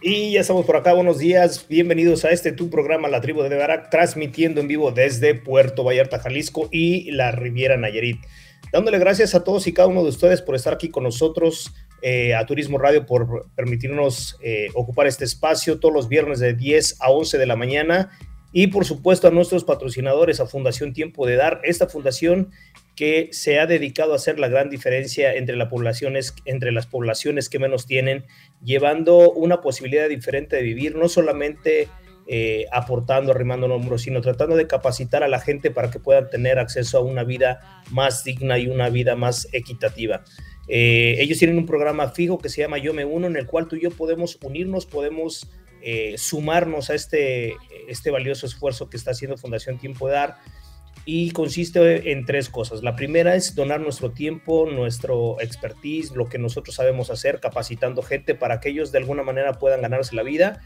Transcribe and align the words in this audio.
Y 0.00 0.32
ya 0.32 0.42
estamos 0.42 0.64
por 0.64 0.76
acá, 0.76 0.92
buenos 0.92 1.18
días, 1.18 1.66
bienvenidos 1.68 2.24
a 2.24 2.30
este 2.30 2.52
tu 2.52 2.70
programa 2.70 3.08
La 3.08 3.20
Tribu 3.20 3.42
de 3.42 3.56
Barak, 3.56 3.90
transmitiendo 3.90 4.60
en 4.60 4.68
vivo 4.68 4.92
desde 4.92 5.34
Puerto 5.34 5.82
Vallarta, 5.82 6.20
Jalisco 6.20 6.68
y 6.70 7.10
la 7.10 7.32
Riviera 7.32 7.76
Nayarit. 7.76 8.20
Dándole 8.72 9.00
gracias 9.00 9.34
a 9.34 9.42
todos 9.42 9.66
y 9.66 9.72
cada 9.72 9.88
uno 9.88 10.04
de 10.04 10.10
ustedes 10.10 10.40
por 10.40 10.54
estar 10.54 10.72
aquí 10.72 10.88
con 10.88 11.02
nosotros, 11.02 11.74
eh, 12.00 12.32
a 12.32 12.46
Turismo 12.46 12.78
Radio 12.78 13.06
por 13.06 13.50
permitirnos 13.56 14.38
eh, 14.40 14.68
ocupar 14.74 15.08
este 15.08 15.24
espacio 15.24 15.80
todos 15.80 15.92
los 15.92 16.08
viernes 16.08 16.38
de 16.38 16.54
10 16.54 17.00
a 17.00 17.10
11 17.10 17.36
de 17.36 17.46
la 17.46 17.56
mañana 17.56 18.10
y 18.52 18.68
por 18.68 18.84
supuesto 18.84 19.26
a 19.26 19.30
nuestros 19.32 19.64
patrocinadores, 19.64 20.38
a 20.38 20.46
Fundación 20.46 20.92
Tiempo 20.92 21.26
de 21.26 21.36
Dar, 21.36 21.60
esta 21.64 21.88
fundación 21.88 22.50
que 22.98 23.28
se 23.30 23.60
ha 23.60 23.66
dedicado 23.66 24.12
a 24.12 24.16
hacer 24.16 24.40
la 24.40 24.48
gran 24.48 24.70
diferencia 24.70 25.34
entre, 25.34 25.54
la 25.54 25.68
poblaciones, 25.68 26.34
entre 26.46 26.72
las 26.72 26.86
poblaciones 26.86 27.48
que 27.48 27.58
menos 27.58 27.86
tienen, 27.86 28.24
llevando 28.62 29.30
una 29.32 29.60
posibilidad 29.60 30.08
diferente 30.08 30.56
de 30.56 30.62
vivir, 30.62 30.96
no 30.96 31.08
solamente 31.08 31.88
eh, 32.30 32.66
aportando, 32.72 33.32
arrimando 33.32 33.66
hombros, 33.66 34.02
sino 34.02 34.20
tratando 34.20 34.54
de 34.54 34.66
capacitar 34.66 35.22
a 35.22 35.28
la 35.28 35.40
gente 35.40 35.70
para 35.70 35.90
que 35.90 35.98
puedan 35.98 36.28
tener 36.28 36.58
acceso 36.58 36.98
a 36.98 37.00
una 37.00 37.24
vida 37.24 37.82
más 37.90 38.22
digna 38.22 38.58
y 38.58 38.68
una 38.68 38.90
vida 38.90 39.16
más 39.16 39.48
equitativa. 39.52 40.24
Eh, 40.68 41.16
ellos 41.20 41.38
tienen 41.38 41.56
un 41.56 41.64
programa 41.64 42.10
fijo 42.10 42.38
que 42.38 42.50
se 42.50 42.60
llama 42.60 42.76
Yo 42.76 42.92
Me 42.92 43.06
Uno, 43.06 43.26
en 43.28 43.36
el 43.36 43.46
cual 43.46 43.66
tú 43.66 43.76
y 43.76 43.80
yo 43.80 43.90
podemos 43.90 44.38
unirnos, 44.42 44.84
podemos 44.84 45.48
eh, 45.80 46.16
sumarnos 46.18 46.90
a 46.90 46.94
este, 46.94 47.56
este 47.88 48.10
valioso 48.10 48.44
esfuerzo 48.44 48.90
que 48.90 48.98
está 48.98 49.12
haciendo 49.12 49.38
Fundación 49.38 49.78
Tiempo 49.78 50.08
de 50.08 50.14
Dar 50.14 50.36
y 51.04 51.30
consiste 51.30 52.12
en 52.12 52.24
tres 52.24 52.48
cosas. 52.48 52.82
La 52.82 52.96
primera 52.96 53.34
es 53.34 53.54
donar 53.54 53.80
nuestro 53.80 54.12
tiempo, 54.12 54.68
nuestro 54.70 55.40
expertise, 55.40 56.12
lo 56.12 56.28
que 56.28 56.38
nosotros 56.38 56.76
sabemos 56.76 57.10
hacer, 57.10 57.40
capacitando 57.40 58.02
gente 58.02 58.34
para 58.34 58.60
que 58.60 58.70
ellos 58.70 58.92
de 58.92 58.98
alguna 58.98 59.22
manera 59.22 59.54
puedan 59.54 59.82
ganarse 59.82 60.14
la 60.14 60.22
vida 60.22 60.60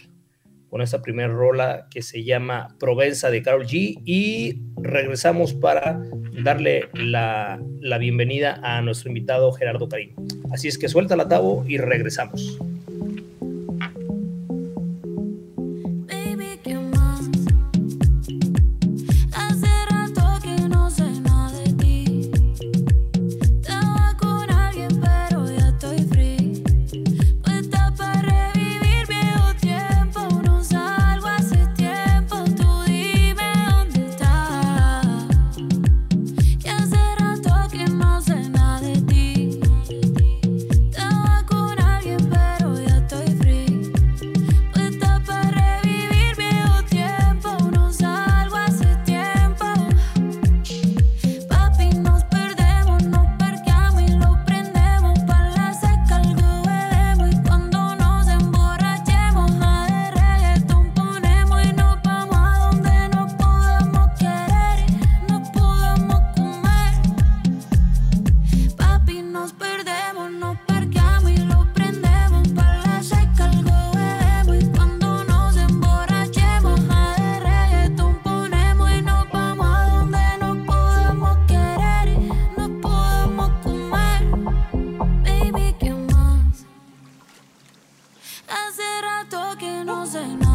con 0.69 0.83
esta 0.83 1.01
primer 1.01 1.31
rola 1.31 1.87
que 1.91 2.03
se 2.03 2.25
llama 2.25 2.77
Provenza 2.79 3.31
de 3.31 3.43
Carol 3.43 3.67
G 3.67 4.03
y 4.05 4.61
regresamos 4.77 5.55
para 5.55 6.03
darle 6.43 6.91
la, 6.93 7.59
la 7.81 7.97
bienvenida 7.97 8.61
a 8.63 8.83
nuestro 8.83 9.09
invitado 9.09 9.51
Gerardo 9.53 9.89
Karim. 9.89 10.15
Así 10.53 10.69
es 10.69 10.77
que 10.77 10.89
suelta 10.89 11.17
la 11.17 11.27
tabo 11.27 11.65
y 11.67 11.79
regresamos. 11.79 12.59
Hace 88.49 88.83
rato 89.03 89.57
que 89.59 89.85
no 89.85 90.07
se 90.07 90.48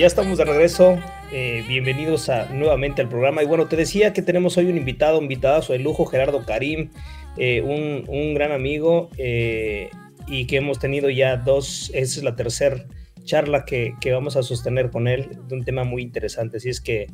ya 0.00 0.06
estamos 0.06 0.38
de 0.38 0.46
regreso. 0.46 0.98
Eh, 1.30 1.62
bienvenidos 1.68 2.30
a, 2.30 2.46
nuevamente 2.46 3.02
al 3.02 3.10
programa. 3.10 3.42
Y 3.42 3.46
bueno, 3.46 3.66
te 3.66 3.76
decía 3.76 4.14
que 4.14 4.22
tenemos 4.22 4.56
hoy 4.56 4.64
un 4.64 4.78
invitado, 4.78 5.18
un 5.18 5.24
invitadazo 5.24 5.74
de 5.74 5.78
lujo, 5.78 6.06
Gerardo 6.06 6.42
Karim, 6.46 6.88
eh, 7.36 7.60
un, 7.60 8.32
gran 8.32 8.50
amigo 8.50 9.10
eh, 9.18 9.90
y 10.26 10.46
que 10.46 10.56
hemos 10.56 10.78
tenido 10.78 11.10
ya 11.10 11.36
dos, 11.36 11.90
esa 11.92 12.18
es 12.18 12.24
la 12.24 12.34
tercera 12.34 12.86
charla 13.24 13.66
que, 13.66 13.92
que, 14.00 14.10
vamos 14.12 14.36
a 14.36 14.42
sostener 14.42 14.90
con 14.90 15.06
él 15.06 15.38
de 15.48 15.54
un 15.54 15.64
tema 15.66 15.84
muy 15.84 16.00
interesante. 16.00 16.56
Así 16.56 16.70
es 16.70 16.80
que 16.80 17.06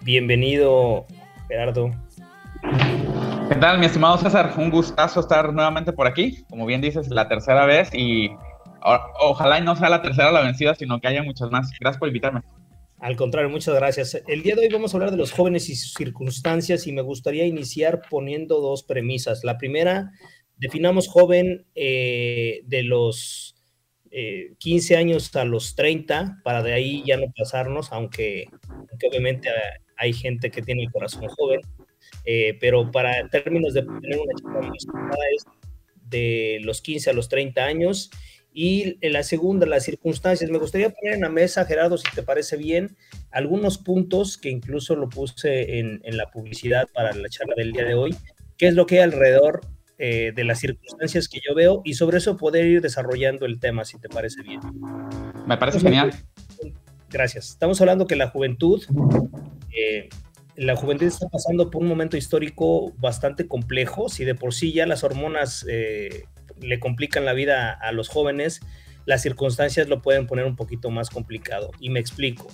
bienvenido, 0.00 1.06
Gerardo. 1.48 1.90
¿Qué 3.50 3.56
tal, 3.56 3.80
mi 3.80 3.84
estimado 3.84 4.16
César? 4.16 4.54
Un 4.56 4.70
gustazo 4.70 5.20
estar 5.20 5.52
nuevamente 5.52 5.92
por 5.92 6.06
aquí. 6.06 6.42
Como 6.48 6.64
bien 6.64 6.80
dices, 6.80 7.10
la 7.10 7.28
tercera 7.28 7.66
vez 7.66 7.90
y 7.92 8.30
ojalá 8.84 9.58
y 9.58 9.62
no 9.62 9.76
sea 9.76 9.88
la 9.88 10.02
tercera 10.02 10.30
la 10.30 10.42
vencida, 10.42 10.74
sino 10.74 11.00
que 11.00 11.08
haya 11.08 11.22
muchas 11.22 11.50
más. 11.50 11.70
Gracias 11.80 11.98
por 11.98 12.08
invitarme. 12.08 12.42
Al 12.98 13.16
contrario, 13.16 13.50
muchas 13.50 13.74
gracias. 13.74 14.22
El 14.26 14.42
día 14.42 14.54
de 14.54 14.62
hoy 14.62 14.68
vamos 14.72 14.94
a 14.94 14.96
hablar 14.96 15.10
de 15.10 15.16
los 15.16 15.32
jóvenes 15.32 15.68
y 15.68 15.76
sus 15.76 15.92
circunstancias 15.92 16.86
y 16.86 16.92
me 16.92 17.02
gustaría 17.02 17.44
iniciar 17.44 18.02
poniendo 18.08 18.60
dos 18.60 18.82
premisas. 18.82 19.44
La 19.44 19.58
primera, 19.58 20.10
definamos 20.56 21.08
joven 21.08 21.66
eh, 21.74 22.62
de 22.64 22.82
los 22.82 23.56
15 24.58 24.94
eh, 24.94 24.96
años 24.96 25.34
a 25.36 25.44
los 25.44 25.74
30, 25.74 26.40
para 26.44 26.62
de 26.62 26.72
ahí 26.72 27.02
ya 27.04 27.16
no 27.16 27.26
pasarnos, 27.36 27.92
aunque, 27.92 28.46
obviamente 29.06 29.48
hay 29.96 30.12
gente 30.12 30.50
que 30.50 30.62
tiene 30.62 30.84
el 30.84 30.92
corazón 30.92 31.26
joven, 31.28 31.60
eh, 32.24 32.56
pero 32.60 32.90
para 32.90 33.28
términos 33.28 33.74
de 33.74 33.82
tener 33.82 34.18
una 34.18 34.34
chica 34.34 34.60
es 35.36 35.44
de 36.08 36.58
los 36.62 36.80
15 36.80 37.10
a 37.10 37.12
los 37.12 37.28
30 37.28 37.64
años 37.64 38.10
y 38.56 38.98
en 39.00 39.12
la 39.12 39.24
segunda, 39.24 39.66
las 39.66 39.82
circunstancias. 39.82 40.48
Me 40.48 40.58
gustaría 40.58 40.88
poner 40.88 41.14
en 41.14 41.22
la 41.22 41.28
mesa, 41.28 41.66
Gerardo, 41.66 41.98
si 41.98 42.08
te 42.14 42.22
parece 42.22 42.56
bien, 42.56 42.96
algunos 43.32 43.78
puntos 43.78 44.38
que 44.38 44.48
incluso 44.48 44.94
lo 44.94 45.08
puse 45.08 45.80
en, 45.80 46.00
la 46.04 46.30
publicidad 46.30 46.86
para 46.94 47.12
la 47.12 47.28
charla 47.28 47.54
del 47.56 47.72
día 47.72 47.84
de 47.84 47.94
hoy, 47.94 48.14
qué 48.56 48.68
es 48.68 48.74
lo 48.74 48.86
que 48.86 48.98
hay 48.98 49.02
alrededor 49.02 49.62
eh, 49.98 50.32
de 50.34 50.44
las 50.44 50.60
circunstancias 50.60 51.28
que 51.28 51.40
yo 51.46 51.54
veo 51.54 51.82
y 51.84 51.94
sobre 51.94 52.18
eso 52.18 52.36
poder 52.36 52.64
ir 52.66 52.80
desarrollando 52.80 53.44
el 53.44 53.58
tema, 53.58 53.84
si 53.84 53.98
te 53.98 54.08
parece 54.08 54.42
bien. 54.42 54.60
Me 55.46 55.56
parece 55.56 55.80
genial. 55.80 56.12
Gracias. 57.10 57.50
Estamos 57.50 57.80
hablando 57.80 58.06
que 58.06 58.14
la 58.14 58.28
juventud, 58.28 58.84
eh, 59.76 60.08
la 60.54 60.76
juventud 60.76 61.06
está 61.06 61.28
pasando 61.28 61.72
por 61.72 61.82
un 61.82 61.88
momento 61.88 62.16
histórico 62.16 62.92
bastante 62.98 63.48
complejo, 63.48 64.08
si 64.08 64.24
de 64.24 64.36
por 64.36 64.54
sí 64.54 64.72
ya 64.72 64.86
las 64.86 65.02
hormonas 65.02 65.66
eh, 65.68 66.24
le 66.60 66.78
complican 66.78 67.24
la 67.24 67.32
vida 67.32 67.72
a 67.72 67.92
los 67.92 68.08
jóvenes, 68.08 68.60
las 69.06 69.22
circunstancias 69.22 69.88
lo 69.88 70.02
pueden 70.02 70.26
poner 70.26 70.44
un 70.44 70.56
poquito 70.56 70.90
más 70.90 71.10
complicado. 71.10 71.70
Y 71.80 71.90
me 71.90 72.00
explico. 72.00 72.48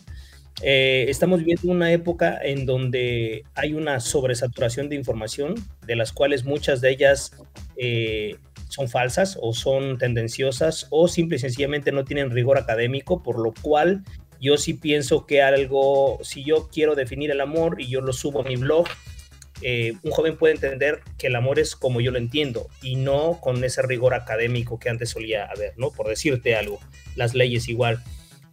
Eh, 0.63 1.07
estamos 1.09 1.39
viviendo 1.39 1.71
una 1.73 1.91
época 1.93 2.39
en 2.43 2.67
donde 2.67 3.45
hay 3.55 3.73
una 3.73 4.01
sobresaturación 4.01 4.89
de 4.89 4.97
información, 4.97 5.55
de 5.87 5.97
las 5.97 6.13
cuales 6.13 6.45
muchas 6.45 6.81
de 6.81 6.91
ellas 6.91 7.33
eh, 7.77 8.37
son 8.69 8.89
falsas 8.89 9.39
o 9.41 9.55
son 9.55 9.97
tendenciosas 9.97 10.87
o 10.91 11.09
simple 11.09 11.37
y 11.37 11.41
sencillamente 11.41 11.93
no 11.93 12.05
tienen 12.05 12.31
rigor 12.31 12.59
académico, 12.59 13.23
por 13.23 13.39
lo 13.39 13.55
cual 13.63 14.05
yo 14.41 14.57
sí 14.59 14.75
pienso 14.75 15.27
que 15.27 15.43
algo, 15.43 16.19
si 16.23 16.45
yo 16.45 16.69
quiero 16.73 16.95
definir 16.95 17.31
el 17.31 17.41
amor 17.41 17.81
y 17.81 17.89
yo 17.89 18.01
lo 18.01 18.13
subo 18.13 18.41
a 18.41 18.45
mi 18.45 18.57
blog, 18.57 18.87
eh, 19.63 19.95
un 20.03 20.11
joven 20.11 20.37
puede 20.37 20.55
entender 20.55 21.01
que 21.19 21.29
el 21.29 21.37
amor 21.37 21.59
es 21.59 21.77
como 21.77 22.01
yo 22.01 22.11
lo 22.11 22.19
entiendo 22.19 22.69
y 22.83 22.97
no 22.97 23.39
con 23.41 23.63
ese 23.65 23.83
rigor 23.83 24.15
académico 24.15 24.79
que 24.79 24.89
antes 24.89 25.11
solía 25.11 25.47
haber, 25.47 25.75
¿no? 25.77 25.91
Por 25.91 26.09
decirte 26.09 26.57
algo, 26.57 26.81
las 27.17 27.35
leyes 27.35 27.69
igual. 27.69 28.03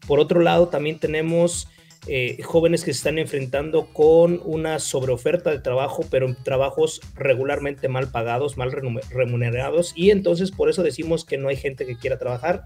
Por 0.07 0.19
otro 0.19 0.41
lado, 0.41 0.69
también 0.69 0.99
tenemos 0.99 1.67
eh, 2.09 2.41
jóvenes 2.43 2.85
que 2.85 2.93
se 2.93 2.99
están 2.99 3.17
enfrentando 3.17 3.87
con 3.87 4.41
una 4.45 4.79
sobreoferta 4.79 5.49
de 5.51 5.59
trabajo, 5.59 6.05
pero 6.09 6.33
trabajos 6.43 7.01
regularmente 7.15 7.89
mal 7.89 8.11
pagados, 8.11 8.55
mal 8.55 8.71
remunerados, 8.71 9.91
y 9.93 10.11
entonces 10.11 10.51
por 10.51 10.69
eso 10.69 10.83
decimos 10.83 11.25
que 11.25 11.37
no 11.37 11.49
hay 11.49 11.57
gente 11.57 11.85
que 11.85 11.97
quiera 11.97 12.17
trabajar, 12.17 12.65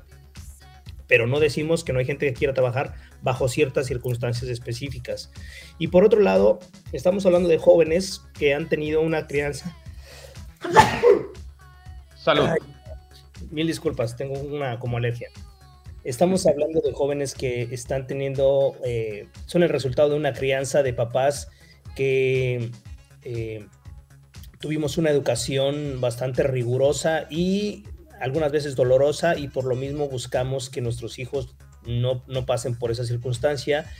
pero 1.11 1.27
no 1.27 1.41
decimos 1.41 1.83
que 1.83 1.91
no 1.91 1.99
hay 1.99 2.05
gente 2.05 2.25
que 2.25 2.33
quiera 2.33 2.53
trabajar 2.53 2.93
bajo 3.21 3.49
ciertas 3.49 3.85
circunstancias 3.85 4.49
específicas. 4.49 5.29
Y 5.77 5.87
por 5.87 6.05
otro 6.05 6.21
lado, 6.21 6.59
estamos 6.93 7.25
hablando 7.25 7.49
de 7.49 7.57
jóvenes 7.57 8.21
que 8.33 8.53
han 8.53 8.69
tenido 8.69 9.01
una 9.01 9.27
crianza. 9.27 9.75
Salud. 12.15 12.47
mil 13.49 13.67
disculpas, 13.67 14.15
tengo 14.15 14.39
una 14.39 14.79
como 14.79 14.95
alergia. 14.95 15.27
Estamos 16.05 16.47
hablando 16.47 16.79
de 16.79 16.93
jóvenes 16.93 17.33
que 17.33 17.63
están 17.63 18.07
teniendo, 18.07 18.77
eh, 18.85 19.27
son 19.47 19.63
el 19.63 19.69
resultado 19.69 20.11
de 20.11 20.15
una 20.15 20.31
crianza 20.31 20.81
de 20.81 20.93
papás 20.93 21.49
que 21.93 22.71
eh, 23.23 23.65
tuvimos 24.61 24.97
una 24.97 25.09
educación 25.09 25.99
bastante 25.99 26.43
rigurosa 26.43 27.27
y 27.29 27.83
algunas 28.21 28.51
veces 28.51 28.75
dolorosa 28.75 29.37
y 29.37 29.47
por 29.47 29.65
lo 29.65 29.75
mismo 29.75 30.07
buscamos 30.07 30.69
que 30.69 30.81
nuestros 30.81 31.19
hijos 31.19 31.55
no, 31.85 32.23
pasen 32.45 32.77
por 32.77 32.91
esa 32.91 33.03
circunstancia. 33.03 33.91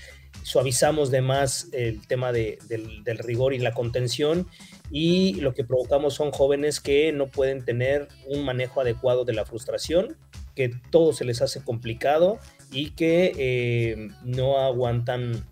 Suavizamos 0.43 1.11
de 1.11 1.21
más 1.21 1.67
el 1.73 2.05
tema 2.07 2.31
del, 2.31 2.57
del, 3.03 3.17
rigor 3.17 3.53
y 3.53 3.59
la 3.59 3.73
contención 3.73 4.47
y 4.89 5.35
lo 5.35 5.53
que 5.53 5.63
provocamos 5.63 6.13
son 6.13 6.31
jóvenes 6.31 6.79
que 6.79 7.11
no 7.11 7.27
pueden 7.27 7.65
tener 7.65 8.07
un 8.27 8.45
manejo 8.45 8.81
adecuado 8.81 9.25
de 9.25 9.33
la 9.33 9.45
frustración, 9.45 10.15
que 10.55 10.71
todo 10.89 11.13
se 11.13 11.25
les 11.25 11.41
hace 11.41 11.63
complicado 11.63 12.39
y 12.71 12.91
que 12.91 13.33
eh, 13.37 14.09
no 14.23 14.57
aguantan 14.59 15.45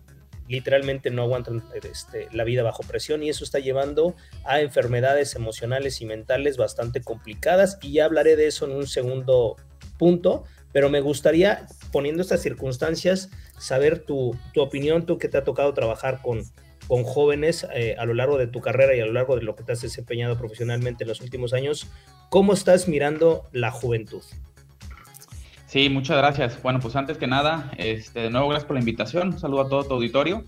literalmente 0.50 1.10
no 1.10 1.22
aguantan 1.22 1.62
este, 1.84 2.28
la 2.32 2.44
vida 2.44 2.62
bajo 2.62 2.82
presión 2.82 3.22
y 3.22 3.28
eso 3.28 3.44
está 3.44 3.60
llevando 3.60 4.16
a 4.44 4.60
enfermedades 4.60 5.36
emocionales 5.36 6.00
y 6.00 6.06
mentales 6.06 6.56
bastante 6.56 7.00
complicadas 7.00 7.78
y 7.80 7.92
ya 7.92 8.04
hablaré 8.04 8.34
de 8.36 8.48
eso 8.48 8.66
en 8.66 8.72
un 8.72 8.88
segundo 8.88 9.56
punto, 9.96 10.44
pero 10.72 10.90
me 10.90 11.00
gustaría, 11.00 11.66
poniendo 11.92 12.22
estas 12.22 12.42
circunstancias, 12.42 13.30
saber 13.58 14.00
tu, 14.00 14.36
opinión, 14.56 15.06
tú 15.06 15.18
que 15.18 15.28
te 15.28 15.38
ha 15.38 15.44
tocado 15.44 15.72
trabajar 15.72 16.20
con, 16.20 16.42
con 16.88 17.04
jóvenes 17.04 17.66
eh, 17.72 17.94
a 17.98 18.04
lo 18.04 18.14
largo 18.14 18.36
de 18.36 18.48
tu 18.48 18.60
carrera 18.60 18.96
y 18.96 19.00
a 19.00 19.06
lo 19.06 19.12
largo 19.12 19.36
de 19.36 19.42
lo 19.42 19.54
que 19.54 19.62
te 19.62 19.72
has 19.72 19.80
desempeñado 19.80 20.36
profesionalmente 20.36 21.04
en 21.04 21.08
los 21.08 21.20
últimos 21.20 21.52
años, 21.52 21.86
¿cómo 22.28 22.54
estás 22.54 22.88
mirando 22.88 23.48
la 23.52 23.70
juventud? 23.70 24.22
Sí, 25.70 25.88
muchas 25.88 26.16
gracias. 26.16 26.60
Bueno, 26.64 26.80
pues 26.80 26.96
antes 26.96 27.16
que 27.16 27.28
nada, 27.28 27.70
este, 27.78 28.22
de 28.22 28.30
nuevo 28.30 28.48
gracias 28.48 28.66
por 28.66 28.74
la 28.74 28.80
invitación. 28.80 29.28
Un 29.28 29.38
saludo 29.38 29.60
a 29.60 29.68
todo 29.68 29.84
tu 29.84 29.94
auditorio. 29.94 30.42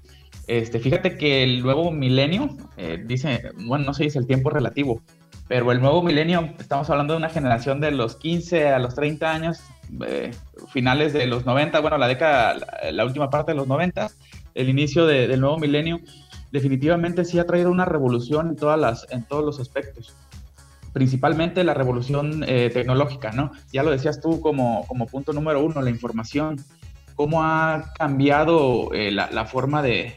Este, 0.48 0.80
fíjate 0.80 1.16
que 1.16 1.44
el 1.44 1.62
nuevo 1.62 1.92
milenio, 1.92 2.56
eh, 2.76 3.00
dice, 3.06 3.52
bueno, 3.64 3.84
no 3.84 3.94
sé 3.94 4.02
si 4.02 4.08
es 4.08 4.16
el 4.16 4.26
tiempo 4.26 4.50
relativo, 4.50 5.00
pero 5.46 5.70
el 5.70 5.80
nuevo 5.80 6.02
milenio, 6.02 6.52
estamos 6.58 6.90
hablando 6.90 7.14
de 7.14 7.18
una 7.18 7.28
generación 7.28 7.80
de 7.80 7.92
los 7.92 8.16
15 8.16 8.70
a 8.70 8.80
los 8.80 8.96
30 8.96 9.32
años, 9.32 9.60
eh, 10.08 10.32
finales 10.72 11.12
de 11.12 11.28
los 11.28 11.46
90, 11.46 11.78
bueno, 11.78 11.98
la 11.98 12.08
década, 12.08 12.56
la, 12.90 13.04
última 13.04 13.30
parte 13.30 13.52
de 13.52 13.58
los 13.58 13.68
90, 13.68 14.10
el 14.56 14.68
inicio 14.68 15.06
del 15.06 15.40
nuevo 15.40 15.56
milenio, 15.56 16.00
definitivamente 16.50 17.24
sí 17.24 17.38
ha 17.38 17.46
traído 17.46 17.70
una 17.70 17.84
revolución 17.84 18.48
en, 18.48 18.56
todas 18.56 18.80
las, 18.80 19.06
en 19.12 19.22
todos 19.22 19.44
los 19.44 19.60
aspectos 19.60 20.16
principalmente 20.92 21.64
la 21.64 21.74
revolución 21.74 22.44
eh, 22.46 22.70
tecnológica, 22.72 23.32
¿no? 23.32 23.52
Ya 23.72 23.82
lo 23.82 23.90
decías 23.90 24.20
tú 24.20 24.40
como, 24.40 24.86
como 24.86 25.06
punto 25.06 25.32
número 25.32 25.64
uno, 25.64 25.80
la 25.80 25.90
información, 25.90 26.62
cómo 27.14 27.42
ha 27.42 27.92
cambiado 27.96 28.92
eh, 28.92 29.10
la, 29.10 29.44
forma 29.46 29.82
de, 29.82 30.16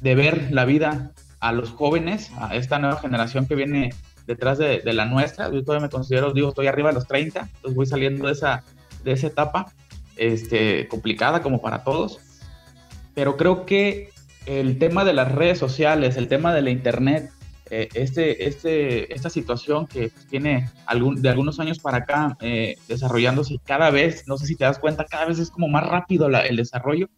ver 0.00 0.48
la 0.52 0.64
vida 0.64 1.12
a 1.40 1.52
los 1.52 1.70
jóvenes, 1.70 2.30
a 2.38 2.54
esta 2.56 2.78
nueva 2.78 3.00
generación 3.00 3.46
que 3.46 3.54
viene 3.54 3.90
detrás 4.26 4.58
de, 4.58 4.80
la 4.84 5.06
nuestra. 5.06 5.50
Yo 5.50 5.62
todavía 5.62 5.86
me 5.86 5.90
considero, 5.90 6.32
digo, 6.32 6.50
estoy 6.50 6.66
arriba 6.66 6.88
de 6.88 6.94
los 6.94 7.06
30, 7.06 7.40
entonces 7.40 7.74
voy 7.74 7.86
saliendo 7.86 8.26
de 8.26 8.32
esa, 8.32 8.64
de 9.04 9.12
esa 9.12 9.26
etapa 9.26 9.72
este, 10.16 10.88
complicada 10.88 11.42
como 11.42 11.60
para 11.60 11.84
todos. 11.84 12.20
Pero 13.14 13.36
creo 13.36 13.66
que 13.66 14.10
el 14.46 14.78
tema 14.78 15.04
de 15.04 15.12
las 15.12 15.32
redes 15.32 15.58
sociales, 15.58 16.16
el 16.16 16.28
tema 16.28 16.54
de 16.54 16.62
la 16.62 16.70
internet, 16.70 17.30
eh, 17.74 17.88
este, 17.94 18.46
este, 18.46 19.14
esta 19.14 19.30
situación 19.30 19.86
que 19.86 20.10
tiene 20.28 20.68
algún, 20.84 21.22
de 21.22 21.30
algunos 21.30 21.58
años 21.58 21.78
para 21.78 21.96
acá 21.96 22.36
eh, 22.42 22.76
desarrollándose 22.86 23.58
cada 23.64 23.88
vez, 23.88 24.28
no 24.28 24.36
sé 24.36 24.44
si 24.44 24.56
te 24.56 24.64
das 24.64 24.78
cuenta, 24.78 25.06
cada 25.06 25.24
vez 25.24 25.38
es 25.38 25.50
como 25.50 25.68
más 25.68 25.86
rápido 25.86 26.26
el 26.26 26.56
desarrollo, 26.56 27.08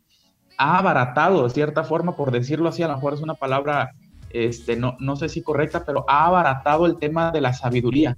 ha 0.56 0.78
abaratado 0.78 1.42
de 1.42 1.50
cierta 1.50 1.82
forma, 1.82 2.14
por 2.14 2.30
decirlo 2.30 2.68
así, 2.68 2.84
a 2.84 2.86
lo 2.86 2.94
mejor 2.94 3.14
es 3.14 3.20
una 3.20 3.34
palabra, 3.34 3.96
este, 4.30 4.76
no, 4.76 4.96
no 5.00 5.16
sé 5.16 5.28
si 5.28 5.42
correcta, 5.42 5.84
pero 5.84 6.04
ha 6.06 6.26
abaratado 6.26 6.86
el 6.86 6.98
tema 6.98 7.32
de 7.32 7.40
la 7.40 7.52
sabiduría. 7.52 8.16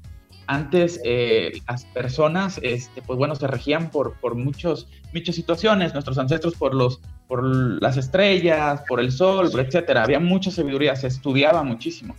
Antes 0.48 1.00
eh, 1.04 1.60
las 1.66 1.84
personas, 1.86 2.60
este, 2.62 3.02
pues 3.02 3.18
bueno, 3.18 3.34
se 3.34 3.46
regían 3.46 3.90
por, 3.90 4.14
por 4.20 4.36
muchos, 4.36 4.88
muchas 5.12 5.34
situaciones, 5.34 5.92
nuestros 5.92 6.18
ancestros 6.18 6.54
por, 6.54 6.74
los, 6.74 7.00
por 7.26 7.42
las 7.44 7.96
estrellas, 7.96 8.82
por 8.88 9.00
el 9.00 9.10
sol, 9.10 9.50
etcétera. 9.58 10.04
Había 10.04 10.20
mucha 10.20 10.50
sabiduría, 10.50 10.94
se 10.94 11.08
estudiaba 11.08 11.62
muchísimo. 11.62 12.14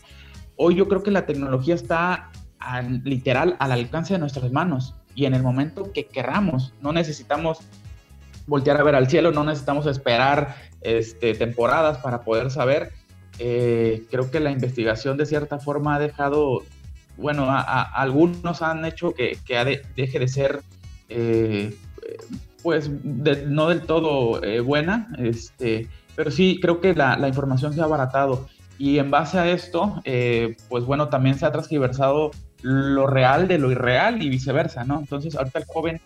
Hoy 0.58 0.76
yo 0.76 0.88
creo 0.88 1.04
que 1.04 1.12
la 1.12 1.26
tecnología 1.26 1.76
está 1.76 2.32
literal 3.04 3.56
al 3.60 3.72
alcance 3.72 4.14
de 4.14 4.20
nuestras 4.20 4.52
manos 4.52 4.96
y 5.16 5.26
en 5.26 5.34
el 5.34 5.44
momento 5.44 5.92
que 5.94 6.06
queramos. 6.06 6.74
No 6.82 6.92
necesitamos 6.92 7.60
voltear 8.46 8.78
a 8.78 8.84
ver 8.84 8.96
al 8.96 9.10
cielo, 9.10 9.32
no 9.32 9.44
necesitamos 9.44 9.86
esperar 9.88 10.56
este, 10.82 11.34
temporadas 11.34 12.00
para 12.00 12.22
poder 12.22 12.52
saber. 12.52 12.92
Eh, 13.40 14.06
creo 14.10 14.32
que 14.32 14.40
la 14.40 14.52
investigación 14.52 15.18
de 15.18 15.26
cierta 15.26 15.60
forma 15.60 15.96
ha 15.96 16.00
dejado, 16.00 16.64
bueno, 17.18 17.46
a, 17.50 17.82
algunos 17.82 18.62
han 18.62 18.86
hecho 18.86 19.14
que, 19.14 19.38
deje 19.96 20.20
de 20.20 20.28
ser, 20.28 20.62
eh, 21.10 21.76
pues, 22.64 22.90
no 22.90 23.70
del 23.70 23.82
todo 23.82 24.44
eh, 24.44 24.60
buena, 24.60 25.10
este, 25.18 25.88
pero 26.16 26.32
sí 26.32 26.60
creo 26.62 26.82
que 26.82 26.94
la, 26.94 27.18
la, 27.18 27.28
información 27.28 27.74
se 27.74 27.82
ha 27.82 27.86
abaratado. 27.86 28.48
Y 28.80 29.00
en 29.00 29.10
base 29.10 29.40
a 29.40 29.50
esto, 29.50 30.04
pues 30.70 30.84
bueno, 30.86 31.10
también 31.10 31.40
se 31.40 31.48
ha 31.48 31.52
transgiversado 31.52 32.30
lo 32.62 33.08
real 33.08 33.48
de 33.48 33.58
lo 33.58 33.72
irreal 33.72 34.22
y 34.22 34.30
viceversa, 34.30 34.84
¿no? 34.84 35.00
Entonces, 35.00 35.36
ahorita 35.36 35.60
el 35.60 35.66
joven 35.66 36.02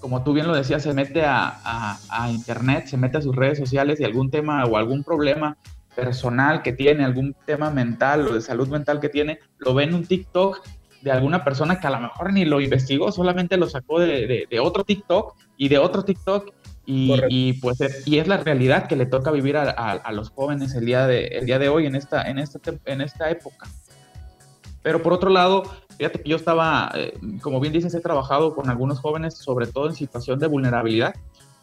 como 0.00 0.24
tú 0.24 0.32
bien 0.32 0.46
lo 0.46 0.54
decías, 0.54 0.82
se 0.82 0.94
mete 0.94 1.22
a, 1.24 1.98
internet, 2.30 2.86
se 2.86 2.96
mete 2.96 3.18
a 3.18 3.22
sus 3.22 3.36
redes 3.36 3.58
sociales 3.58 4.00
y 4.00 4.04
algún 4.04 4.30
tema 4.30 4.64
o 4.64 4.76
algún 4.76 5.04
problema 5.04 5.56
personal 5.94 6.62
que 6.62 6.72
tiene, 6.72 7.04
algún 7.04 7.34
tema 7.46 7.70
mental 7.70 8.26
o 8.28 8.34
de 8.34 8.40
salud 8.40 8.68
mental 8.68 9.00
que 9.00 9.08
tiene, 9.08 9.40
lo 9.58 9.74
ve 9.74 9.84
en 9.84 9.94
un 9.94 10.04
TikTok 10.04 10.60
de 11.02 11.10
alguna 11.10 11.44
persona 11.44 11.80
que 11.80 11.86
a 11.86 11.90
lo 11.90 12.00
mejor 12.00 12.32
ni 12.32 12.44
lo 12.44 12.60
investigó, 12.60 13.10
solamente 13.10 13.56
lo 13.56 13.68
sacó 13.68 14.00
de, 14.00 14.46
otro 14.60 14.84
TikTok 14.84 15.34
y 15.56 15.68
de 15.68 15.78
otro 15.78 16.04
TikTok 16.04 16.52
y, 16.86 17.54
pues 17.54 17.78
y 18.04 18.18
es 18.18 18.26
la 18.26 18.38
realidad 18.38 18.88
que 18.88 18.96
le 18.96 19.06
toca 19.06 19.30
vivir 19.30 19.56
a, 19.56 20.12
los 20.12 20.30
jóvenes 20.30 20.74
el 20.74 20.84
día 20.84 21.06
de, 21.06 21.26
el 21.26 21.46
día 21.46 21.58
de 21.58 21.68
hoy 21.68 21.86
en 21.86 21.94
esta, 21.94 22.22
en, 22.22 22.38
esta, 22.38 22.58
en 22.84 23.00
esta 23.00 23.30
época. 23.30 23.68
Pero 24.82 25.02
por 25.02 25.12
otro 25.12 25.30
lado, 25.30 25.62
Fíjate 26.00 26.22
que 26.22 26.30
yo 26.30 26.36
estaba, 26.36 26.90
eh, 26.94 27.12
como 27.42 27.60
bien 27.60 27.74
dices, 27.74 27.92
he 27.92 28.00
trabajado 28.00 28.54
con 28.54 28.70
algunos 28.70 29.00
jóvenes, 29.00 29.36
sobre 29.36 29.66
todo 29.66 29.86
en 29.86 29.94
situación 29.94 30.38
de 30.38 30.46
vulnerabilidad, 30.46 31.14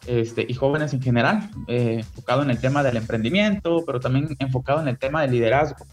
este, 0.06 0.46
y 0.48 0.54
jóvenes 0.54 0.92
en 0.94 1.02
general, 1.02 1.50
eh, 1.66 1.96
enfocado 1.98 2.42
en 2.42 2.50
el 2.50 2.60
tema 2.60 2.82
del 2.82 2.96
emprendimiento, 2.96 3.84
pero 3.86 4.00
también 4.00 4.36
enfocado 4.38 4.80
en 4.80 4.88
el 4.88 4.98
tema 4.98 5.22
del 5.22 5.32
liderazgo. 5.32 5.86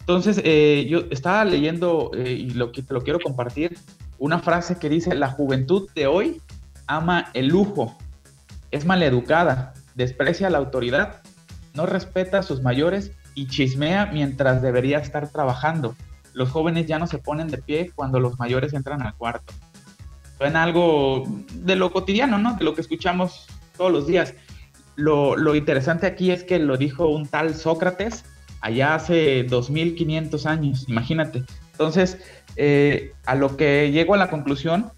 Entonces, 0.00 0.40
eh, 0.44 0.86
yo 0.88 1.04
estaba 1.10 1.44
leyendo, 1.44 2.10
y 2.14 2.50
lo, 2.50 2.70
te 2.70 2.84
lo 2.90 3.02
quiero 3.02 3.18
compartir, 3.18 3.76
una 4.18 4.38
frase 4.38 4.78
que 4.78 4.88
dice, 4.88 5.14
la 5.14 5.30
juventud 5.30 5.88
de 5.94 6.06
hoy 6.06 6.40
ama 6.86 7.30
el 7.34 7.48
lujo, 7.48 7.96
es 8.70 8.84
maleducada, 8.84 9.74
desprecia 9.94 10.48
la 10.50 10.58
autoridad, 10.58 11.22
no 11.74 11.86
respeta 11.86 12.38
a 12.38 12.42
sus 12.42 12.62
mayores 12.62 13.12
y 13.34 13.48
chismea 13.48 14.06
mientras 14.06 14.62
debería 14.62 14.98
estar 14.98 15.28
trabajando 15.28 15.94
los 16.36 16.50
jóvenes 16.50 16.86
ya 16.86 16.98
no 16.98 17.06
se 17.06 17.16
ponen 17.16 17.48
de 17.48 17.56
pie 17.56 17.92
cuando 17.94 18.20
los 18.20 18.38
mayores 18.38 18.74
entran 18.74 19.00
al 19.00 19.14
cuarto. 19.14 19.54
Suena 20.38 20.62
algo 20.62 21.24
de 21.54 21.76
lo 21.76 21.92
cotidiano, 21.92 22.38
¿no? 22.38 22.54
De 22.54 22.64
lo 22.64 22.74
que 22.74 22.82
escuchamos 22.82 23.46
todos 23.76 23.92
los 23.92 24.06
días. 24.06 24.34
Lo, 24.96 25.54
interesante 25.54 26.06
aquí 26.06 26.30
es 26.30 26.42
que 26.42 26.58
lo 26.58 26.76
dijo 26.76 27.08
un 27.08 27.26
tal 27.26 27.54
Sócrates 27.54 28.24
allá 28.60 28.94
hace 28.94 29.44
2500 29.44 30.46
años, 30.46 30.84
imagínate. 30.88 31.44
Entonces, 31.72 32.18
eh, 32.56 33.12
a 33.26 33.34
lo 33.34 33.56
que 33.56 33.90
llego 33.92 34.14
a 34.14 34.16
la 34.16 34.30
conclusión 34.30 34.90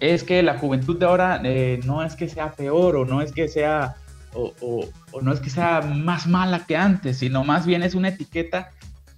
es 0.00 0.24
que 0.24 0.42
la 0.42 0.58
juventud 0.58 0.98
de 0.98 1.06
ahora 1.06 1.40
eh, 1.44 1.80
no 1.84 2.02
es 2.02 2.16
que 2.16 2.28
sea 2.28 2.52
peor 2.52 2.96
o 2.96 3.04
no 3.04 3.22
es 3.22 3.32
que 3.32 3.48
sea 3.48 3.96
o, 4.32 4.52
o, 4.60 5.20
no 5.20 5.32
es 5.32 5.40
que 5.40 5.50
sea 5.50 5.80
más 5.82 6.26
mala 6.26 6.64
que 6.66 6.76
antes, 6.76 7.18
sino 7.18 7.44
más 7.44 7.66
bien 7.66 7.82
es 7.82 7.94
una 7.94 8.08
etiqueta 8.08 8.70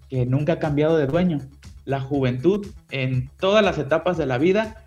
que 0.09 0.27
nunca 0.27 0.55
ha 0.55 0.59
cambiado 0.59 0.97
de 0.97 1.07
dueño. 1.07 1.41
La 1.85 2.01
juventud 2.01 2.67
en 2.91 3.31
todas 3.39 3.65
las 3.65 3.79
etapas 3.79 4.17
de 4.17 4.27
la 4.27 4.39
vida, 4.39 4.82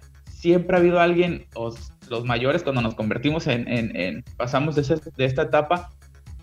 siempre 0.45 0.77
ha 0.77 0.79
habido 0.79 0.99
alguien, 0.99 1.47
o 1.55 1.73
los 2.09 2.23
mayores 2.23 2.61
cuando 2.61 2.81
nos 2.81 2.93
convertimos 2.93 3.47
en, 3.47 4.23
pasamos 4.37 4.75
de, 4.75 4.81
esta 5.25 5.41
etapa, 5.41 5.89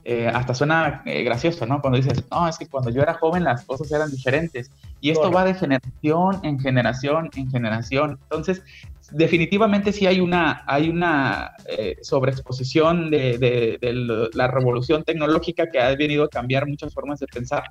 eh, 0.05 0.27
hasta 0.27 0.55
suena 0.55 1.03
eh, 1.07 1.23
gracioso, 1.23 1.65
¿no? 1.67 1.81
Cuando 1.81 1.99
dices, 1.99 2.25
no, 2.29 2.49
es 2.49 2.59
que 2.59 2.67
cuando 2.67 2.91
yo 2.91 3.01
era 3.01 3.15
joven 3.15 3.45
las 3.45 3.65
cosas 3.65 3.93
eran 3.93 4.11
diferentes. 4.11 4.73
Y 5.01 5.11
esto 5.11 5.31
va 5.31 5.45
de 5.45 5.55
generación 5.55 6.41
en 6.43 6.59
generación 6.59 7.31
en 7.37 7.49
generación. 7.49 8.19
Entonces, 8.25 8.65
definitivamente 9.13 9.93
sí 9.93 10.07
hay 10.09 10.19
una, 10.19 10.65
hay 10.67 10.89
una 10.89 11.53
eh, 11.69 11.95
sobreexposición 12.03 13.09
de, 13.13 13.39
de, 13.39 14.29
la 14.35 14.49
revolución 14.49 15.05
tecnológica 15.05 15.71
que 15.71 15.81
ha 15.81 15.95
venido 15.95 16.25
a 16.25 16.29
cambiar 16.29 16.67
muchas 16.67 16.93
formas 16.93 17.21
de 17.21 17.29
pensar 17.29 17.63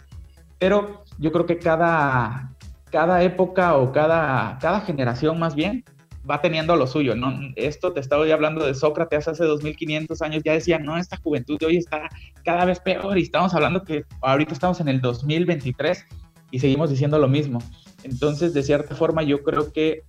pero 0.62 1.04
yo 1.18 1.32
creo 1.32 1.48
que 1.48 1.58
cada, 1.58 2.54
cada 2.92 3.24
época 3.24 3.78
o 3.78 3.92
cada, 3.92 4.60
cada 4.62 4.82
generación 4.82 5.40
más 5.40 5.56
bien 5.56 5.84
va 6.30 6.42
teniendo 6.42 6.75
lo 6.75 6.88
suyo, 6.88 7.16
¿no? 7.16 7.34
Esto 7.56 7.94
te 7.94 8.00
estaba 8.00 8.32
hablando 8.32 8.66
de 8.66 8.74
Sócrates 8.75 9.28
hace 9.28 9.44
2500 9.44 10.22
años, 10.22 10.44
ya 10.44 10.54
decía, 10.54 10.78
no, 10.78 10.98
esta 10.98 11.18
juventud 11.18 11.58
de 11.60 11.66
hoy 11.66 11.78
está 11.78 12.10
cada 12.44 12.66
vez 12.66 12.80
peor 12.80 13.18
y 13.18 13.24
estamos 13.24 13.54
hablando 13.54 13.84
que 13.84 14.06
ahorita 14.22 14.54
estamos 14.54 14.80
en 14.80 14.88
el 14.88 15.01
2023 15.01 16.06
y 16.51 16.60
seguimos 16.60 16.90
diciendo 16.90 17.18
lo 17.18 17.28
mismo. 17.28 17.60
Entonces, 18.04 18.54
de 18.54 18.63
cierta 18.63 18.96
forma, 18.96 19.24
yo 19.24 19.44
creo 19.44 19.72
que 19.72 20.04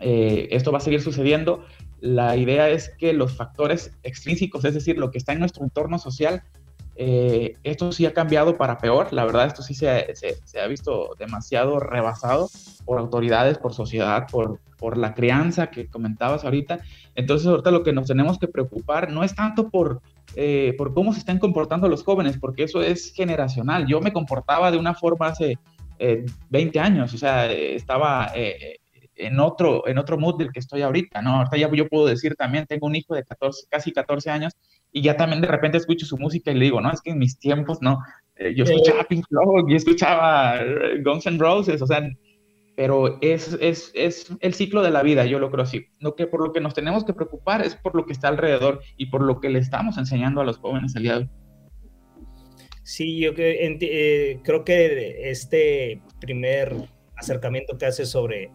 eh, 0.00 0.48
esto 0.50 0.72
va 0.72 0.78
a 0.78 0.82
seguir 0.82 1.02
sucediendo. 1.02 1.64
La 2.00 2.36
idea 2.36 2.68
es 2.70 2.90
que 2.98 3.12
los 3.12 3.36
factores 3.36 3.96
extrínsecos, 4.02 4.64
es 4.64 4.74
decir, 4.74 4.98
lo 4.98 5.10
que 5.10 5.18
está 5.18 5.32
en 5.32 5.40
nuestro 5.40 5.64
entorno 5.64 5.98
social, 5.98 6.42
eh, 6.96 7.56
esto 7.62 7.92
sí 7.92 8.04
ha 8.06 8.12
cambiado 8.12 8.56
para 8.56 8.78
peor, 8.78 9.12
la 9.12 9.24
verdad, 9.24 9.46
esto 9.46 9.62
sí 9.62 9.74
se, 9.74 9.88
ha 9.88 10.66
visto 10.66 11.14
demasiado 11.18 11.78
rebasado 11.78 12.48
por 12.84 12.98
autoridades, 12.98 13.58
por 13.58 13.72
sociedad, 13.72 14.26
por, 14.30 14.60
por 14.78 14.98
la 14.98 15.14
crianza 15.14 15.70
que 15.70 15.86
comentabas 15.86 16.44
ahorita. 16.44 16.80
Entonces, 17.14 17.46
ahorita 17.46 17.70
lo 17.70 17.82
que 17.82 17.92
nos 17.92 18.06
tenemos 18.06 18.38
que 18.38 18.48
preocupar 18.48 19.10
no 19.10 19.24
es 19.24 19.34
tanto 19.34 19.70
por, 19.70 20.02
eh, 20.36 20.74
por 20.76 20.92
cómo 20.92 21.12
se 21.12 21.20
están 21.20 21.38
comportando 21.38 21.88
los 21.88 22.04
jóvenes, 22.04 22.38
porque 22.38 22.64
eso 22.64 22.82
es 22.82 23.12
generacional. 23.14 23.86
Yo 23.86 24.00
me 24.00 24.12
comportaba 24.12 24.70
de 24.70 24.78
una 24.78 24.94
forma 24.94 25.28
hace 25.28 25.58
20 25.98 26.78
eh, 26.78 26.80
años, 26.80 27.14
o 27.14 27.18
sea, 27.18 27.50
estaba 27.50 28.32
en 29.20 29.38
otro, 29.38 29.86
en 29.86 29.98
otro 29.98 30.18
mood 30.18 30.38
del 30.38 30.52
que 30.52 30.60
estoy 30.60 30.82
ahorita, 30.82 31.22
¿no? 31.22 31.36
Ahorita 31.36 31.56
ya 31.56 31.70
yo 31.72 31.88
puedo 31.88 32.06
decir 32.06 32.34
también, 32.34 32.66
tengo 32.66 32.86
un 32.86 32.96
hijo 32.96 33.14
de 33.14 33.22
14, 33.22 33.66
casi 33.68 33.92
14 33.92 34.30
años 34.30 34.52
y 34.92 35.02
ya 35.02 35.16
también 35.16 35.40
de 35.40 35.48
repente 35.48 35.78
escucho 35.78 36.06
su 36.06 36.18
música 36.18 36.50
y 36.50 36.54
le 36.54 36.64
digo, 36.64 36.80
no, 36.80 36.90
es 36.90 37.00
que 37.00 37.10
en 37.10 37.18
mis 37.18 37.38
tiempos, 37.38 37.78
no, 37.80 37.98
eh, 38.36 38.54
yo 38.54 38.64
escuchaba 38.64 39.04
Pink 39.04 39.26
Floyd, 39.28 39.64
yo 39.68 39.76
escuchaba 39.76 40.60
eh, 40.60 41.02
Guns 41.04 41.26
N' 41.26 41.38
Roses, 41.38 41.80
o 41.82 41.86
sea, 41.86 42.02
pero 42.76 43.18
es, 43.20 43.58
es, 43.60 43.90
es, 43.94 44.32
el 44.40 44.54
ciclo 44.54 44.82
de 44.82 44.90
la 44.90 45.02
vida, 45.02 45.26
yo 45.26 45.38
lo 45.38 45.50
creo 45.50 45.64
así. 45.64 45.86
Lo 45.98 46.16
que 46.16 46.26
por 46.26 46.42
lo 46.42 46.52
que 46.52 46.60
nos 46.60 46.72
tenemos 46.72 47.04
que 47.04 47.12
preocupar 47.12 47.60
es 47.60 47.76
por 47.76 47.94
lo 47.94 48.06
que 48.06 48.12
está 48.12 48.28
alrededor 48.28 48.80
y 48.96 49.06
por 49.06 49.22
lo 49.22 49.40
que 49.40 49.50
le 49.50 49.58
estamos 49.58 49.98
enseñando 49.98 50.40
a 50.40 50.44
los 50.44 50.56
jóvenes 50.56 50.96
el 50.96 51.02
día 51.02 51.12
de 51.12 51.18
hoy. 51.18 51.30
Sí, 52.82 53.20
yo 53.20 53.32
eh, 53.36 54.40
creo 54.42 54.64
que 54.64 55.30
este 55.30 56.00
primer 56.20 56.74
acercamiento 57.16 57.76
que 57.76 57.86
hace 57.86 58.06
sobre 58.06 58.50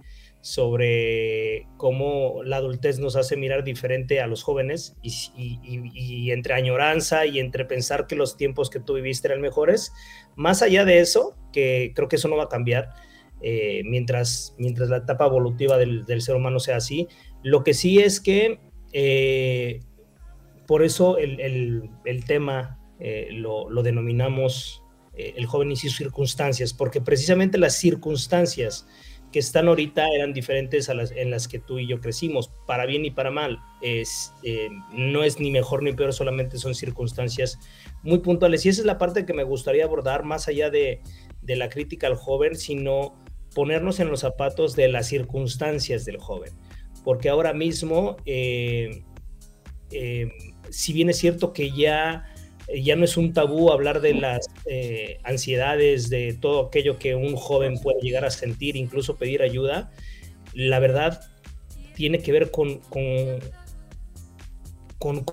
sobre 0.46 1.66
cómo 1.76 2.44
la 2.44 2.58
adultez 2.58 3.00
nos 3.00 3.16
hace 3.16 3.36
mirar 3.36 3.64
diferente 3.64 4.22
a 4.22 4.28
los 4.28 4.44
jóvenes 4.44 4.96
y, 5.02 6.30
entre 6.30 6.54
añoranza 6.54 7.26
y 7.26 7.40
entre 7.40 7.66
pensar 7.66 8.06
que 8.06 8.16
los 8.16 8.38
tiempos 8.38 8.70
que 8.70 8.80
tú 8.80 8.94
viviste 8.94 9.28
eran 9.28 9.42
mejores. 9.42 9.92
Más 10.36 10.62
allá 10.62 10.86
de 10.86 11.00
eso, 11.00 11.36
que 11.52 11.94
creo 11.96 12.08
que 12.10 12.18
eso 12.18 12.28
no 12.28 12.38
va 12.38 12.44
a 12.44 12.50
cambiar 12.50 12.90
eh, 13.42 13.82
mientras, 13.86 14.54
mientras 14.60 14.90
la 14.90 14.98
etapa 14.98 15.26
evolutiva 15.26 15.80
del, 15.80 16.22
ser 16.22 16.36
humano 16.36 16.60
sea 16.60 16.76
así, 16.76 17.08
lo 17.42 17.64
que 17.64 17.74
sí 17.74 17.98
es 17.98 18.20
que 18.20 18.60
eh, 18.94 19.80
por 20.68 20.84
eso 20.84 21.18
el, 21.18 21.90
tema 22.28 22.78
eh, 23.00 23.30
lo, 23.32 23.68
lo, 23.72 23.82
denominamos 23.82 24.84
el 25.16 25.48
joven 25.48 25.72
y 25.72 25.76
sus 25.76 25.96
circunstancias, 25.96 26.72
porque 26.72 27.02
precisamente 27.02 27.58
las 27.58 27.74
circunstancias 27.74 28.86
que 29.36 29.40
están 29.40 29.68
ahorita 29.68 30.08
eran 30.16 30.32
diferentes 30.32 30.88
a 30.88 30.94
las 30.94 31.12
en 31.12 31.30
las 31.30 31.50
que 31.50 31.60
tú 31.60 31.78
y 31.78 31.86
yo 31.88 32.00
crecimos, 32.00 32.54
para 32.66 32.86
bien 32.86 33.04
y 33.04 33.12
para 33.12 33.32
mal. 33.32 33.60
Es, 33.82 34.32
eh, 34.44 34.70
no 34.94 35.26
es 35.26 35.42
ni 35.42 35.52
mejor 35.52 35.84
ni 35.84 35.92
peor, 35.92 36.14
solamente 36.14 36.58
son 36.58 36.74
circunstancias 36.74 37.60
muy 38.02 38.20
puntuales. 38.20 38.66
Y 38.66 38.70
esa 38.70 38.80
es 38.80 38.86
la 38.86 38.98
parte 38.98 39.26
que 39.26 39.34
me 39.34 39.44
gustaría 39.44 39.84
abordar 39.84 40.24
más 40.24 40.48
allá 40.48 40.70
de, 40.70 41.02
de 41.42 41.56
la 41.58 41.68
crítica 41.68 42.08
al 42.08 42.16
joven, 42.16 42.56
sino 42.56 43.22
ponernos 43.54 44.00
en 44.00 44.08
los 44.08 44.22
zapatos 44.22 44.74
de 44.78 44.88
las 44.88 45.08
circunstancias 45.08 46.06
del 46.06 46.18
joven. 46.18 46.54
Porque 47.04 47.28
ahora 47.28 47.52
mismo, 47.52 48.16
eh, 48.26 49.04
eh, 49.92 50.30
si 50.70 50.94
bien 50.94 51.10
es 51.10 51.18
cierto 51.18 51.52
que 51.52 51.72
ya 51.72 52.34
ya 52.74 52.96
no 52.96 53.06
es 53.06 53.18
un 53.18 53.34
tabú 53.34 53.72
hablar 53.72 54.02
de 54.02 54.14
las 54.16 54.48
eh, 54.66 55.20
ansiedades, 55.24 56.10
de 56.10 56.34
todo 56.34 56.68
aquello 56.68 56.98
que 56.98 57.16
un 57.16 57.36
joven 57.36 57.80
puede 57.80 58.00
llegar 58.02 58.26
a 58.26 58.32
sentir, 58.32 58.76
incluso 58.76 59.18
pedir 59.18 59.42
ayuda. 59.42 59.92
La 60.54 60.80
verdad 60.80 61.22
tiene 61.96 62.20
que 62.20 62.32
ver 62.32 62.52
con, 62.52 62.80
con, 62.90 63.40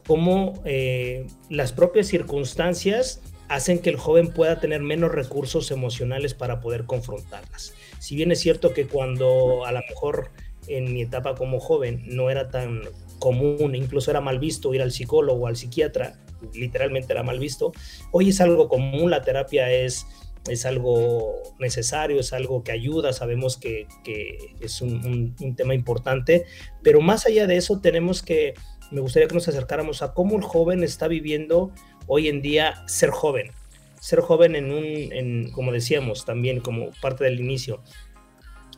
cómo 0.07 0.63
eh, 0.65 1.27
las 1.49 1.73
propias 1.73 2.07
circunstancias 2.07 3.23
hacen 3.49 3.79
que 3.79 3.91
el 3.91 3.97
joven 3.97 4.33
pueda 4.33 4.61
tener 4.61 4.83
menos 4.83 5.13
recursos 5.13 5.71
emocionales 5.71 6.35
para 6.35 6.61
poder 6.61 6.85
confrontarlas. 6.85 7.75
Si 7.99 8.17
bien 8.17 8.33
es 8.33 8.41
cierto 8.41 8.75
que 8.75 8.87
cuando 8.87 9.65
a 9.65 9.73
lo 9.73 9.81
mejor 9.89 10.31
en 10.69 10.93
mi 10.93 11.03
etapa 11.03 11.35
como 11.35 11.61
joven 11.61 12.03
no 12.07 12.31
era 12.31 12.49
tan 12.49 12.83
común, 13.19 13.75
incluso 13.75 14.11
era 14.11 14.21
mal 14.21 14.39
visto 14.39 14.75
ir 14.75 14.83
al 14.83 14.93
psicólogo 14.93 15.45
o 15.45 15.47
al 15.47 15.57
psiquiatra, 15.57 16.19
literalmente 16.55 17.13
era 17.13 17.23
mal 17.23 17.39
visto, 17.39 17.73
hoy 18.11 18.31
es 18.31 18.41
algo 18.41 18.69
común, 18.69 19.11
la 19.11 19.23
terapia 19.23 19.71
es, 19.71 20.07
es 20.49 20.67
algo 20.67 21.35
necesario, 21.59 22.19
es 22.19 22.33
algo 22.33 22.65
que 22.65 22.73
ayuda, 22.73 23.13
sabemos 23.13 23.57
que, 23.57 23.87
es 24.61 24.81
un, 24.81 25.35
tema 25.57 25.75
importante, 25.75 26.45
pero 26.83 27.01
más 27.01 27.27
allá 27.27 27.47
de 27.47 27.57
eso 27.57 27.81
tenemos 27.81 28.23
que, 28.23 28.55
me 28.91 29.01
gustaría 29.01 29.29
que 29.29 29.35
nos 29.35 29.49
acercáramos 29.49 30.03
a 30.03 30.13
cómo 30.13 30.37
el 30.37 30.43
joven 30.43 30.83
está 30.83 31.09
viviendo 31.09 31.73
hoy 32.07 32.29
en 32.29 32.43
día 32.43 32.83
ser 32.87 33.11
joven, 33.11 33.53
ser 34.01 34.21
joven 34.21 34.57
en 34.57 34.73
un, 34.73 35.51
como 35.53 35.73
decíamos 35.73 36.25
también, 36.25 36.61
como 36.61 36.91
parte 37.01 37.25
del 37.25 37.41
inicio, 37.41 37.83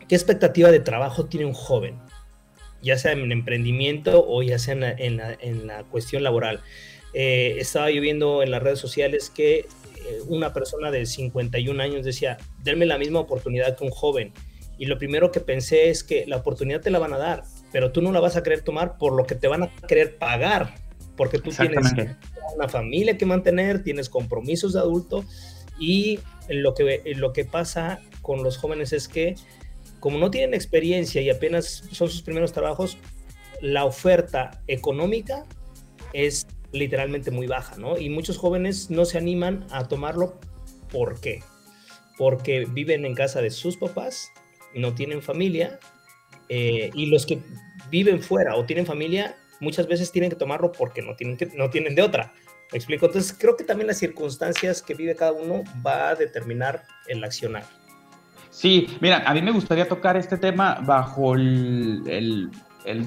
¿qué 0.06 0.14
expectativa 0.14 0.70
de 0.70 0.80
trabajo 0.80 1.26
tiene 1.26 1.46
un 1.46 1.54
joven? 1.54 1.98
Ya 2.82 2.98
sea 2.98 3.12
en 3.12 3.32
emprendimiento 3.32 4.22
o 4.28 4.42
ya 4.42 4.58
sea 4.58 4.74
en 4.74 5.16
la, 5.16 5.32
en 5.40 5.66
la, 5.66 5.84
cuestión 5.84 6.22
laboral. 6.22 6.60
Eh, 7.14 7.57
estaba 7.59 7.90
yo 7.90 8.00
viendo 8.00 8.42
en 8.42 8.50
las 8.50 8.62
redes 8.62 8.81
sociales 8.81 9.31
que 9.31 9.59
eh, 9.59 9.66
una 10.27 10.53
persona 10.53 10.90
de 10.90 11.07
51 11.07 11.83
años 11.83 12.05
decía, 12.05 12.37
denme 12.62 12.87
la 12.87 12.98
misma 12.98 13.20
oportunidad 13.20 13.77
que 13.77 13.85
un 13.85 13.90
joven. 13.90 14.33
Y 14.77 14.87
lo 14.87 14.98
primero 14.98 15.31
que 15.31 15.40
pensé 15.40 15.88
es 15.90 16.03
que 16.03 16.27
la 16.27 16.38
oportunidad 16.38 16.81
te 16.81 16.90
la 16.90 16.98
van 16.98 17.12
a 17.12 17.18
dar, 17.18 17.44
pero 17.70 17.92
tú 17.92 18.03
no 18.03 18.11
la 18.11 18.20
vas 18.20 18.37
a 18.37 18.42
querer 18.42 18.62
tomar 18.62 18.98
por 18.98 19.12
lo 19.12 19.24
que 19.24 19.37
te 19.37 19.46
van 19.46 19.62
a 19.62 19.70
querer 19.87 20.18
pagar, 20.18 20.74
porque 21.16 21.38
tú 21.38 21.50
tienes 21.50 21.92
una 22.57 22.68
familia 22.68 23.16
que 23.16 23.24
mantener, 23.24 23.85
tienes 23.85 24.09
compromisos 24.09 24.72
de 24.72 24.81
adulto 24.81 25.24
y 25.79 26.18
lo 26.48 26.74
que, 26.74 27.03
lo 27.16 27.33
que 27.33 27.44
pasa 27.44 28.00
con 28.20 28.42
los 28.42 28.57
jóvenes 28.57 28.92
es 28.92 29.07
que 29.07 29.37
como 30.00 30.18
no 30.18 30.31
tienen 30.31 30.55
experiencia 30.55 31.22
y 31.22 31.31
apenas 31.31 31.85
son 31.92 32.11
sus 32.11 32.20
primeros 32.20 32.53
trabajos, 32.53 32.98
la 33.62 33.87
oferta 33.87 34.61
económica 34.66 35.46
es 36.12 36.46
literalmente 36.74 37.30
muy 37.30 37.46
baja, 37.46 37.76
¿no? 37.78 37.96
Y 37.96 38.10
muchos 38.10 38.37
jóvenes 38.37 38.90
no 38.90 39.04
se 39.04 39.16
animan 39.16 39.66
a 39.70 39.87
tomarlo. 39.88 40.38
¿Por 40.90 41.20
qué? 41.20 41.42
Porque 42.18 42.66
viven 42.68 43.04
en 43.06 43.14
casa 43.14 43.40
de 43.40 43.50
sus 43.50 43.76
papás, 43.76 44.30
no 44.74 44.94
tienen 44.94 45.22
familia, 45.22 45.78
eh, 46.48 46.90
y 46.94 47.06
los 47.06 47.26
que 47.26 47.40
viven 47.90 48.20
fuera 48.20 48.56
o 48.56 48.64
tienen 48.64 48.87
familia, 48.87 49.37
muchas 49.60 49.87
veces 49.87 50.10
tienen 50.12 50.30
que 50.30 50.37
tomarlo 50.37 50.72
porque 50.72 51.00
no 51.00 51.14
tienen, 51.16 51.37
que, 51.37 51.46
no 51.46 51.70
tienen 51.70 51.94
de 51.94 52.02
otra. 52.02 52.32
¿Me 52.72 52.78
explico? 52.78 53.06
Entonces 53.06 53.37
creo 53.38 53.56
que 53.56 53.64
también 53.64 53.87
las 53.87 53.98
circunstancias 53.98 54.82
que 54.82 54.94
vive 54.94 55.14
cada 55.14 55.32
uno 55.32 55.62
va 55.87 56.10
a 56.10 56.14
determinar 56.14 56.84
el 57.06 57.22
accionar. 57.22 57.64
Sí, 58.50 58.87
mira, 59.00 59.22
a 59.26 59.34
mí 59.34 59.42
me 59.42 59.50
gustaría 59.50 59.88
tocar 59.88 60.16
este 60.16 60.37
tema 60.38 60.80
bajo 60.84 61.34
el, 61.34 62.02
el, 62.06 62.50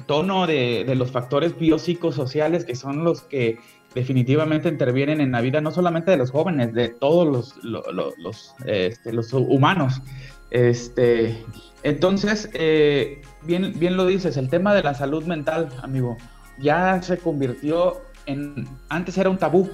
tono 0.06 0.46
de, 0.46 0.84
de, 0.86 0.94
los 0.94 1.10
factores 1.10 1.58
biopsicosociales 1.58 2.64
que 2.64 2.74
son 2.74 3.04
los 3.04 3.22
que 3.22 3.58
definitivamente 3.94 4.68
intervienen 4.68 5.20
en 5.20 5.32
la 5.32 5.40
vida 5.40 5.60
no 5.60 5.70
solamente 5.70 6.10
de 6.10 6.16
los 6.16 6.30
jóvenes, 6.30 6.74
de 6.74 6.88
todos 6.88 7.26
los, 7.26 7.64
los, 7.64 8.14
los, 8.18 8.54
este, 8.66 9.12
los 9.12 9.32
humanos. 9.32 10.02
Este, 10.50 11.44
entonces, 11.82 12.50
eh, 12.54 13.22
bien, 13.42 13.72
bien 13.76 13.96
lo 13.96 14.06
dices, 14.06 14.36
el 14.36 14.48
tema 14.48 14.74
de 14.74 14.82
la 14.82 14.94
salud 14.94 15.24
mental, 15.24 15.68
amigo, 15.82 16.16
ya 16.58 17.00
se 17.02 17.18
convirtió 17.18 18.00
en, 18.26 18.68
antes 18.88 19.16
era 19.16 19.30
un 19.30 19.38
tabú, 19.38 19.70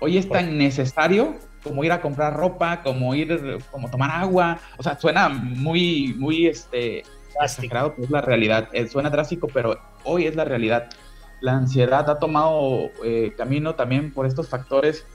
hoy 0.00 0.18
es 0.18 0.28
tan 0.28 0.56
necesario 0.58 1.36
como 1.62 1.84
ir 1.84 1.92
a 1.92 2.00
comprar 2.00 2.36
ropa, 2.36 2.82
como 2.82 3.14
ir, 3.14 3.58
como 3.70 3.88
tomar 3.88 4.10
agua, 4.10 4.58
o 4.76 4.82
sea, 4.82 4.98
suena 4.98 5.28
muy, 5.28 6.14
muy, 6.18 6.48
este, 6.48 7.04
exagerado, 7.40 7.92
pero 7.94 8.04
es 8.04 8.10
la 8.10 8.20
realidad, 8.20 8.68
eh, 8.72 8.86
suena 8.88 9.10
drástico, 9.10 9.48
pero 9.52 9.78
hoy 10.04 10.26
es 10.26 10.36
la 10.36 10.44
realidad. 10.44 10.90
La 11.40 11.56
ansiedad 11.56 12.08
ha 12.08 12.18
tomado 12.18 12.90
eh, 13.04 13.32
camino 13.36 13.74
también 13.74 14.12
por 14.12 14.26
estos 14.26 14.48
factores 14.48 15.06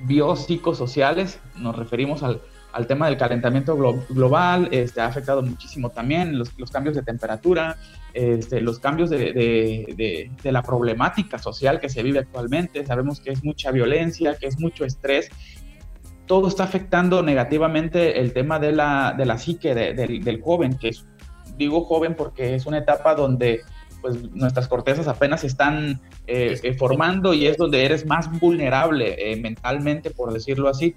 biopsicosociales, 0.00 1.40
nos 1.56 1.76
referimos 1.76 2.22
al, 2.22 2.40
al 2.72 2.86
tema 2.86 3.06
del 3.06 3.16
calentamiento 3.16 3.76
global, 4.08 4.68
este, 4.70 5.00
ha 5.00 5.06
afectado 5.06 5.42
muchísimo 5.42 5.90
también 5.90 6.38
los, 6.38 6.56
los 6.58 6.70
cambios 6.70 6.94
de 6.94 7.02
temperatura, 7.02 7.76
este, 8.12 8.60
los 8.60 8.78
cambios 8.78 9.10
de, 9.10 9.32
de, 9.32 10.30
de, 10.42 10.52
la 10.52 10.62
problemática 10.62 11.38
social 11.38 11.80
que 11.80 11.88
se 11.88 12.02
vive 12.02 12.20
actualmente. 12.20 12.84
Sabemos 12.86 13.20
que 13.20 13.30
es 13.30 13.44
mucha 13.44 13.70
violencia, 13.70 14.36
que 14.36 14.46
es 14.46 14.58
mucho 14.58 14.84
estrés. 14.84 15.30
Todo 16.26 16.48
está 16.48 16.64
afectando 16.64 17.22
negativamente 17.22 18.20
el 18.20 18.32
tema 18.32 18.58
de 18.58 18.72
la, 18.72 19.14
de 19.16 19.26
la 19.26 19.38
psique 19.38 19.74
del, 19.74 20.22
del 20.22 20.40
joven, 20.40 20.78
que 20.78 20.88
es, 20.88 21.04
digo 21.60 21.84
joven 21.84 22.14
porque 22.16 22.54
es 22.54 22.66
una 22.66 22.78
etapa 22.78 23.14
donde 23.14 23.60
pues 24.00 24.30
nuestras 24.32 24.66
cortezas 24.66 25.06
apenas 25.08 25.42
se 25.42 25.46
están 25.46 26.00
eh, 26.26 26.58
eh, 26.62 26.74
formando 26.74 27.34
y 27.34 27.46
es 27.46 27.58
donde 27.58 27.84
eres 27.84 28.06
más 28.06 28.30
vulnerable 28.40 29.14
eh, 29.18 29.36
mentalmente, 29.36 30.10
por 30.10 30.32
decirlo 30.32 30.68
así. 30.68 30.96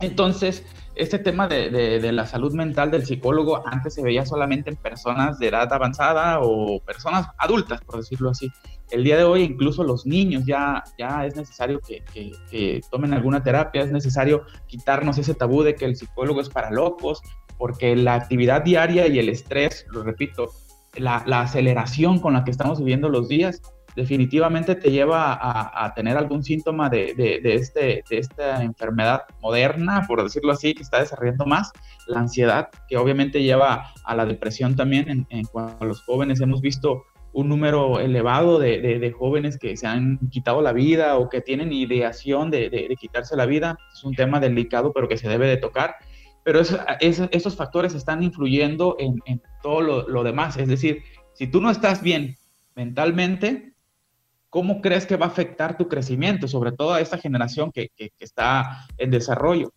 Entonces, 0.00 0.64
este 0.96 1.18
tema 1.18 1.46
de, 1.46 2.00
la 2.12 2.26
salud 2.26 2.52
mental 2.52 2.90
del 2.90 3.06
psicólogo 3.06 3.62
antes 3.66 3.94
se 3.94 4.02
veía 4.02 4.26
solamente 4.26 4.70
en 4.70 4.76
personas 4.76 5.38
de 5.38 5.48
edad 5.48 5.72
avanzada 5.72 6.40
o 6.40 6.80
personas 6.80 7.28
adultas, 7.38 7.80
por 7.82 7.98
decirlo 7.98 8.30
así. 8.30 8.50
El 8.90 9.04
día 9.04 9.16
de 9.16 9.24
hoy 9.24 9.42
incluso 9.42 9.84
los 9.84 10.06
niños 10.06 10.44
ya, 10.46 10.84
ya 10.98 11.26
es 11.26 11.36
necesario 11.36 11.80
que, 11.80 12.80
tomen 12.90 13.12
alguna 13.12 13.42
terapia, 13.42 13.82
es 13.82 13.92
necesario 13.92 14.44
quitarnos 14.66 15.18
ese 15.18 15.34
tabú 15.34 15.62
de 15.62 15.74
que 15.74 15.84
el 15.84 15.96
psicólogo 15.96 16.40
es 16.40 16.48
para 16.48 16.70
locos, 16.70 17.20
porque 17.58 17.96
la 17.96 18.14
actividad 18.14 18.62
diaria 18.62 19.06
y 19.06 19.18
el 19.18 19.28
estrés, 19.28 19.86
lo 19.90 20.02
repito, 20.02 20.50
la, 20.94 21.22
la 21.26 21.42
aceleración 21.42 22.20
con 22.20 22.34
la 22.34 22.44
que 22.44 22.50
estamos 22.50 22.78
viviendo 22.78 23.08
los 23.08 23.28
días 23.28 23.60
definitivamente 23.96 24.74
te 24.74 24.90
lleva 24.90 25.38
a, 25.40 25.94
tener 25.94 26.16
algún 26.18 26.44
síntoma 26.44 26.90
de, 26.90 27.40
este, 27.42 28.04
de 28.08 28.18
esta 28.18 28.62
enfermedad 28.62 29.22
moderna, 29.40 30.04
por 30.06 30.22
decirlo 30.22 30.52
así, 30.52 30.74
que 30.74 30.82
está 30.82 31.00
desarrollando 31.00 31.46
más, 31.46 31.72
la 32.06 32.20
ansiedad, 32.20 32.68
que 32.88 32.98
obviamente 32.98 33.42
lleva 33.42 33.92
a 34.04 34.14
la 34.14 34.26
depresión 34.26 34.76
también. 34.76 35.26
En, 35.30 35.44
cuanto 35.46 35.82
a 35.82 35.86
los 35.86 36.02
jóvenes, 36.02 36.40
hemos 36.42 36.60
visto 36.60 37.04
un 37.36 37.50
número 37.50 38.00
elevado 38.00 38.58
de, 38.58 39.14
jóvenes 39.16 39.58
que 39.58 39.76
se 39.76 39.86
han 39.86 40.18
quitado 40.30 40.62
la 40.62 40.72
vida 40.72 41.18
o 41.18 41.28
que 41.28 41.42
tienen 41.42 41.70
ideación 41.70 42.50
de, 42.50 42.96
quitarse 42.98 43.36
la 43.36 43.44
vida. 43.44 43.78
Es 43.92 44.04
un 44.04 44.14
tema 44.14 44.40
delicado, 44.40 44.90
pero 44.94 45.06
que 45.06 45.18
se 45.18 45.28
debe 45.28 45.46
de 45.46 45.58
tocar. 45.58 45.96
Pero 46.42 46.60
esos 46.60 47.56
factores 47.56 47.94
están 47.94 48.22
influyendo 48.22 48.96
en, 48.98 49.42
todo 49.62 49.82
lo, 49.82 50.08
lo 50.08 50.24
demás. 50.24 50.56
Es 50.56 50.66
decir, 50.66 51.02
si 51.34 51.46
tú 51.46 51.60
no 51.60 51.70
estás 51.70 52.02
bien 52.02 52.38
mentalmente, 52.74 53.74
¿cómo 54.48 54.80
crees 54.80 55.04
que 55.04 55.16
va 55.16 55.26
a 55.26 55.28
afectar 55.28 55.76
tu 55.76 55.88
crecimiento, 55.88 56.48
sobre 56.48 56.72
todo 56.72 56.94
a 56.94 57.02
esta 57.02 57.18
generación 57.18 57.70
que, 57.70 57.90
está 58.18 58.86
en 58.96 59.10
desarrollo? 59.10 59.74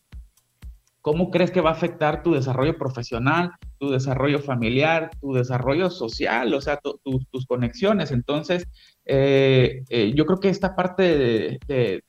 ¿Cómo 1.02 1.32
crees 1.32 1.52
que 1.52 1.62
va 1.62 1.70
a 1.70 1.74
afectar 1.74 2.24
tu 2.24 2.34
desarrollo 2.34 2.78
profesional, 2.78 3.52
tu 3.78 3.90
desarrollo 3.90 4.40
familiar, 4.40 5.12
tu 5.22 5.34
desarrollo 5.34 5.90
social, 5.90 6.54
o 6.54 6.60
sea, 6.60 6.80
tus 6.82 7.46
conexiones? 7.46 8.12
Entonces, 8.12 8.68
eh, 9.06 9.84
eh, 9.90 10.14
yo 10.14 10.26
creo 10.26 10.40
que 10.40 10.50
esta 10.50 10.76
parte 10.76 11.60
de, 11.68 12.04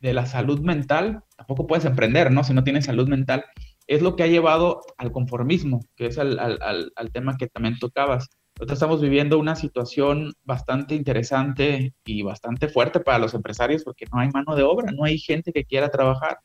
la 0.00 0.26
salud 0.26 0.60
mental, 0.60 1.22
tampoco 1.36 1.66
puedes 1.66 1.86
emprender, 1.86 2.30
¿no? 2.30 2.44
Si 2.44 2.52
no 2.52 2.62
tienes 2.62 2.84
salud 2.84 3.08
mental, 3.08 3.44
es 3.86 4.02
lo 4.02 4.16
que 4.16 4.22
ha 4.22 4.26
llevado 4.26 4.82
al 4.98 5.12
conformismo, 5.12 5.80
que 5.96 6.06
es 6.06 6.18
al, 6.18 6.38
al 6.38 7.12
tema 7.12 7.38
que 7.38 7.46
también 7.46 7.78
tocabas. 7.78 8.28
Nosotros 8.56 8.76
estamos 8.76 9.00
viviendo 9.00 9.38
una 9.38 9.56
situación 9.56 10.32
bastante 10.44 10.94
interesante 10.94 11.92
y 12.04 12.22
bastante 12.22 12.68
fuerte 12.68 13.00
para 13.00 13.18
los 13.18 13.34
empresarios 13.34 13.82
porque 13.82 14.06
no 14.12 14.20
hay 14.20 14.28
mano 14.30 14.54
de 14.54 14.62
obra, 14.62 14.92
no 14.92 15.04
hay 15.04 15.18
gente 15.18 15.52
que 15.52 15.64
quiera 15.64 15.88
trabajar 15.88 16.38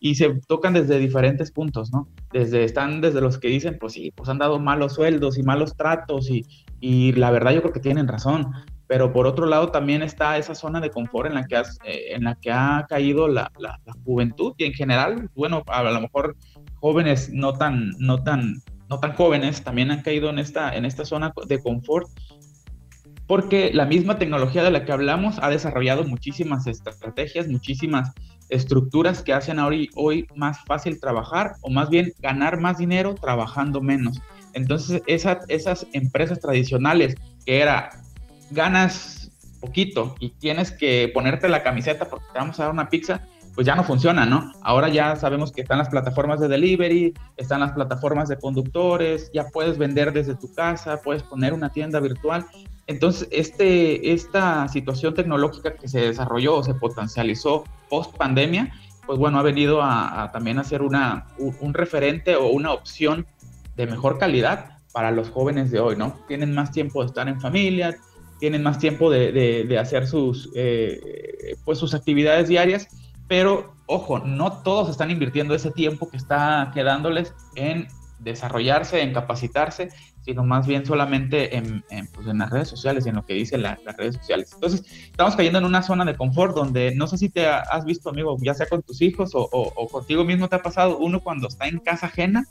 y 0.00 0.14
se 0.16 0.40
tocan 0.46 0.74
desde 0.74 0.98
diferentes 0.98 1.50
puntos, 1.50 1.92
¿no? 1.92 2.08
Desde, 2.32 2.64
están 2.64 3.00
desde 3.00 3.20
los 3.20 3.38
que 3.38 3.48
dicen, 3.48 3.78
pues 3.78 3.94
sí, 3.94 4.12
pues 4.14 4.28
han 4.28 4.38
dado 4.38 4.58
malos 4.58 4.94
sueldos 4.94 5.38
y 5.38 5.42
malos 5.42 5.76
tratos 5.76 6.30
y, 6.30 6.44
y 6.80 7.12
la 7.12 7.30
verdad 7.30 7.52
yo 7.52 7.62
creo 7.62 7.72
que 7.72 7.80
tienen 7.80 8.08
razón, 8.08 8.50
pero 8.86 9.12
por 9.12 9.26
otro 9.26 9.46
lado 9.46 9.70
también 9.70 10.02
está 10.02 10.38
esa 10.38 10.54
zona 10.54 10.80
de 10.80 10.90
confort 10.90 11.28
en 11.28 11.34
la 11.34 11.46
que, 11.46 11.56
eh, 11.56 12.14
en 12.14 12.24
la 12.24 12.34
que 12.36 12.52
ha 12.52 12.86
caído 12.88 13.28
la, 13.28 13.50
la, 13.58 13.80
la, 13.84 13.92
juventud 14.04 14.54
y 14.58 14.64
en 14.64 14.72
general, 14.72 15.30
bueno, 15.34 15.62
a 15.66 15.82
lo 15.82 16.00
mejor 16.00 16.36
jóvenes 16.74 17.30
no 17.32 17.54
tan, 17.54 17.90
no 17.98 18.22
tan 18.22 18.56
no 18.88 19.00
tan 19.00 19.14
jóvenes 19.14 19.62
también 19.62 19.90
han 19.90 20.02
caído 20.02 20.30
en 20.30 20.38
esta, 20.38 20.76
en 20.76 20.84
esta 20.84 21.04
zona 21.04 21.32
de 21.46 21.60
confort 21.60 22.08
porque 23.26 23.72
la 23.72 23.86
misma 23.86 24.18
tecnología 24.18 24.62
de 24.62 24.70
la 24.70 24.84
que 24.84 24.92
hablamos 24.92 25.38
ha 25.42 25.50
desarrollado 25.50 26.04
muchísimas 26.04 26.66
estrategias, 26.66 27.48
muchísimas 27.48 28.12
estructuras 28.48 29.22
que 29.22 29.32
hacen 29.32 29.58
hoy, 29.58 29.90
hoy 29.94 30.26
más 30.34 30.58
fácil 30.64 31.00
trabajar 31.00 31.54
o 31.62 31.70
más 31.70 31.90
bien 31.90 32.12
ganar 32.20 32.60
más 32.60 32.78
dinero 32.78 33.14
trabajando 33.14 33.80
menos. 33.80 34.20
Entonces 34.52 35.02
esas 35.06 35.86
empresas 35.92 36.40
tradicionales 36.40 37.14
que 37.44 37.60
era 37.60 37.90
ganas 38.50 39.30
poquito 39.60 40.14
y 40.20 40.30
tienes 40.30 40.70
que 40.70 41.10
ponerte 41.12 41.48
la 41.48 41.62
camiseta 41.62 42.08
porque 42.08 42.26
te 42.32 42.38
vamos 42.38 42.58
a 42.60 42.64
dar 42.64 42.72
una 42.72 42.88
pizza, 42.88 43.22
pues 43.56 43.66
ya 43.66 43.74
no 43.74 43.84
funciona, 43.84 44.26
¿no? 44.26 44.52
Ahora 44.60 44.90
ya 44.90 45.16
sabemos 45.16 45.50
que 45.50 45.62
están 45.62 45.78
las 45.78 45.88
plataformas 45.88 46.40
de 46.40 46.46
delivery, 46.46 47.14
están 47.38 47.60
las 47.60 47.72
plataformas 47.72 48.28
de 48.28 48.38
conductores, 48.38 49.30
ya 49.32 49.48
puedes 49.48 49.78
vender 49.78 50.12
desde 50.12 50.34
tu 50.34 50.52
casa, 50.52 51.00
puedes 51.02 51.22
poner 51.22 51.54
una 51.54 51.70
tienda 51.70 51.98
virtual. 51.98 52.44
Entonces, 52.86 53.26
este, 53.32 54.12
esta 54.12 54.68
situación 54.68 55.14
tecnológica 55.14 55.74
que 55.74 55.88
se 55.88 56.00
desarrolló 56.00 56.56
o 56.56 56.62
se 56.62 56.74
potencializó 56.74 57.64
post 57.88 58.14
pandemia, 58.18 58.74
pues 59.06 59.18
bueno, 59.18 59.38
ha 59.38 59.42
venido 59.42 59.80
a, 59.82 60.30
también 60.34 60.58
a 60.58 60.64
ser 60.64 60.82
una, 60.82 61.26
un, 61.38 61.72
referente 61.72 62.36
o 62.36 62.48
una 62.48 62.72
opción 62.72 63.26
de 63.74 63.86
mejor 63.86 64.18
calidad 64.18 64.80
para 64.92 65.10
los 65.10 65.30
jóvenes 65.30 65.70
de 65.70 65.80
hoy, 65.80 65.96
¿no? 65.96 66.18
Tienen 66.28 66.54
más 66.54 66.72
tiempo 66.72 67.00
de 67.00 67.06
estar 67.06 67.26
en 67.26 67.40
familia, 67.40 67.96
tienen 68.38 68.62
más 68.62 68.78
tiempo 68.78 69.10
de, 69.10 69.32
de, 69.66 69.78
hacer 69.78 70.06
sus, 70.06 70.50
eh, 70.54 71.56
pues 71.64 71.78
sus 71.78 71.94
actividades 71.94 72.48
diarias 72.48 72.88
pero 73.28 73.74
ojo, 73.86 74.18
no 74.18 74.52
todos 74.52 74.90
están 74.90 75.10
invirtiendo 75.10 75.54
ese 75.54 75.70
tiempo 75.70 76.08
que 76.08 76.16
está 76.16 76.70
quedándoles 76.74 77.34
en 77.54 77.88
desarrollarse, 78.18 79.02
en 79.02 79.12
capacitarse, 79.12 79.90
sino 80.22 80.42
más 80.42 80.66
bien 80.66 80.84
solamente 80.84 81.56
en, 81.56 81.84
pues, 82.12 82.26
las 82.26 82.50
redes 82.50 82.68
sociales, 82.68 83.06
en 83.06 83.14
lo 83.14 83.24
que 83.24 83.34
dicen 83.34 83.62
las 83.62 83.78
redes 83.96 84.16
sociales. 84.16 84.50
Entonces, 84.54 84.84
estamos 85.04 85.36
cayendo 85.36 85.60
en 85.60 85.64
una 85.64 85.82
zona 85.82 86.04
de 86.04 86.16
confort 86.16 86.54
donde 86.54 86.94
no 86.96 87.06
sé 87.06 87.16
si 87.16 87.28
te 87.28 87.46
has 87.46 87.84
visto, 87.84 88.10
amigo, 88.10 88.36
ya 88.40 88.54
sea 88.54 88.66
con 88.66 88.82
tus 88.82 89.00
hijos 89.02 89.30
o, 89.34 89.88
contigo 89.90 90.24
mismo 90.24 90.48
te 90.48 90.56
ha 90.56 90.62
pasado, 90.62 90.98
uno 90.98 91.20
cuando 91.20 91.46
está 91.46 91.68
en 91.68 91.78
casa 91.78 92.06
ajena, 92.06 92.44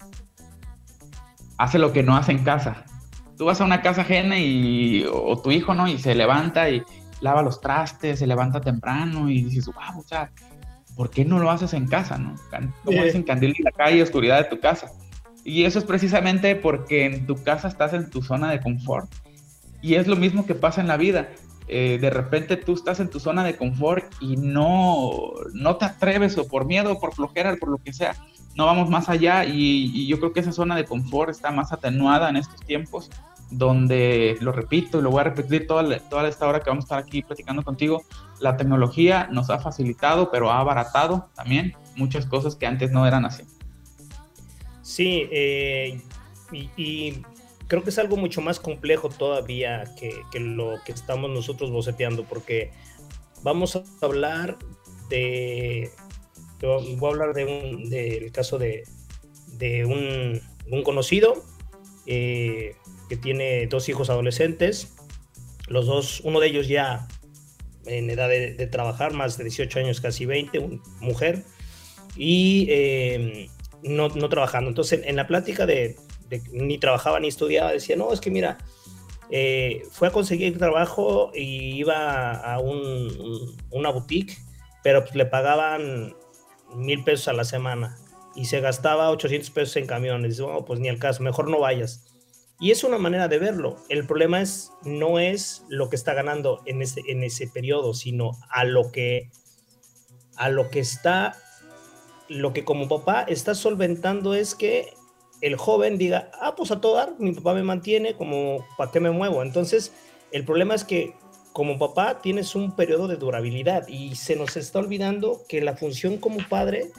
hace 1.57 1.79
lo 1.79 1.91
que 1.91 2.03
no 2.03 2.15
hace 2.15 2.31
en 2.31 2.43
casa. 2.43 2.85
Tú 3.38 3.45
vas 3.45 3.59
a 3.59 3.65
una 3.65 3.81
casa 3.81 4.01
ajena 4.01 4.39
y, 4.39 5.05
o 5.11 5.38
tu 5.41 5.51
hijo, 5.51 5.73
¿no? 5.73 5.89
Y 5.89 5.97
se 5.97 6.15
levanta 6.15 6.69
y 6.69 6.81
lava 7.19 7.41
los 7.41 7.59
trastes, 7.59 8.19
se 8.19 8.27
levanta 8.27 8.61
temprano 8.61 9.29
y 9.29 9.43
dices, 9.43 9.65
wow, 9.65 9.99
o 9.99 10.03
¿por 10.95 11.10
qué 11.10 11.25
no 11.25 11.39
lo 11.39 11.51
haces 11.51 11.73
en 11.73 11.88
casa, 11.88 12.17
no? 12.17 12.36
¿Cómo 12.84 13.01
haces 13.01 13.15
en 13.15 13.23
candil 13.23 13.53
en 13.58 13.63
la 13.63 13.71
calle, 13.71 14.01
oscuridad 14.01 14.38
de 14.38 14.49
tu 14.49 14.60
casa? 14.60 14.91
Y 15.43 15.65
eso 15.65 15.79
es 15.79 15.86
precisamente 15.86 16.55
porque 16.55 17.05
en 17.05 17.27
tu 17.27 17.43
casa 17.43 17.67
estás 17.67 17.93
en 17.93 18.10
tu 18.10 18.23
zona 18.23 18.49
de 18.51 18.60
confort. 18.60 19.10
Y 19.81 19.95
es 19.95 20.08
lo 20.08 20.15
mismo 20.15 20.45
que 20.45 20.55
pasa 20.55 20.81
en 20.81 20.88
la 20.88 20.97
vida. 20.97 21.29
Eh, 21.67 21.97
de 21.99 22.10
repente 22.10 22.58
tú 22.58 22.73
estás 22.73 22.99
en 22.99 23.10
tu 23.10 23.19
zona 23.19 23.43
de 23.43 23.55
confort 23.55 24.05
y 24.21 24.38
no, 24.38 25.31
no 25.53 25.75
te 25.77 25.86
atreves 25.86 26.38
o 26.38 26.47
por 26.47 26.65
miedo, 26.65 26.93
o 26.93 26.99
por 26.99 27.13
flojera, 27.13 27.55
por 27.58 27.69
lo 27.69 27.77
que 27.77 27.91
sea, 27.91 28.15
no 28.55 28.65
vamos 28.65 28.89
más 28.89 29.10
allá 29.10 29.45
y, 29.45 29.91
y 29.93 30.08
yo 30.08 30.19
creo 30.19 30.31
que 30.31 30.39
esa 30.39 30.51
zona 30.51 30.75
de 30.75 30.86
confort 30.86 31.29
está 31.29 31.51
más 31.51 31.73
atenuada 31.73 32.29
en 32.29 32.38
estos 32.38 32.62
tiempos 32.62 33.10
donde, 33.51 34.38
lo 34.41 34.51
repito 34.51 34.99
y 34.99 35.01
lo 35.01 35.12
voy 35.12 35.21
a 35.21 35.25
repetir 35.25 35.67
toda, 35.67 35.99
toda 36.10 36.27
esta 36.27 36.47
hora 36.47 36.60
que 36.60 36.69
vamos 36.69 36.86
a 36.86 36.88
estar 36.88 36.99
aquí 36.99 37.21
platicando 37.21 37.63
contigo, 37.63 38.03
la 38.39 38.58
tecnología 38.58 39.27
nos 39.31 39.49
ha 39.49 39.60
facilitado, 39.60 40.31
pero 40.31 40.51
ha 40.51 40.60
abaratado 40.60 41.29
también 41.36 41.73
muchas 41.95 42.25
cosas 42.25 42.55
que 42.55 42.65
antes 42.65 42.91
no 42.91 43.08
eran 43.08 43.25
así. 43.25 43.43
Sí, 44.81 45.27
eh, 45.31 46.01
y, 46.51 47.23
creo 47.67 47.84
que 47.84 47.89
es 47.89 47.97
algo 47.97 48.17
mucho 48.17 48.41
más 48.41 48.60
complejo 48.60 49.10
todavía 49.10 49.86
que, 49.99 50.39
lo 50.39 50.75
que 50.86 50.91
estamos 50.91 51.29
nosotros 51.31 51.71
boceteando, 51.71 52.23
porque 52.23 52.71
vamos 53.41 53.75
a 53.75 53.84
hablar 54.01 54.58
de, 55.10 55.89
voy 56.62 57.10
a 57.10 57.13
hablar 57.13 57.34
de 57.34 57.45
un, 57.45 57.89
del 57.89 58.31
caso 58.31 58.60
de, 58.60 58.84
de 59.47 59.86
un, 59.86 60.41
un 60.71 60.84
conocido, 60.84 61.43
eh, 62.05 62.75
que 63.09 63.17
tiene 63.17 63.67
dos 63.67 63.89
hijos 63.89 64.09
adolescentes, 64.09 64.93
los 65.67 65.85
dos, 65.85 66.21
uno 66.21 66.39
de 66.39 66.47
ellos 66.47 66.67
ya 66.67 67.07
en 67.85 68.09
edad 68.09 68.29
de, 68.29 68.67
trabajar, 68.67 69.13
más 69.13 69.37
de 69.37 69.43
18 69.43 69.79
años, 69.79 70.01
casi 70.01 70.25
20, 70.25 70.79
mujer, 70.99 71.43
y 72.15 72.67
eh, 72.69 73.49
no, 73.83 74.09
no, 74.09 74.29
trabajando. 74.29 74.69
Entonces, 74.69 75.01
en, 75.05 75.15
la 75.15 75.27
plática 75.27 75.65
de, 75.65 75.95
ni 76.51 76.77
trabajaba 76.77 77.19
ni 77.19 77.27
estudiaba, 77.27 77.71
decía, 77.71 77.95
no, 77.95 78.11
es 78.11 78.21
que 78.21 78.31
mira, 78.31 78.57
eh, 79.29 79.83
fue 79.91 80.07
a 80.07 80.11
conseguir 80.11 80.57
trabajo 80.57 81.31
y 81.33 81.75
iba 81.77 82.31
a 82.31 82.59
un, 82.59 83.55
una 83.71 83.89
boutique, 83.89 84.37
pero 84.83 85.03
pues 85.03 85.15
le 85.15 85.25
pagaban 85.25 86.15
mil 86.75 87.03
pesos 87.03 87.27
a 87.27 87.33
la 87.33 87.43
semana 87.43 87.97
y 88.35 88.45
se 88.45 88.59
gastaba 88.59 89.09
800 89.11 89.49
pesos 89.51 89.75
en 89.77 89.87
camiones. 89.87 90.39
Oh, 90.39 90.65
pues 90.65 90.79
ni 90.79 90.89
al 90.89 90.99
caso, 90.99 91.23
mejor 91.23 91.49
no 91.49 91.59
vayas. 91.59 92.14
Y 92.59 92.71
es 92.71 92.83
una 92.83 92.97
manera 92.97 93.27
de 93.27 93.37
verlo. 93.37 93.77
El 93.89 94.07
problema 94.07 94.41
es 94.41 94.71
no 94.83 95.19
es 95.19 95.63
lo 95.67 95.89
que 95.89 95.95
está 95.95 96.13
ganando 96.13 96.61
en 96.65 96.81
ese, 96.81 97.01
en 97.07 97.23
ese 97.23 97.47
periodo, 97.47 97.93
sino 97.93 98.31
a 98.49 98.63
lo 98.63 98.91
que 98.91 99.29
a 100.37 100.49
lo 100.49 100.69
que 100.69 100.79
está 100.79 101.37
lo 102.27 102.53
que 102.53 102.65
como 102.65 102.87
papá 102.87 103.23
está 103.27 103.55
solventando 103.55 104.33
es 104.33 104.55
que 104.55 104.93
el 105.41 105.57
joven 105.57 105.97
diga, 105.97 106.31
ah, 106.41 106.55
pues 106.55 106.71
a 106.71 106.81
todo 106.81 106.95
dar, 106.95 107.13
mi 107.19 107.33
papá 107.33 107.53
me 107.53 107.61
mantiene, 107.61 108.15
como, 108.15 108.65
¿para 108.77 108.91
qué 108.91 108.99
me 108.99 109.11
muevo? 109.11 109.43
Entonces, 109.43 109.91
el 110.31 110.43
problema 110.43 110.73
es 110.73 110.83
que 110.83 111.13
como 111.53 111.77
papá 111.77 112.21
tienes 112.21 112.55
un 112.55 112.75
periodo 112.75 113.07
de 113.07 113.17
durabilidad 113.17 113.87
y 113.87 114.15
se 114.15 114.35
nos 114.35 114.57
está 114.57 114.79
olvidando 114.79 115.41
que 115.47 115.61
la 115.61 115.77
función 115.77 116.17
como 116.17 116.39
padre 116.49 116.91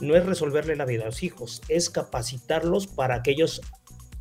no 0.00 0.16
es 0.16 0.24
resolverle 0.24 0.76
la 0.76 0.86
vida 0.86 1.02
a 1.02 1.06
los 1.06 1.22
hijos, 1.22 1.62
es 1.68 1.90
capacitarlos 1.90 2.86
para 2.86 3.22
que 3.22 3.32
ellos 3.32 3.60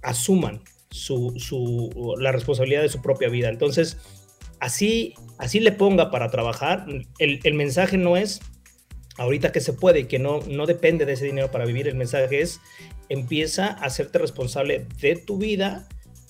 asuman 0.02 0.62
su, 0.92 2.16
la 2.20 2.32
responsabilidad 2.32 2.82
de 2.82 2.90
su 2.90 3.02
propia 3.02 3.30
vida. 3.30 3.50
Entonces, 3.50 3.98
así, 4.60 5.14
así 5.38 5.60
le 5.60 5.72
ponga 5.72 6.12
para 6.12 6.30
trabajar, 6.30 6.86
el, 7.20 7.40
el 7.44 7.54
mensaje 7.54 7.98
no 7.98 8.18
es 8.18 8.42
ahorita 9.20 9.52
que 9.52 9.60
se 9.60 9.74
puede 9.74 10.02
y 10.02 10.06
que 10.06 10.18
no, 10.18 10.40
no 10.48 10.66
depende 10.66 11.06
de 11.06 11.14
ese 11.14 11.26
dinero 11.26 11.52
para 11.52 11.66
vivir, 11.66 11.88
el 11.88 11.96
mensaje 11.96 12.42
es 12.42 12.62
empieza 13.10 13.68
a 13.68 13.86
hacerte 13.86 14.18
responsable 14.18 14.86
de 15.02 15.16
tu 15.16 15.38
vida 15.38 15.88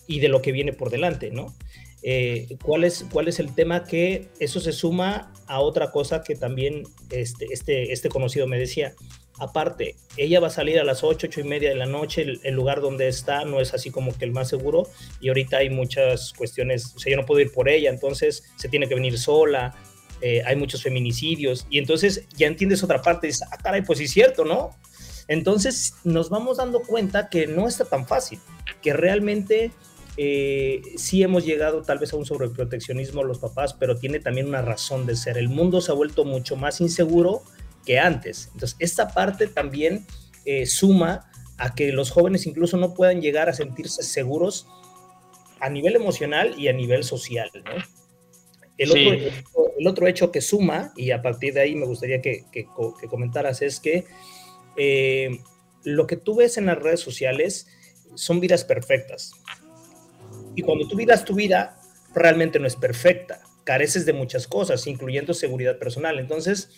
y 0.08 0.20
de 0.20 0.30
lo 0.30 0.42
que 0.42 0.52
viene 0.52 0.74
por 0.74 0.90
delante, 0.90 1.30
¿no? 1.30 1.56
Eh, 2.02 2.58
¿cuál, 2.64 2.84
es, 2.84 3.06
¿Cuál 3.12 3.28
es 3.28 3.40
el 3.40 3.54
tema? 3.54 3.84
Que 3.84 4.30
eso 4.40 4.60
se 4.60 4.72
suma 4.72 5.32
a 5.48 5.60
otra 5.60 5.92
cosa 5.92 6.24
que 6.24 6.36
también 6.36 6.84
este, 7.12 7.48
este, 7.52 7.92
este 7.92 8.10
conocido 8.10 8.48
me 8.48 8.58
decía. 8.58 8.96
Aparte, 9.40 9.96
ella 10.18 10.40
va 10.40 10.48
a 10.48 10.52
salir 10.52 10.80
a 10.80 10.84
las 10.84 11.04
8, 11.04 11.28
8 11.28 11.42
y 11.42 11.44
media 11.44 11.70
de 11.70 11.76
la 11.76 11.86
noche, 11.86 12.26
el, 12.44 12.54
lugar 12.54 12.82
donde 12.82 13.08
está 13.08 13.46
no 13.46 13.62
es 13.62 13.74
así 13.74 13.90
como 13.90 14.16
que 14.18 14.26
el 14.26 14.32
más 14.32 14.50
seguro 14.50 14.88
y 15.22 15.30
ahorita 15.30 15.58
hay 15.58 15.70
muchas 15.70 16.34
cuestiones, 16.34 16.94
o 16.96 17.00
sea, 17.00 17.12
yo 17.12 17.18
no 17.18 17.26
puedo 17.26 17.40
ir 17.40 17.52
por 17.52 17.70
ella, 17.70 17.90
entonces 17.90 18.44
se 18.58 18.68
tiene 18.68 18.88
que 18.90 18.96
venir 18.96 19.18
sola, 19.18 19.76
eh, 20.22 20.42
hay 20.46 20.58
muchos 20.58 20.84
feminicidios 20.84 21.66
y 21.70 21.78
entonces 21.78 22.26
ya 22.36 22.48
entiendes 22.48 22.84
otra 22.84 23.02
parte, 23.02 23.28
dices, 23.28 23.48
ah, 23.50 23.58
caray, 23.58 23.82
pues 23.82 24.00
sí 24.00 24.06
es 24.06 24.12
cierto, 24.12 24.44
¿no? 24.44 24.72
Entonces 25.30 25.94
nos 26.04 26.30
vamos 26.30 26.58
dando 26.58 26.82
cuenta 26.82 27.30
que 27.30 27.48
no 27.48 27.68
está 27.68 27.86
tan 27.86 28.06
fácil, 28.06 28.40
que 28.82 28.92
realmente 28.94 29.72
eh, 30.18 30.82
sí 30.98 31.24
hemos 31.24 31.46
llegado 31.46 31.82
tal 31.84 32.00
vez 32.00 32.12
a 32.12 32.18
un 32.18 32.26
sobreproteccionismo 32.26 33.24
los 33.24 33.40
papás, 33.40 33.74
pero 33.74 33.96
tiene 33.96 34.20
también 34.20 34.48
una 34.48 34.62
razón 34.62 35.06
de 35.06 35.16
ser. 35.16 35.38
El 35.38 35.48
mundo 35.48 35.80
se 35.80 35.94
ha 35.94 35.96
vuelto 35.96 36.26
mucho 36.26 36.58
más 36.58 36.82
inseguro 36.82 37.44
que 37.86 38.00
antes. 38.00 38.50
Entonces, 38.54 38.78
esta 38.80 39.10
parte 39.10 39.48
también 39.48 40.06
eh, 40.46 40.66
suma 40.66 41.30
a 41.58 41.76
que 41.76 41.92
los 41.92 42.12
jóvenes 42.12 42.46
incluso 42.46 42.78
no 42.78 42.94
puedan 42.94 43.22
llegar 43.22 43.50
a 43.50 43.54
sentirse 43.54 44.04
seguros 44.04 44.68
a 45.60 45.70
nivel 45.70 45.96
emocional 45.96 46.56
y 46.58 46.70
a 46.70 46.74
nivel 46.74 47.04
social. 47.04 47.52
El, 48.78 49.34
otro, 49.86 50.08
hecho 50.08 50.32
que 50.32 50.40
suma, 50.40 50.94
y 50.96 51.12
a 51.12 51.22
partir 51.22 51.54
de 51.54 51.62
ahí 51.62 51.76
me 51.76 51.86
gustaría 51.86 52.22
que, 52.22 52.46
comentaras, 53.10 53.62
es 53.62 53.80
que 53.80 54.06
eh, 54.78 55.40
lo 55.84 56.08
que 56.08 56.16
tú 56.16 56.36
ves 56.36 56.58
en 56.58 56.66
las 56.66 56.80
redes 56.80 57.02
sociales 57.02 57.68
son 58.16 58.40
vidas 58.40 58.64
perfectas. 58.64 59.32
Y 60.56 60.62
cuando 60.62 60.88
tú 60.88 60.96
vidas 60.96 61.26
tu 61.26 61.36
vida, 61.36 61.80
realmente 62.14 62.60
no 62.60 62.68
es 62.68 62.76
perfecta. 62.76 63.42
Careces 63.66 64.06
de 64.06 64.14
muchas 64.14 64.48
cosas, 64.48 64.88
incluyendo 64.88 65.34
seguridad 65.34 65.78
personal. 65.78 66.20
Entonces, 66.20 66.70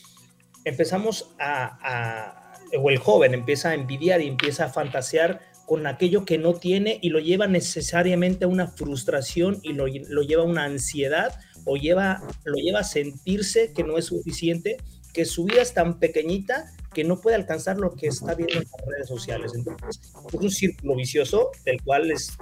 empezamos 0.66 1.34
a, 1.40 2.54
o 2.78 2.90
el 2.90 2.98
joven 2.98 3.34
empieza 3.34 3.70
a 3.70 3.74
envidiar 3.74 4.22
y 4.22 4.28
empieza 4.28 4.66
a 4.66 4.70
fantasear 4.70 5.42
con 5.66 5.88
aquello 5.88 6.26
que 6.26 6.38
no 6.38 6.54
tiene 6.54 7.00
y 7.02 7.10
lo 7.10 7.20
lleva 7.20 7.48
necesariamente 7.48 8.46
a 8.46 8.48
una 8.48 8.68
frustración 8.68 9.60
y 9.64 9.74
lo, 9.74 9.88
lleva 9.88 10.44
a 10.44 10.46
una 10.46 10.66
ansiedad 10.66 11.40
o 11.66 11.78
lleva, 11.78 12.22
lo 12.44 12.56
lleva 12.56 12.80
a 12.80 12.84
sentirse 12.84 13.72
que 13.74 13.84
no 13.84 13.98
es 13.98 14.06
suficiente, 14.06 14.78
que 15.14 15.26
su 15.26 15.46
vida 15.46 15.62
es 15.62 15.74
tan 15.74 16.00
pequeñita 16.00 16.72
que 16.94 17.04
no 17.04 17.22
puede 17.22 17.38
alcanzar 17.38 17.78
lo 17.78 17.96
que 17.96 18.08
está 18.08 18.34
viendo 18.36 18.56
en 18.56 18.64
las 18.64 18.86
redes 18.86 19.08
sociales. 19.08 19.54
Entonces, 19.56 20.14
es 20.28 20.34
un 20.34 20.52
círculo 20.52 20.96
vicioso 20.96 21.52
del 21.64 21.82
cual 21.84 22.12
es, 22.12 22.38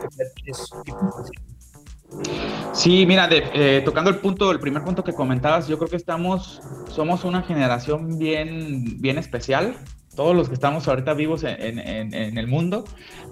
es 0.46 0.70
Sí, 2.74 3.06
mira, 3.06 3.28
eh, 3.32 3.82
tocando 3.84 4.10
el 4.10 4.18
punto, 4.18 4.52
el 4.52 4.60
primer 4.60 4.84
punto 4.84 5.04
que 5.04 5.14
comentabas, 5.14 5.68
yo 5.68 5.78
creo 5.78 5.90
que 5.90 5.96
estamos, 5.96 6.62
somos 6.90 7.24
una 7.26 7.42
generación 7.42 8.18
bien, 8.18 9.02
bien 9.02 9.18
especial, 9.18 9.76
todos 10.16 10.36
los 10.36 10.50
que 10.50 10.56
estamos 10.56 10.88
ahorita 10.88 11.14
vivos 11.14 11.44
en, 11.44 11.80
el 12.38 12.48
mundo, 12.48 12.84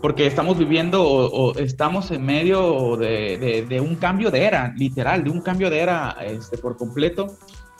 porque 0.01 0.25
estamos 0.25 0.57
viviendo 0.57 1.03
o, 1.03 1.57
estamos 1.57 2.11
en 2.11 2.25
medio 2.25 2.97
de, 2.97 3.81
un 3.81 3.95
cambio 3.95 4.31
de 4.31 4.45
era, 4.45 4.73
literal, 4.77 5.23
de 5.23 5.29
un 5.29 5.41
cambio 5.41 5.69
de 5.69 5.79
era 5.79 6.15
este, 6.21 6.57
por 6.57 6.77
completo, 6.77 7.35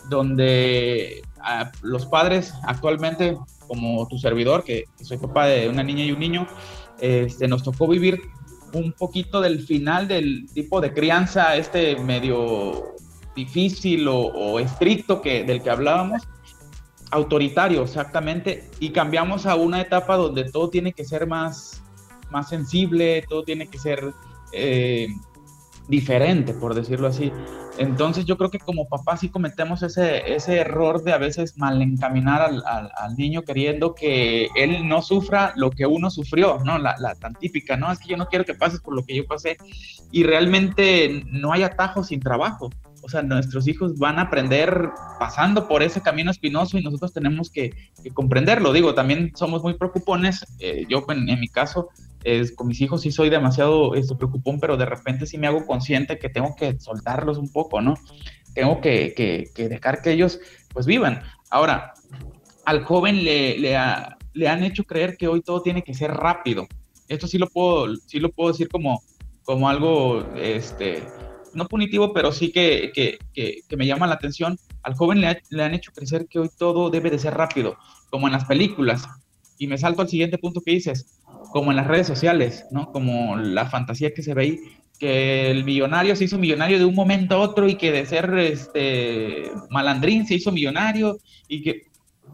donde 0.10 1.22
los 1.82 2.06
padres 2.06 2.54
actualmente, 2.64 3.38
como 3.68 4.08
tu 4.08 4.18
servidor, 4.18 4.64
que, 4.64 4.86
soy 5.02 5.18
papá 5.18 5.48
de 5.48 5.70
una 5.70 5.84
niña 5.84 6.04
y 6.04 6.12
un 6.12 6.20
niño, 6.20 6.48
este, 7.00 7.48
nos 7.48 7.64
tocó 7.64 7.88
vivir 7.88 8.20
un 8.74 8.94
poquito 8.94 9.42
del 9.42 9.62
final 9.62 10.08
del 10.08 10.46
tipo 10.54 10.82
de 10.82 10.94
crianza, 10.94 11.56
este 11.56 11.96
medio 11.98 12.96
difícil 13.36 14.08
o, 14.10 14.60
estricto 14.60 15.22
que, 15.22 15.44
del 15.44 15.62
que 15.62 15.70
hablábamos, 15.70 16.24
autoritario 17.12 17.84
exactamente, 17.84 18.70
y 18.80 18.90
cambiamos 18.90 19.46
a 19.46 19.56
una 19.56 19.82
etapa 19.82 20.18
donde 20.18 20.52
todo 20.52 20.70
tiene 20.70 20.94
que 20.94 21.06
ser 21.06 21.28
más, 21.28 21.84
más 22.32 22.50
sensible, 22.50 23.24
todo 23.30 23.44
tiene 23.44 23.68
que 23.68 23.78
ser 23.78 24.14
eh, 24.52 25.08
diferente, 25.88 26.54
por 26.54 26.76
decirlo 26.76 27.08
así. 27.08 27.32
Entonces 27.78 28.26
yo 28.26 28.38
creo 28.38 28.50
que 28.50 28.60
como 28.60 28.88
papás 28.88 29.20
sí 29.20 29.30
cometemos 29.30 29.84
ese, 29.84 30.34
ese 30.34 30.58
error 30.58 31.04
de 31.04 31.14
a 31.14 31.18
veces 31.18 31.58
mal 31.58 31.82
encaminar 31.82 32.42
al, 32.42 32.64
al, 32.66 33.16
niño 33.16 33.44
queriendo 33.44 33.94
que 33.94 34.50
él 34.56 34.88
no 34.88 35.02
sufra 35.02 35.54
lo 35.56 35.70
que 35.70 35.86
uno 35.86 36.10
sufrió, 36.10 36.60
¿no? 36.66 36.78
La, 36.78 36.96
la, 37.00 37.16
tan 37.16 37.34
típica, 37.36 37.78
¿no? 37.78 37.92
Es 37.92 38.00
que 38.00 38.10
yo 38.10 38.18
no 38.18 38.28
quiero 38.28 38.46
que 38.46 38.56
pases 38.56 38.80
por 38.80 38.96
lo 38.96 39.04
que 39.04 39.16
yo 39.16 39.28
pasé 39.28 39.58
y 40.12 40.24
realmente 40.24 41.24
no 41.32 41.54
hay 41.54 41.64
atajo 41.64 42.04
sin 42.04 42.20
trabajo. 42.20 42.70
O 43.08 43.10
sea, 43.10 43.22
nuestros 43.22 43.70
hijos 43.70 43.98
van 43.98 44.20
a 44.20 44.24
aprender 44.24 44.90
pasando 45.18 45.70
por 45.70 45.82
ese 45.82 46.02
camino 46.02 46.30
espinoso 46.30 46.78
y 46.78 46.84
nosotros 46.84 47.14
tenemos 47.14 47.50
que, 47.50 47.72
comprenderlo. 48.14 48.74
Digo, 48.74 48.94
también 48.94 49.32
somos 49.34 49.64
muy 49.64 49.76
preocupones. 49.76 50.46
Eh, 50.60 50.86
yo 50.90 51.06
en, 51.08 51.40
mi 51.40 51.48
caso 51.48 51.88
con 52.58 52.68
mis 52.68 52.82
hijos 52.82 53.04
sí 53.04 53.14
soy 53.14 53.30
demasiado 53.30 53.96
esto, 53.96 54.18
preocupón, 54.18 54.60
pero 54.60 54.76
de 54.76 54.86
repente 54.86 55.26
sí 55.26 55.38
me 55.38 55.48
hago 55.48 55.66
consciente 55.66 56.20
que 56.20 56.28
tengo 56.28 56.54
que 56.58 56.78
soltarlos 56.82 57.38
un 57.38 57.50
poco, 57.50 57.80
¿no? 57.80 57.94
Tengo 58.54 58.82
que, 58.82 59.14
que, 59.56 59.70
dejar 59.70 60.02
que 60.02 60.12
ellos 60.12 60.42
pues 60.74 60.86
vivan. 60.86 61.22
Ahora, 61.50 61.94
al 62.66 62.84
joven 62.84 63.24
le, 63.24 63.58
le, 63.58 63.78
le, 64.34 64.48
han 64.50 64.64
hecho 64.66 64.84
creer 64.84 65.16
que 65.16 65.30
hoy 65.30 65.42
todo 65.42 65.62
tiene 65.62 65.82
que 65.82 65.94
ser 65.94 66.12
rápido. 66.12 66.68
Esto 67.08 67.26
sí 67.26 67.38
lo 67.38 67.48
puedo, 67.48 67.96
sí 68.06 68.20
lo 68.20 68.34
puedo 68.34 68.52
decir 68.52 68.68
como, 68.68 69.02
como 69.44 69.70
algo, 69.70 70.28
este, 70.36 71.08
no 71.58 71.68
punitivo, 71.68 72.14
pero 72.14 72.32
sí 72.32 72.52
que, 72.52 72.92
que, 72.94 73.20
que, 73.34 73.78
me 73.78 73.86
llama 73.86 74.08
la 74.08 74.16
atención. 74.16 74.58
Al 74.84 74.96
joven 74.96 75.20
le, 75.20 75.42
le, 75.50 75.64
han 75.64 75.74
hecho 75.74 75.92
crecer 75.92 76.28
que 76.30 76.40
hoy 76.40 76.50
todo 76.58 76.90
debe 76.90 77.10
de 77.10 77.20
ser 77.20 77.34
rápido, 77.34 77.78
como 78.10 78.28
en 78.28 78.34
las 78.34 78.46
películas. 78.46 79.08
Y 79.58 79.68
me 79.68 79.78
salto 79.78 80.02
al 80.02 80.10
siguiente 80.10 80.38
punto 80.38 80.62
que 80.62 80.72
dices, 80.72 81.20
como 81.52 81.72
en 81.72 81.78
las 81.78 81.88
redes 81.88 82.08
sociales, 82.08 82.66
¿no? 82.72 82.92
Como 82.92 83.36
la 83.38 83.66
fantasía 83.66 84.14
que 84.14 84.22
se 84.22 84.34
ve 84.34 84.42
ahí, 84.42 84.60
que 85.00 85.52
el 85.52 85.64
millonario 85.64 86.16
se 86.16 86.26
hizo 86.26 86.38
millonario 86.38 86.80
de 86.80 86.86
un 86.86 86.96
momento 86.96 87.36
a 87.36 87.40
otro 87.40 87.68
y 87.68 87.76
que 87.76 87.92
de 87.92 88.06
ser 88.06 88.34
este 88.38 89.52
malandrín 89.70 90.26
se 90.26 90.36
hizo 90.36 90.52
millonario 90.52 91.18
y 91.48 91.62
que 91.62 91.84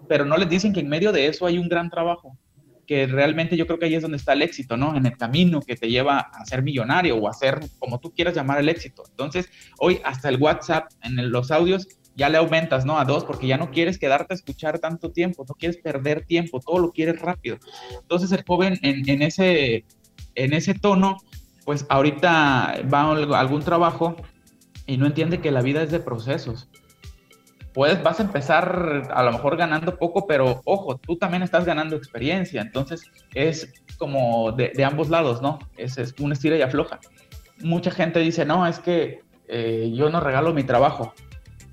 pero 0.08 0.26
no 0.26 0.38
les 0.38 0.50
dicen 0.50 0.74
que 0.74 0.80
en 0.80 0.90
medio 0.90 1.12
de 1.12 1.28
eso 1.28 1.46
hay 1.46 1.58
un 1.58 1.70
gran 1.70 1.90
trabajo, 1.90 2.38
que 2.88 3.08
realmente 3.08 3.56
yo 3.56 3.66
creo 3.66 3.80
que 3.80 3.86
ahí 3.86 3.96
es 3.96 4.02
donde 4.02 4.18
está 4.18 4.34
el 4.34 4.42
éxito, 4.42 4.78
¿no? 4.78 4.96
En 4.96 5.06
el 5.06 5.18
camino 5.18 5.62
que 5.62 5.76
te 5.76 5.90
lleva 5.90 6.20
a 6.20 6.46
ser 6.46 6.64
millonario 6.64 7.18
o 7.18 7.28
a 7.28 7.34
ser 7.34 7.60
como 7.80 8.00
tú 8.00 8.12
quieras 8.14 8.36
llamar 8.36 8.60
el 8.60 8.70
éxito. 8.70 9.04
Entonces, 9.10 9.50
hoy 9.80 10.02
hasta 10.04 10.30
el 10.30 10.38
WhatsApp 10.38 10.92
en 11.02 11.32
los 11.32 11.52
audios 11.52 11.88
ya 12.16 12.30
le 12.30 12.38
aumentas, 12.38 12.86
¿no? 12.86 13.00
A 13.00 13.06
dos, 13.06 13.24
porque 13.24 13.48
ya 13.48 13.58
no 13.58 13.72
quieres 13.72 13.98
quedarte 13.98 14.34
a 14.34 14.36
escuchar 14.36 14.80
tanto 14.80 15.12
tiempo, 15.12 15.46
no 15.48 15.56
quieres 15.56 15.78
perder 15.78 16.26
tiempo, 16.26 16.60
todo 16.60 16.80
lo 16.80 16.92
quieres 16.92 17.20
rápido. 17.20 17.58
Entonces 18.02 18.32
el 18.32 18.44
joven 18.46 18.78
en, 18.84 19.22
ese, 19.22 19.86
en 20.36 20.54
ese 20.54 20.74
tono, 20.74 21.18
pues 21.66 21.86
ahorita 21.90 22.82
va 22.94 23.02
a 23.02 23.40
algún 23.40 23.64
trabajo 23.64 24.16
y 24.86 24.98
no 24.98 25.06
entiende 25.06 25.40
que 25.40 25.52
la 25.52 25.62
vida 25.62 25.82
es 25.82 25.92
de 25.92 26.00
procesos. 26.00 26.70
Puedes, 27.74 28.02
vas 28.04 28.20
a 28.20 28.24
empezar 28.24 29.10
a 29.12 29.24
lo 29.24 29.32
mejor 29.32 29.58
ganando 29.58 29.98
poco, 29.98 30.28
pero 30.28 30.62
ojo, 30.66 30.98
tú 30.98 31.18
también 31.18 31.42
estás 31.42 31.66
ganando 31.66 31.96
experiencia, 31.96 32.62
entonces 32.62 33.10
es 33.34 33.74
como 33.98 34.52
de, 34.52 34.72
ambos 34.84 35.10
lados, 35.10 35.42
¿no? 35.42 35.60
Es, 35.78 35.98
es 35.98 36.14
un 36.20 36.32
estira 36.32 36.56
y 36.56 36.62
afloja. 36.62 37.00
Mucha 37.62 37.92
gente 37.92 38.20
dice, 38.20 38.46
no, 38.46 38.68
es 38.68 38.80
que 38.80 39.22
eh, 39.48 39.92
yo 39.94 40.10
no 40.10 40.20
regalo 40.20 40.54
mi 40.54 40.64
trabajo. 40.64 41.14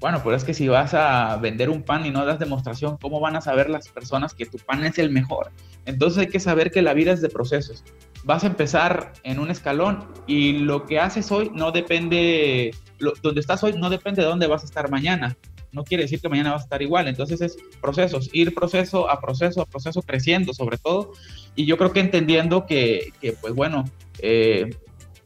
Bueno, 0.00 0.22
pero 0.24 0.34
es 0.34 0.44
que 0.44 0.54
si 0.54 0.66
vas 0.66 0.94
a 0.94 1.36
vender 1.36 1.68
un 1.68 1.82
pan 1.82 2.06
y 2.06 2.10
no 2.10 2.24
das 2.24 2.38
demostración, 2.38 2.96
¿cómo 2.96 3.20
van 3.20 3.36
a 3.36 3.42
saber 3.42 3.68
las 3.68 3.88
personas 3.88 4.32
que 4.32 4.46
tu 4.46 4.56
pan 4.56 4.82
es 4.84 4.98
el 4.98 5.10
mejor? 5.10 5.52
Entonces 5.84 6.20
hay 6.20 6.26
que 6.28 6.40
saber 6.40 6.70
que 6.70 6.80
la 6.80 6.94
vida 6.94 7.12
es 7.12 7.20
de 7.20 7.28
procesos. 7.28 7.84
Vas 8.24 8.42
a 8.44 8.46
empezar 8.46 9.12
en 9.24 9.38
un 9.38 9.50
escalón 9.50 10.08
y 10.26 10.52
lo 10.52 10.86
que 10.86 10.98
haces 10.98 11.30
hoy 11.30 11.50
no 11.54 11.70
depende, 11.70 12.74
donde 13.22 13.40
estás 13.40 13.62
hoy 13.62 13.74
no 13.74 13.90
depende 13.90 14.22
de 14.22 14.28
dónde 14.28 14.46
vas 14.46 14.62
a 14.62 14.66
estar 14.66 14.90
mañana. 14.90 15.36
No 15.72 15.84
quiere 15.84 16.04
decir 16.04 16.20
que 16.20 16.28
mañana 16.28 16.52
vas 16.52 16.62
a 16.62 16.64
estar 16.64 16.82
igual. 16.82 17.08
Entonces 17.08 17.40
es 17.40 17.56
procesos, 17.80 18.30
ir 18.32 18.54
proceso 18.54 19.10
a 19.10 19.20
proceso 19.20 19.62
a 19.62 19.66
proceso 19.66 20.02
creciendo 20.02 20.52
sobre 20.52 20.78
todo. 20.78 21.12
Y 21.54 21.66
yo 21.66 21.76
creo 21.78 21.92
que 21.92 22.00
entendiendo 22.00 22.66
que, 22.66 23.12
que 23.20 23.32
pues 23.32 23.54
bueno, 23.54 23.84
eh, 24.18 24.70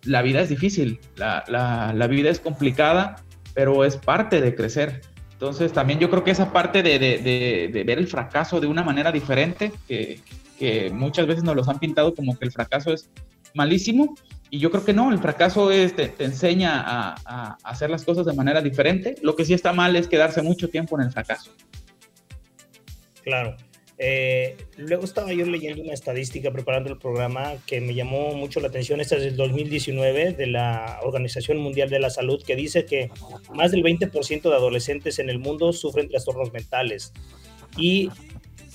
la 0.02 0.22
vida 0.22 0.40
es 0.40 0.48
difícil, 0.48 1.00
la, 1.16 1.44
la, 1.48 1.92
la 1.94 2.06
vida 2.06 2.30
es 2.30 2.40
complicada 2.40 3.24
pero 3.54 3.84
es 3.84 3.96
parte 3.96 4.40
de 4.40 4.54
crecer. 4.54 5.00
Entonces 5.32 5.72
también 5.72 5.98
yo 5.98 6.10
creo 6.10 6.24
que 6.24 6.32
esa 6.32 6.52
parte 6.52 6.82
de, 6.82 6.98
de, 6.98 7.70
de, 7.72 7.84
ver 7.84 7.98
el 7.98 8.08
fracaso 8.08 8.60
de 8.60 8.66
una 8.66 8.82
manera 8.82 9.12
diferente, 9.12 9.72
que, 9.88 10.20
que, 10.58 10.90
muchas 10.90 11.26
veces 11.26 11.44
nos 11.44 11.56
los 11.56 11.68
han 11.68 11.78
pintado 11.78 12.14
como 12.14 12.36
que 12.38 12.44
el 12.44 12.52
fracaso 12.52 12.92
es 12.92 13.08
malísimo, 13.54 14.14
y 14.54 14.60
yo 14.60 14.70
creo 14.70 14.84
que 14.84 14.92
no, 14.92 15.10
el 15.10 15.18
fracaso 15.18 15.72
es, 15.72 15.96
te, 15.96 16.14
enseña 16.20 16.80
a, 16.80 17.16
a, 17.24 17.58
hacer 17.64 17.90
las 17.90 18.04
cosas 18.04 18.24
de 18.24 18.34
manera 18.34 18.62
diferente. 18.62 19.16
Lo 19.20 19.34
que 19.34 19.44
sí 19.44 19.52
está 19.52 19.72
mal 19.72 19.96
es 19.96 20.06
quedarse 20.06 20.42
mucho 20.42 20.70
tiempo 20.70 20.96
en 20.96 21.06
el 21.06 21.10
fracaso. 21.10 21.50
Claro. 23.24 23.56
Eh, 23.98 24.56
luego 24.76 25.06
estaba 25.06 25.32
yo 25.32 25.44
leyendo 25.44 25.82
una 25.82 25.92
estadística 25.92 26.52
preparando 26.52 26.88
el 26.88 26.98
programa 26.98 27.54
que 27.66 27.80
me 27.80 27.94
llamó 27.94 28.32
mucho 28.34 28.60
la 28.60 28.68
atención. 28.68 29.00
Esta 29.00 29.16
es 29.16 29.24
del 29.24 29.36
2019 29.36 30.34
de 30.34 30.46
la 30.46 31.00
Organización 31.02 31.58
Mundial 31.58 31.90
de 31.90 31.98
la 31.98 32.10
Salud 32.10 32.40
que 32.40 32.54
dice 32.54 32.86
que 32.86 33.10
más 33.52 33.72
del 33.72 33.82
20% 33.82 34.42
de 34.42 34.54
adolescentes 34.54 35.18
en 35.18 35.30
el 35.30 35.40
mundo 35.40 35.72
sufren 35.72 36.08
trastornos 36.08 36.52
mentales 36.52 37.12
y 37.76 38.08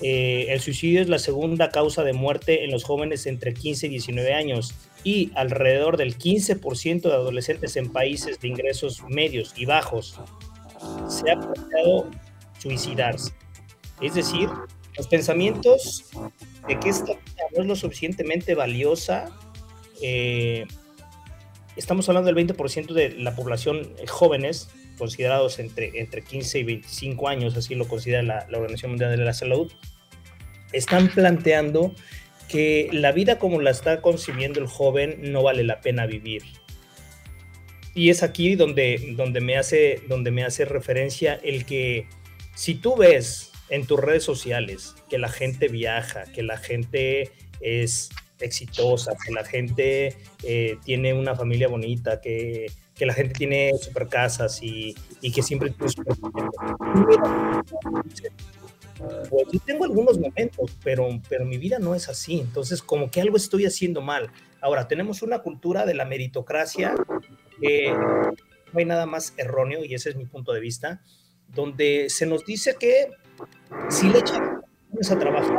eh, 0.02 0.46
el 0.50 0.60
suicidio 0.60 1.00
es 1.00 1.08
la 1.08 1.18
segunda 1.18 1.70
causa 1.70 2.04
de 2.04 2.12
muerte 2.12 2.64
en 2.64 2.70
los 2.70 2.84
jóvenes 2.84 3.26
entre 3.26 3.54
15 3.54 3.86
y 3.86 3.90
19 3.90 4.34
años 4.34 4.74
y 5.04 5.32
alrededor 5.34 5.96
del 5.96 6.16
15% 6.16 7.02
de 7.02 7.12
adolescentes 7.12 7.76
en 7.76 7.90
países 7.92 8.40
de 8.40 8.48
ingresos 8.48 9.02
medios 9.08 9.54
y 9.56 9.64
bajos 9.64 10.20
se 11.08 11.30
ha 11.30 11.38
planteado 11.38 12.10
suicidarse. 12.58 13.32
Es 14.00 14.14
decir, 14.14 14.48
los 14.96 15.08
pensamientos 15.08 16.04
de 16.66 16.78
que 16.78 16.88
esta 16.88 17.12
vida 17.12 17.44
no 17.56 17.62
es 17.62 17.68
lo 17.68 17.76
suficientemente 17.76 18.54
valiosa, 18.54 19.30
eh, 20.02 20.66
estamos 21.76 22.08
hablando 22.08 22.32
del 22.32 22.46
20% 22.46 22.92
de 22.92 23.10
la 23.10 23.34
población 23.34 23.94
jóvenes, 24.08 24.70
considerados 24.98 25.58
entre, 25.58 25.98
entre 25.98 26.22
15 26.22 26.58
y 26.58 26.64
25 26.64 27.28
años, 27.28 27.56
así 27.56 27.74
lo 27.74 27.88
considera 27.88 28.22
la, 28.22 28.46
la 28.50 28.58
Organización 28.58 28.92
Mundial 28.92 29.16
de 29.16 29.24
la 29.24 29.32
Salud, 29.32 29.72
están 30.72 31.08
planteando 31.08 31.94
que 32.50 32.88
la 32.92 33.12
vida 33.12 33.38
como 33.38 33.60
la 33.60 33.70
está 33.70 34.02
concibiendo 34.02 34.60
el 34.60 34.66
joven 34.66 35.32
no 35.32 35.42
vale 35.42 35.62
la 35.62 35.80
pena 35.80 36.06
vivir. 36.06 36.42
Y 37.94 38.10
es 38.10 38.22
aquí 38.22 38.56
donde, 38.56 39.14
donde, 39.16 39.40
me, 39.40 39.56
hace, 39.56 40.02
donde 40.08 40.30
me 40.30 40.44
hace 40.44 40.64
referencia 40.64 41.38
el 41.42 41.64
que 41.64 42.06
si 42.54 42.74
tú 42.74 42.96
ves 42.96 43.52
en 43.68 43.86
tus 43.86 44.00
redes 44.00 44.24
sociales, 44.24 44.94
que 45.08 45.18
la 45.18 45.28
gente 45.28 45.68
viaja, 45.68 46.24
que 46.24 46.42
la 46.42 46.56
gente 46.56 47.30
es 47.60 48.10
exitosa, 48.40 49.12
que 49.24 49.32
la 49.32 49.44
gente 49.44 50.16
eh, 50.42 50.76
tiene 50.84 51.14
una 51.14 51.36
familia 51.36 51.68
bonita, 51.68 52.20
que, 52.20 52.66
que, 52.94 53.06
la 53.06 53.12
gente 53.12 53.34
tiene 53.34 53.70
super 53.80 54.08
casas 54.08 54.60
y, 54.62 54.94
y 55.20 55.30
que 55.30 55.42
siempre 55.42 55.72
pues 59.28 59.46
yo 59.52 59.60
tengo 59.64 59.84
algunos 59.84 60.18
momentos, 60.18 60.76
pero, 60.82 61.08
pero 61.28 61.44
mi 61.44 61.58
vida 61.58 61.78
no 61.78 61.94
es 61.94 62.08
así. 62.08 62.40
Entonces, 62.40 62.82
como 62.82 63.10
que 63.10 63.20
algo 63.20 63.36
estoy 63.36 63.66
haciendo 63.66 64.00
mal. 64.00 64.30
Ahora, 64.60 64.88
tenemos 64.88 65.22
una 65.22 65.40
cultura 65.40 65.86
de 65.86 65.94
la 65.94 66.04
meritocracia 66.04 66.94
que 67.60 67.92
no 67.92 68.78
hay 68.78 68.84
nada 68.84 69.06
más 69.06 69.34
erróneo, 69.36 69.84
y 69.84 69.94
ese 69.94 70.10
es 70.10 70.16
mi 70.16 70.26
punto 70.26 70.52
de 70.52 70.60
vista, 70.60 71.02
donde 71.48 72.08
se 72.08 72.26
nos 72.26 72.44
dice 72.44 72.76
que 72.78 73.10
si 73.88 74.08
le 74.08 74.18
echas 74.20 74.40
a 75.10 75.18
trabajar, 75.18 75.58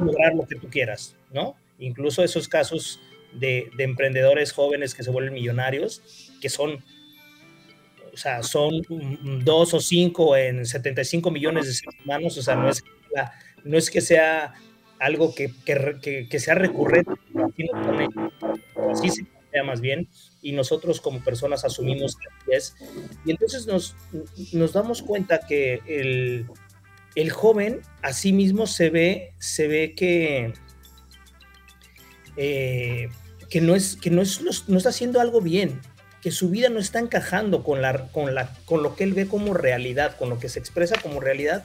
lograr 0.00 0.34
lo 0.34 0.46
que 0.46 0.56
tú 0.56 0.68
quieras, 0.68 1.16
¿no? 1.32 1.56
Incluso 1.78 2.22
esos 2.22 2.48
casos 2.48 3.00
de, 3.32 3.70
emprendedores 3.78 4.52
jóvenes 4.52 4.94
que 4.94 5.02
se 5.02 5.10
vuelven 5.10 5.34
millonarios, 5.34 6.02
que 6.40 6.48
son, 6.48 6.84
o 8.18 8.20
sea, 8.20 8.42
son 8.42 8.82
dos 9.44 9.74
o 9.74 9.80
cinco 9.80 10.36
en 10.36 10.66
75 10.66 11.30
millones 11.30 11.66
de 11.66 11.72
seres 11.72 11.94
humanos, 12.04 12.36
o 12.36 12.42
sea, 12.42 12.56
no 12.56 12.68
es, 12.68 12.82
no 13.62 13.78
es 13.78 13.90
que 13.90 14.00
sea 14.00 14.54
algo 14.98 15.32
que, 15.36 15.52
que, 15.64 16.26
que, 16.28 16.40
sea 16.40 16.56
recurrente, 16.56 17.12
así, 18.90 19.08
sea 19.52 19.62
más 19.62 19.80
bien, 19.80 20.08
y 20.42 20.50
nosotros 20.50 21.00
como 21.00 21.22
personas 21.22 21.64
asumimos 21.64 22.16
que 22.16 22.56
es. 22.56 22.74
Y 23.24 23.30
entonces 23.30 23.68
nos, 23.68 23.94
nos 24.52 24.72
damos 24.72 25.02
cuenta 25.02 25.38
que 25.46 25.80
el, 25.86 26.44
el 27.14 27.30
joven 27.30 27.82
a 28.02 28.12
sí 28.12 28.32
mismo 28.32 28.66
se 28.66 28.90
ve, 28.90 29.32
se 29.38 29.68
ve 29.68 29.94
que, 29.94 30.54
eh, 32.36 33.10
que, 33.48 33.60
no, 33.60 33.76
es, 33.76 33.94
que 33.94 34.10
no, 34.10 34.22
es, 34.22 34.42
no 34.68 34.76
está 34.76 34.88
haciendo 34.88 35.20
algo 35.20 35.40
bien, 35.40 35.80
que 36.22 36.30
su 36.30 36.50
vida 36.50 36.68
no 36.68 36.78
está 36.78 36.98
encajando 36.98 37.62
con, 37.62 37.82
la, 37.82 38.08
con, 38.08 38.34
la, 38.34 38.50
con 38.64 38.82
lo 38.82 38.96
que 38.96 39.04
él 39.04 39.14
ve 39.14 39.26
como 39.26 39.54
realidad, 39.54 40.16
con 40.16 40.30
lo 40.30 40.38
que 40.38 40.48
se 40.48 40.58
expresa 40.58 40.96
como 41.00 41.20
realidad, 41.20 41.64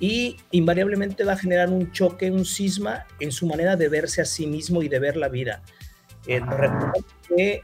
y 0.00 0.36
invariablemente 0.50 1.24
va 1.24 1.34
a 1.34 1.38
generar 1.38 1.70
un 1.70 1.92
choque, 1.92 2.30
un 2.30 2.44
cisma 2.44 3.06
en 3.20 3.30
su 3.30 3.46
manera 3.46 3.76
de 3.76 3.88
verse 3.88 4.20
a 4.20 4.24
sí 4.24 4.46
mismo 4.46 4.82
y 4.82 4.88
de 4.88 4.98
ver 4.98 5.16
la 5.16 5.28
vida. 5.28 5.62
Eh, 6.26 6.40
que 7.28 7.62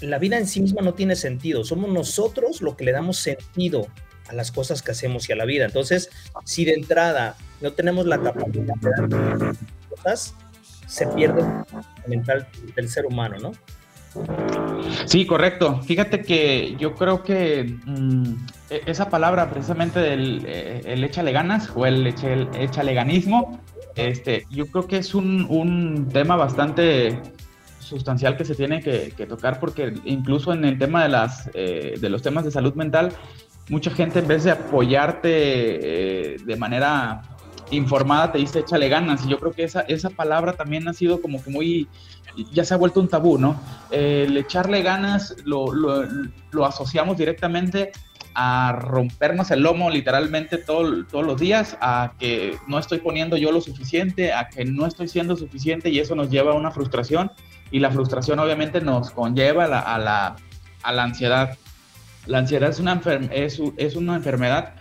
la 0.00 0.18
vida 0.18 0.38
en 0.38 0.46
sí 0.46 0.60
misma 0.60 0.82
no 0.82 0.94
tiene 0.94 1.16
sentido, 1.16 1.64
somos 1.64 1.90
nosotros 1.90 2.62
lo 2.62 2.76
que 2.76 2.84
le 2.84 2.92
damos 2.92 3.18
sentido 3.18 3.88
a 4.28 4.34
las 4.34 4.52
cosas 4.52 4.82
que 4.82 4.92
hacemos 4.92 5.28
y 5.28 5.32
a 5.32 5.36
la 5.36 5.44
vida. 5.44 5.64
Entonces, 5.64 6.10
si 6.44 6.64
de 6.64 6.74
entrada 6.74 7.36
no 7.60 7.72
tenemos 7.72 8.06
la 8.06 8.20
capacidad 8.20 8.74
de 8.76 8.90
dar 8.90 9.56
cosas, 9.88 10.34
se 10.86 11.06
pierde 11.08 11.42
el 12.04 12.10
mental 12.10 12.48
del 12.76 12.88
ser 12.88 13.06
humano, 13.06 13.36
¿no? 13.38 13.52
Sí, 15.06 15.26
correcto. 15.26 15.80
Fíjate 15.82 16.22
que 16.22 16.76
yo 16.78 16.94
creo 16.94 17.22
que 17.22 17.76
mm, 17.84 18.32
e, 18.70 18.82
esa 18.86 19.08
palabra 19.08 19.50
precisamente 19.50 20.00
del 20.00 20.44
eh, 20.46 20.82
el 20.84 21.04
échale 21.04 21.32
ganas 21.32 21.70
o 21.74 21.86
el, 21.86 22.06
el 22.06 22.48
échale 22.54 22.94
ganismo, 22.94 23.60
este, 23.96 24.46
yo 24.50 24.66
creo 24.66 24.86
que 24.86 24.98
es 24.98 25.14
un, 25.14 25.46
un 25.48 26.08
tema 26.12 26.36
bastante 26.36 27.20
sustancial 27.78 28.36
que 28.36 28.44
se 28.44 28.54
tiene 28.54 28.80
que, 28.80 29.26
tocar 29.26 29.58
porque 29.58 29.92
incluso 30.04 30.52
en 30.52 30.64
el 30.64 30.78
tema 30.78 31.02
de, 31.02 31.08
las, 31.08 31.50
eh, 31.54 31.94
de 32.00 32.08
los 32.08 32.22
temas 32.22 32.44
de 32.44 32.50
salud 32.50 32.74
mental, 32.74 33.12
mucha 33.68 33.90
gente 33.90 34.20
en 34.20 34.28
vez 34.28 34.44
de 34.44 34.52
apoyarte 34.52 35.30
eh, 35.32 36.36
de 36.44 36.56
manera 36.56 37.22
informada 37.70 38.32
te 38.32 38.38
dice 38.38 38.60
échale 38.60 38.88
ganas. 38.88 39.24
Y 39.24 39.28
yo 39.28 39.38
creo 39.38 39.52
que 39.52 39.64
esa, 39.64 39.80
esa 39.82 40.10
palabra 40.10 40.54
también 40.54 40.88
ha 40.88 40.92
sido 40.92 41.20
como 41.20 41.42
que 41.42 41.50
muy, 41.50 41.88
ya 42.52 42.64
se 42.64 42.74
ha 42.74 42.76
vuelto 42.76 43.00
un 43.00 43.08
tabú, 43.08 43.38
¿no? 43.38 43.60
el 43.90 44.36
echarle 44.36 44.82
ganas 44.82 45.36
lo, 45.44 45.72
lo, 45.72 46.04
lo, 46.50 46.66
asociamos 46.66 47.16
directamente 47.16 47.92
a 48.34 48.72
rompernos 48.72 49.50
el 49.50 49.60
lomo 49.60 49.90
literalmente 49.90 50.56
todo, 50.58 51.04
todos 51.04 51.26
los 51.26 51.40
días, 51.40 51.76
a 51.80 52.12
que 52.18 52.56
no 52.68 52.78
estoy 52.78 52.98
poniendo 52.98 53.36
yo 53.36 53.50
lo 53.50 53.60
suficiente, 53.60 54.32
a 54.32 54.48
que 54.48 54.64
no 54.64 54.86
estoy 54.86 55.08
siendo 55.08 55.36
suficiente 55.36 55.90
y 55.90 55.98
eso 55.98 56.14
nos 56.14 56.30
lleva 56.30 56.52
a 56.52 56.54
una 56.54 56.70
frustración 56.70 57.32
y 57.70 57.80
la 57.80 57.90
frustración 57.90 58.38
obviamente 58.38 58.80
nos 58.80 59.10
conlleva 59.10 59.64
a 59.64 59.68
la, 59.68 59.80
a 59.80 59.98
la, 59.98 60.36
a 60.82 60.92
la 60.92 61.02
ansiedad. 61.02 61.56
La 62.26 62.38
ansiedad 62.38 62.70
es 62.70 62.80
una, 62.80 63.00
es, 63.32 63.60
es, 63.76 63.96
una 63.96 64.16
enfermedad 64.16 64.74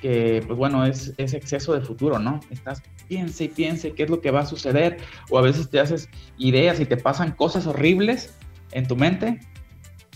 que, 0.00 0.42
pues 0.46 0.58
bueno, 0.58 0.84
es, 0.84 1.14
es, 1.16 1.34
exceso 1.34 1.72
de 1.72 1.80
futuro, 1.80 2.18
¿no? 2.18 2.40
Estás 2.50 2.82
piense 3.08 3.44
y 3.44 3.48
piense 3.48 3.92
qué 3.92 4.04
es 4.04 4.10
lo 4.10 4.20
que 4.20 4.30
va 4.30 4.40
a 4.40 4.46
suceder, 4.46 4.98
o 5.30 5.38
a 5.38 5.42
veces 5.42 5.70
te 5.70 5.80
haces 5.80 6.08
ideas 6.38 6.80
y 6.80 6.86
te 6.86 6.96
pasan 6.96 7.32
cosas 7.32 7.66
horribles 7.66 8.34
en 8.72 8.86
tu 8.86 8.96
mente 8.96 9.40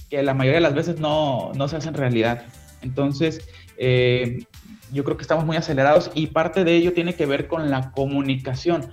que 0.08 0.22
la 0.22 0.34
mayoría 0.34 0.56
de 0.56 0.62
las 0.62 0.74
veces 0.74 0.98
no, 0.98 1.52
no 1.54 1.68
se 1.68 1.76
hacen 1.76 1.94
realidad. 1.94 2.44
Entonces, 2.82 3.48
eh, 3.78 4.44
yo 4.92 5.04
creo 5.04 5.16
que 5.16 5.22
estamos 5.22 5.44
muy 5.44 5.56
acelerados 5.56 6.10
y 6.14 6.26
parte 6.28 6.64
de 6.64 6.74
ello 6.74 6.92
tiene 6.92 7.14
que 7.14 7.26
ver 7.26 7.46
con 7.46 7.70
la 7.70 7.92
comunicación 7.92 8.90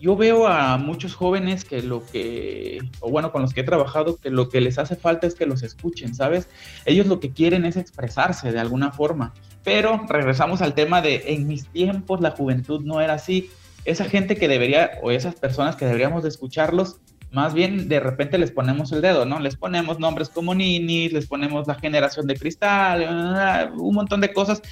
yo 0.00 0.16
veo 0.16 0.46
a 0.46 0.78
muchos 0.78 1.14
jóvenes 1.14 1.64
que 1.64 1.82
lo 1.82 2.04
que, 2.06 2.78
o 3.00 3.10
bueno, 3.10 3.32
con 3.32 3.42
los 3.42 3.52
que 3.52 3.60
he 3.60 3.64
trabajado, 3.64 4.16
que 4.16 4.30
lo 4.30 4.48
que 4.48 4.62
les 4.62 4.78
hace 4.78 4.96
falta 4.96 5.26
es 5.26 5.34
que 5.34 5.44
los 5.44 5.62
escuchen, 5.62 6.14
¿sabes? 6.14 6.48
Ellos 6.86 7.06
lo 7.06 7.20
que 7.20 7.32
quieren 7.32 7.66
es 7.66 7.76
expresarse 7.76 8.50
de 8.50 8.58
alguna 8.58 8.92
forma. 8.92 9.34
Pero 9.62 10.06
regresamos 10.08 10.62
al 10.62 10.74
tema 10.74 11.02
de 11.02 11.34
en 11.34 11.46
mis 11.46 11.66
tiempos 11.66 12.20
la 12.20 12.30
juventud 12.30 12.82
no 12.82 13.00
era 13.00 13.14
así. 13.14 13.50
Esa 13.84 14.04
gente 14.04 14.36
que 14.36 14.48
debería, 14.48 14.92
o 15.02 15.10
esas 15.10 15.34
personas 15.34 15.76
que 15.76 15.86
deberíamos 15.86 16.22
de 16.22 16.28
escucharlos, 16.28 17.00
más 17.30 17.54
bien 17.54 17.88
de 17.88 18.00
repente 18.00 18.38
les 18.38 18.50
ponemos 18.50 18.92
el 18.92 19.02
dedo, 19.02 19.24
¿no? 19.24 19.38
Les 19.38 19.56
ponemos 19.56 19.98
nombres 19.98 20.28
como 20.28 20.54
Nini, 20.54 21.08
les 21.08 21.26
ponemos 21.26 21.66
la 21.66 21.76
generación 21.76 22.26
de 22.26 22.36
cristal, 22.36 23.70
un 23.76 23.94
montón 23.94 24.20
de 24.20 24.32
cosas 24.32 24.62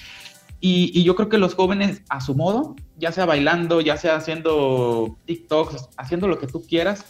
y, 0.60 1.04
yo 1.04 1.14
creo 1.14 1.28
que 1.28 1.38
los 1.38 1.54
jóvenes, 1.54 2.02
a 2.08 2.20
su 2.20 2.34
modo, 2.34 2.74
ya 2.96 3.12
sea 3.12 3.26
bailando, 3.26 3.80
ya 3.80 3.96
sea 3.96 4.16
haciendo 4.16 5.16
TikToks, 5.24 5.90
haciendo 5.96 6.26
lo 6.26 6.38
que 6.38 6.48
tú 6.48 6.64
quieras, 6.66 7.04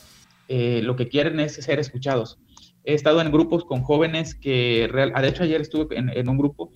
eh, 0.48 0.80
lo 0.82 0.96
que 0.96 1.08
quieren 1.08 1.40
es 1.40 1.54
ser 1.54 1.78
escuchados. 1.78 2.38
He 2.84 2.94
estado 2.94 3.20
en 3.20 3.32
grupos 3.32 3.64
con 3.64 3.82
jóvenes 3.82 4.34
que, 4.34 4.88
de 4.92 5.28
hecho 5.28 5.44
ayer 5.44 5.60
estuve 5.60 5.96
en, 5.96 6.28
un 6.28 6.38
grupo 6.38 6.72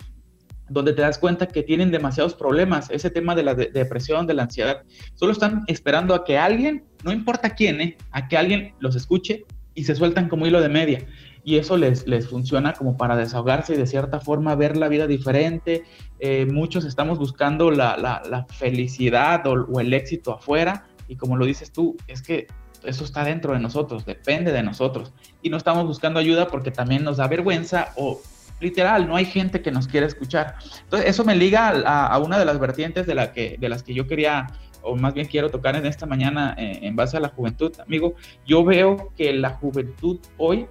donde 0.68 0.92
te 0.92 1.02
das 1.02 1.18
cuenta 1.18 1.46
que 1.46 1.62
tienen 1.62 1.90
demasiados 1.90 2.34
problemas, 2.34 2.90
ese 2.90 3.10
tema 3.10 3.34
de 3.34 3.42
la 3.42 3.54
depresión, 3.54 4.26
de 4.26 4.34
la 4.34 4.44
ansiedad. 4.44 4.82
Solo 5.14 5.32
están 5.32 5.64
esperando 5.66 6.14
a 6.14 6.24
que 6.24 6.38
alguien, 6.38 6.84
no 7.04 7.12
importa 7.12 7.50
quién, 7.54 7.80
eh, 7.80 7.96
a 8.10 8.28
que 8.28 8.36
alguien 8.36 8.74
los 8.78 8.96
escuche 8.96 9.44
y 9.74 9.84
se 9.84 9.94
sueltan 9.94 10.28
como 10.28 10.46
hilo 10.46 10.60
de 10.60 10.68
media 10.68 11.06
y 11.44 11.56
eso 11.56 11.76
les, 11.76 12.06
les 12.06 12.28
funciona 12.28 12.72
como 12.72 12.96
para 12.96 13.16
desahogarse 13.16 13.74
y 13.74 13.76
de 13.76 13.86
cierta 13.86 14.20
forma 14.20 14.54
ver 14.54 14.76
la 14.76 14.88
vida 14.88 15.06
diferente. 15.06 15.84
Eh, 16.20 16.46
muchos 16.46 16.84
estamos 16.84 17.18
buscando 17.18 17.70
la, 17.70 17.96
la, 17.96 18.46
felicidad 18.46 19.44
o, 19.46 19.80
el 19.80 19.92
éxito 19.92 20.32
afuera 20.32 20.86
y 21.08 21.16
como 21.16 21.36
lo 21.36 21.44
dices 21.44 21.72
tú, 21.72 21.96
es 22.06 22.22
que 22.22 22.46
eso 22.84 23.04
está 23.04 23.24
dentro 23.24 23.52
de 23.52 23.60
nosotros, 23.60 24.04
depende 24.04 24.52
de 24.52 24.62
nosotros 24.62 25.12
y 25.40 25.50
no 25.50 25.56
estamos 25.56 25.86
buscando 25.86 26.18
ayuda 26.18 26.48
porque 26.48 26.70
también 26.70 27.04
nos 27.04 27.16
da 27.16 27.28
vergüenza 27.28 27.92
o 27.96 28.20
literal, 28.62 29.06
no 29.06 29.16
hay 29.16 29.24
gente 29.24 29.60
que 29.60 29.70
nos 29.70 29.88
quiera 29.88 30.06
escuchar. 30.06 30.56
Entonces, 30.84 31.10
eso 31.10 31.24
me 31.24 31.36
liga 31.36 31.68
a, 31.84 32.18
una 32.18 32.38
de 32.38 32.44
las 32.44 32.58
vertientes 32.58 33.06
de, 33.06 33.14
la 33.14 33.32
que, 33.32 33.58
las 33.60 33.82
que 33.82 33.94
yo 33.94 34.06
quería 34.06 34.46
o 34.82 34.96
más 34.96 35.14
bien 35.14 35.26
quiero 35.26 35.48
tocar 35.50 35.76
en 35.76 35.86
esta 35.86 36.06
mañana 36.06 36.54
eh, 36.58 36.80
en 36.82 36.96
base 36.96 37.16
a 37.16 37.20
la 37.20 37.28
juventud, 37.28 37.72
amigo. 37.80 38.14
Yo 38.46 38.64
veo 38.64 39.12
que 39.16 39.32
la 39.32 39.50
juventud 39.50 40.18
hoy 40.38 40.66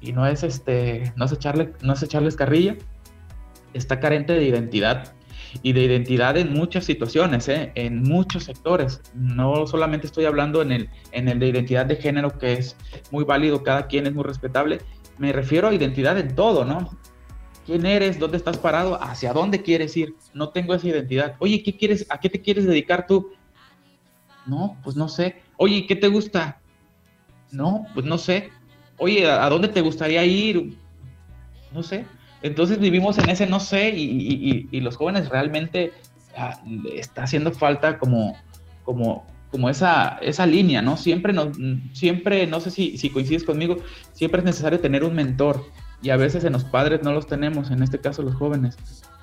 y 0.00 0.12
no 0.12 0.26
es 0.26 0.42
este, 0.42 1.12
no 1.16 1.24
es 1.24 1.32
echarle, 1.32 1.72
no 1.82 1.94
es 1.94 2.02
echarles 2.02 2.36
carrilla, 2.36 2.76
está 3.72 4.00
carente 4.00 4.34
de 4.34 4.44
identidad 4.44 5.14
y 5.62 5.72
de 5.72 5.82
identidad 5.82 6.36
en 6.36 6.52
muchas 6.52 6.84
situaciones, 6.84 7.48
¿eh? 7.48 7.72
en 7.74 8.02
muchos 8.02 8.44
sectores. 8.44 9.00
No 9.14 9.66
solamente 9.66 10.06
estoy 10.06 10.26
hablando 10.26 10.62
en 10.62 10.72
el, 10.72 10.90
en 11.12 11.28
el 11.28 11.38
de 11.38 11.48
identidad 11.48 11.86
de 11.86 11.96
género, 11.96 12.38
que 12.38 12.54
es 12.54 12.76
muy 13.10 13.24
válido, 13.24 13.62
cada 13.62 13.86
quien 13.86 14.06
es 14.06 14.14
muy 14.14 14.24
respetable. 14.24 14.80
Me 15.16 15.32
refiero 15.32 15.68
a 15.68 15.74
identidad 15.74 16.18
en 16.18 16.34
todo, 16.34 16.64
¿no? 16.64 16.90
¿Quién 17.66 17.86
eres? 17.86 18.18
¿Dónde 18.18 18.36
estás 18.36 18.58
parado? 18.58 19.02
¿Hacia 19.02 19.32
dónde 19.32 19.62
quieres 19.62 19.96
ir? 19.96 20.14
No 20.34 20.50
tengo 20.50 20.74
esa 20.74 20.88
identidad. 20.88 21.36
Oye, 21.38 21.62
¿qué 21.62 21.76
quieres? 21.76 22.06
¿A 22.10 22.18
qué 22.18 22.28
te 22.28 22.40
quieres 22.40 22.66
dedicar 22.66 23.06
tú? 23.06 23.32
No, 24.46 24.76
pues 24.84 24.96
no 24.96 25.08
sé. 25.08 25.42
Oye, 25.56 25.86
¿qué 25.86 25.96
te 25.96 26.08
gusta? 26.08 26.60
No, 27.50 27.86
pues 27.94 28.04
no 28.04 28.18
sé 28.18 28.50
oye, 28.98 29.30
¿a 29.30 29.48
dónde 29.48 29.68
te 29.68 29.80
gustaría 29.80 30.24
ir? 30.24 30.76
No 31.72 31.82
sé. 31.82 32.06
Entonces 32.42 32.78
vivimos 32.78 33.18
en 33.18 33.30
ese 33.30 33.46
no 33.46 33.60
sé 33.60 33.90
y, 33.90 34.80
los 34.80 34.96
jóvenes 34.96 35.28
realmente 35.28 35.92
ah, 36.36 36.60
está 36.94 37.24
haciendo 37.24 37.52
falta 37.52 37.98
como, 37.98 38.36
como, 38.84 39.26
como 39.50 39.70
esa, 39.70 40.18
esa 40.20 40.46
línea, 40.46 40.82
¿no? 40.82 40.96
Siempre, 40.96 41.32
no, 41.32 41.50
siempre 41.92 42.46
no 42.46 42.60
sé 42.60 42.70
si, 42.70 42.98
si 42.98 43.10
coincides 43.10 43.44
conmigo, 43.44 43.78
siempre 44.12 44.40
es 44.40 44.44
necesario 44.44 44.80
tener 44.80 45.04
un 45.04 45.14
mentor 45.14 45.64
y 46.04 46.10
a 46.10 46.16
veces 46.16 46.44
en 46.44 46.52
los 46.52 46.62
padres 46.62 47.02
no 47.02 47.12
los 47.12 47.26
tenemos, 47.26 47.72
en 47.72 47.82
este 47.82 47.98
caso 47.98 48.22
los 48.22 48.36
jóvenes. 48.36 48.76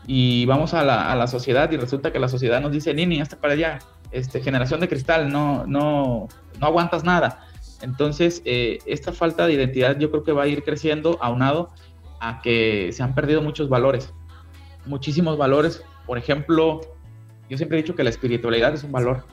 Y 0.06 0.46
vamos 0.48 0.74
a 0.74 0.84
la, 0.84 1.10
a 1.10 1.16
la 1.16 1.28
sociedad 1.28 1.72
y 1.72 1.78
resulta 1.78 2.12
que 2.12 2.20
la 2.20 2.28
sociedad 2.28 2.60
nos 2.60 2.74
dice, 2.74 2.94
Nini, 2.94 3.22
hasta 3.22 3.38
para 3.38 3.54
allá, 3.54 3.80
este, 4.12 4.42
generación 4.42 4.82
de 4.82 4.90
cristal, 4.90 5.32
no, 5.32 5.66
no, 5.66 6.28
no 6.60 6.66
aguantas 6.66 7.06
nada 7.06 7.48
entonces, 7.82 8.42
eh, 8.46 8.80
esta 8.86 9.12
falta 9.12 9.48
de 9.48 9.54
identidad 9.54 9.98
yo 9.98 10.12
creo 10.12 10.24
que 10.24 10.32
va 10.32 10.44
a 10.44 10.48
ir 10.48 10.64
creciendo 10.64 11.18
aunado 11.22 11.70
a 12.20 12.42
que 12.42 12.92
se 12.94 13.04
han 13.04 13.16
perdido 13.16 13.42
muchos 13.42 13.70
valores, 13.70 14.14
muchísimos 14.86 15.38
valores. 15.38 15.84
Por 16.06 16.18
ejemplo, 16.18 16.82
yo 17.50 17.58
siempre 17.58 17.78
he 17.78 17.82
dicho 17.82 17.96
que 17.96 18.04
la 18.04 18.12
espiritualidad 18.12 18.74
es 18.74 18.84
un 18.84 18.92
valor, 18.92 19.26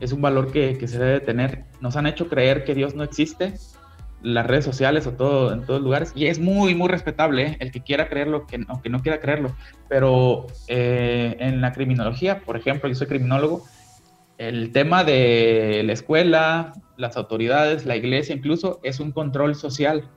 es 0.00 0.12
un 0.12 0.22
valor 0.22 0.50
que, 0.50 0.76
se 0.86 0.98
debe 0.98 1.20
tener. 1.20 1.64
Nos 1.80 1.96
han 1.96 2.06
hecho 2.06 2.28
creer 2.28 2.64
que 2.64 2.74
Dios 2.74 2.94
no 2.94 3.04
existe, 3.04 3.54
las 4.26 4.46
redes 4.46 4.64
sociales 4.64 5.06
o 5.06 5.12
todo 5.12 5.52
en 5.52 5.64
todos 5.64 5.80
lugares 5.80 6.12
y 6.14 6.26
es 6.26 6.38
muy 6.38 6.74
muy 6.74 6.88
respetable 6.88 7.42
¿eh? 7.42 7.56
el 7.60 7.70
que 7.70 7.80
quiera 7.80 8.08
creerlo 8.08 8.46
que 8.46 8.64
aunque 8.68 8.88
no 8.88 9.00
quiera 9.00 9.20
creerlo 9.20 9.54
pero 9.88 10.46
eh, 10.68 11.36
en 11.38 11.60
la 11.60 11.72
criminología 11.72 12.40
por 12.40 12.56
ejemplo 12.56 12.88
yo 12.88 12.94
soy 12.94 13.06
criminólogo 13.06 13.64
el 14.38 14.72
tema 14.72 15.04
de 15.04 15.82
la 15.84 15.92
escuela, 15.92 16.72
las 16.96 17.16
autoridades, 17.16 17.86
la 17.86 17.96
iglesia 17.96 18.34
incluso, 18.34 18.80
es 18.82 19.00
un 19.00 19.12
control 19.12 19.54
social. 19.54 20.08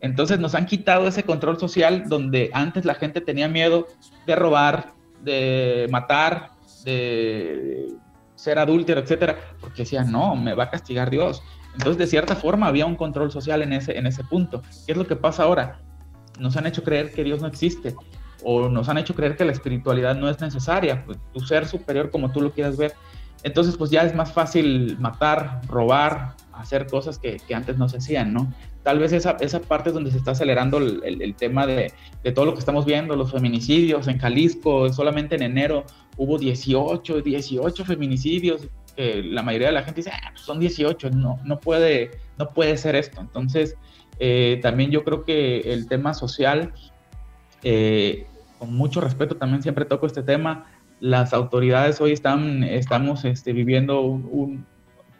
Entonces 0.00 0.38
nos 0.38 0.54
han 0.54 0.66
quitado 0.66 1.06
ese 1.06 1.22
control 1.22 1.58
social 1.58 2.04
donde 2.08 2.50
antes 2.54 2.84
la 2.84 2.94
gente 2.94 3.20
tenía 3.20 3.48
miedo 3.48 3.86
de 4.26 4.36
robar, 4.36 4.92
de 5.22 5.86
matar, 5.90 6.50
de 6.84 7.88
ser 8.34 8.58
adúltero, 8.58 9.00
etcétera, 9.00 9.36
porque 9.60 9.82
decían, 9.82 10.10
no, 10.10 10.34
me 10.34 10.54
va 10.54 10.64
a 10.64 10.70
castigar 10.70 11.10
Dios. 11.10 11.42
Entonces, 11.74 11.98
de 11.98 12.06
cierta 12.06 12.36
forma, 12.36 12.66
había 12.66 12.86
un 12.86 12.96
control 12.96 13.30
social 13.30 13.62
en 13.62 13.72
ese, 13.72 13.96
en 13.96 14.06
ese 14.06 14.24
punto. 14.24 14.62
¿Qué 14.86 14.92
es 14.92 14.98
lo 14.98 15.06
que 15.06 15.16
pasa 15.16 15.44
ahora? 15.44 15.80
Nos 16.38 16.56
han 16.56 16.66
hecho 16.66 16.82
creer 16.82 17.12
que 17.12 17.24
Dios 17.24 17.40
no 17.40 17.46
existe 17.46 17.94
o 18.44 18.68
nos 18.68 18.88
han 18.88 18.98
hecho 18.98 19.14
creer 19.14 19.36
que 19.36 19.44
la 19.44 19.52
espiritualidad 19.52 20.16
no 20.16 20.28
es 20.28 20.40
necesaria, 20.40 21.04
pues, 21.04 21.18
tu 21.32 21.40
ser 21.40 21.66
superior 21.66 22.10
como 22.10 22.32
tú 22.32 22.40
lo 22.40 22.52
quieras 22.52 22.76
ver. 22.76 22.94
Entonces, 23.44 23.76
pues 23.76 23.90
ya 23.90 24.02
es 24.02 24.14
más 24.14 24.32
fácil 24.32 24.96
matar, 25.00 25.60
robar, 25.66 26.34
hacer 26.52 26.86
cosas 26.86 27.18
que, 27.18 27.40
antes 27.54 27.76
no 27.76 27.88
se 27.88 27.98
hacían, 27.98 28.32
¿no? 28.32 28.52
Tal 28.84 28.98
vez 28.98 29.12
esa, 29.12 29.36
esa 29.40 29.60
parte 29.60 29.90
es 29.90 29.94
donde 29.94 30.10
se 30.10 30.18
está 30.18 30.32
acelerando 30.32 30.78
el, 30.78 31.02
el, 31.04 31.34
tema 31.34 31.66
de, 31.66 31.92
de, 32.22 32.32
todo 32.32 32.46
lo 32.46 32.52
que 32.52 32.60
estamos 32.60 32.84
viendo, 32.84 33.16
los 33.16 33.30
feminicidios 33.30 34.08
en 34.08 34.18
Jalisco, 34.18 34.92
solamente 34.92 35.36
en 35.36 35.42
enero 35.42 35.84
hubo 36.16 36.38
18, 36.38 37.22
18 37.22 37.84
feminicidios, 37.84 38.68
que 38.96 39.22
la 39.22 39.42
mayoría 39.42 39.68
de 39.68 39.74
la 39.74 39.82
gente 39.82 40.00
dice, 40.00 40.12
ah, 40.12 40.30
pues 40.32 40.42
son 40.42 40.60
18, 40.60 41.10
no, 41.10 41.38
no, 41.44 41.60
puede, 41.60 42.10
no 42.38 42.48
puede 42.48 42.76
ser 42.76 42.96
esto. 42.96 43.20
Entonces, 43.20 43.76
eh, 44.18 44.60
también 44.62 44.90
yo 44.90 45.04
creo 45.04 45.24
que 45.24 45.60
el 45.72 45.88
tema 45.88 46.14
social, 46.14 46.72
eh, 47.62 48.26
con 48.58 48.74
mucho 48.74 49.00
respeto 49.00 49.36
también 49.36 49.62
siempre 49.62 49.84
toco 49.84 50.06
este 50.06 50.22
tema, 50.22 50.66
las 51.00 51.32
autoridades 51.32 52.00
hoy 52.00 52.12
están, 52.12 52.62
estamos 52.62 53.24
este, 53.24 53.52
viviendo 53.52 54.02
un, 54.02 54.64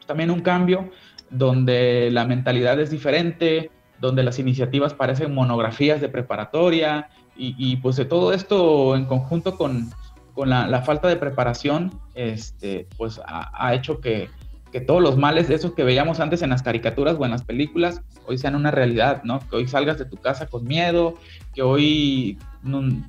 también 0.07 0.31
un 0.31 0.41
cambio 0.41 0.91
donde 1.31 2.11
la 2.13 2.25
mentalidad 2.25 2.79
es 2.81 2.91
diferente, 2.91 3.71
donde 3.99 4.23
las 4.23 4.39
iniciativas 4.39 4.95
parecen 4.95 5.35
monografías 5.35 6.01
de 6.01 6.09
preparatoria 6.09 7.09
y, 7.37 7.55
y 7.59 7.77
pues 7.77 7.97
de 7.97 8.05
todo 8.05 8.33
esto 8.33 8.95
en 8.95 9.07
conjunto 9.07 9.57
con, 9.57 9.91
con 10.35 10.51
la, 10.51 10.67
la, 10.67 10.83
falta 10.83 11.09
de 11.09 11.17
preparación, 11.17 11.99
este, 12.15 12.87
pues 12.97 13.21
ha, 13.27 13.51
ha 13.55 13.75
hecho 13.75 14.01
que, 14.01 14.29
que, 14.71 14.81
todos 14.81 15.03
los 15.03 15.17
males 15.17 15.49
de 15.49 15.55
esos 15.55 15.75
que 15.75 15.85
veíamos 15.85 16.21
antes 16.21 16.43
en 16.43 16.51
las 16.51 16.63
caricaturas 16.63 17.17
o 17.19 17.25
en 17.25 17.31
las 17.31 17.43
películas, 17.43 18.03
hoy 18.27 18.39
sean 18.39 18.55
una 18.55 18.71
realidad, 18.71 19.23
¿no? 19.25 19.41
Que 19.41 19.57
hoy 19.57 19.69
salgas 19.69 19.99
de 19.99 20.05
tu 20.05 20.17
casa 20.17 20.47
con 20.47 20.65
miedo, 20.65 21.15
que 21.55 21.63
hoy 21.63 22.39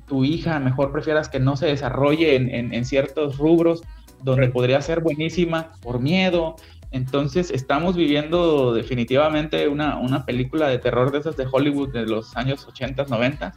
tu 0.06 0.24
hija 0.24 0.58
mejor 0.58 0.92
prefieras 0.92 1.28
que 1.28 1.40
no 1.40 1.56
se 1.56 1.66
desarrolle 1.66 2.36
en, 2.36 2.52
en, 2.52 2.74
en 2.74 2.84
ciertos 2.84 3.38
rubros 3.38 3.82
donde 4.24 4.48
podría 4.48 4.80
ser 4.80 5.00
buenísima 5.00 5.72
por 5.82 6.00
miedo. 6.00 6.56
Entonces 6.90 7.50
estamos 7.50 7.96
viviendo 7.96 8.72
definitivamente 8.72 9.68
una, 9.68 9.98
una, 9.98 10.24
película 10.24 10.68
de 10.68 10.78
terror 10.78 11.10
de 11.10 11.18
esas 11.18 11.36
de 11.36 11.46
Hollywood 11.50 11.92
de 11.92 12.06
los 12.06 12.36
años 12.36 12.66
80, 12.66 13.04
90, 13.04 13.52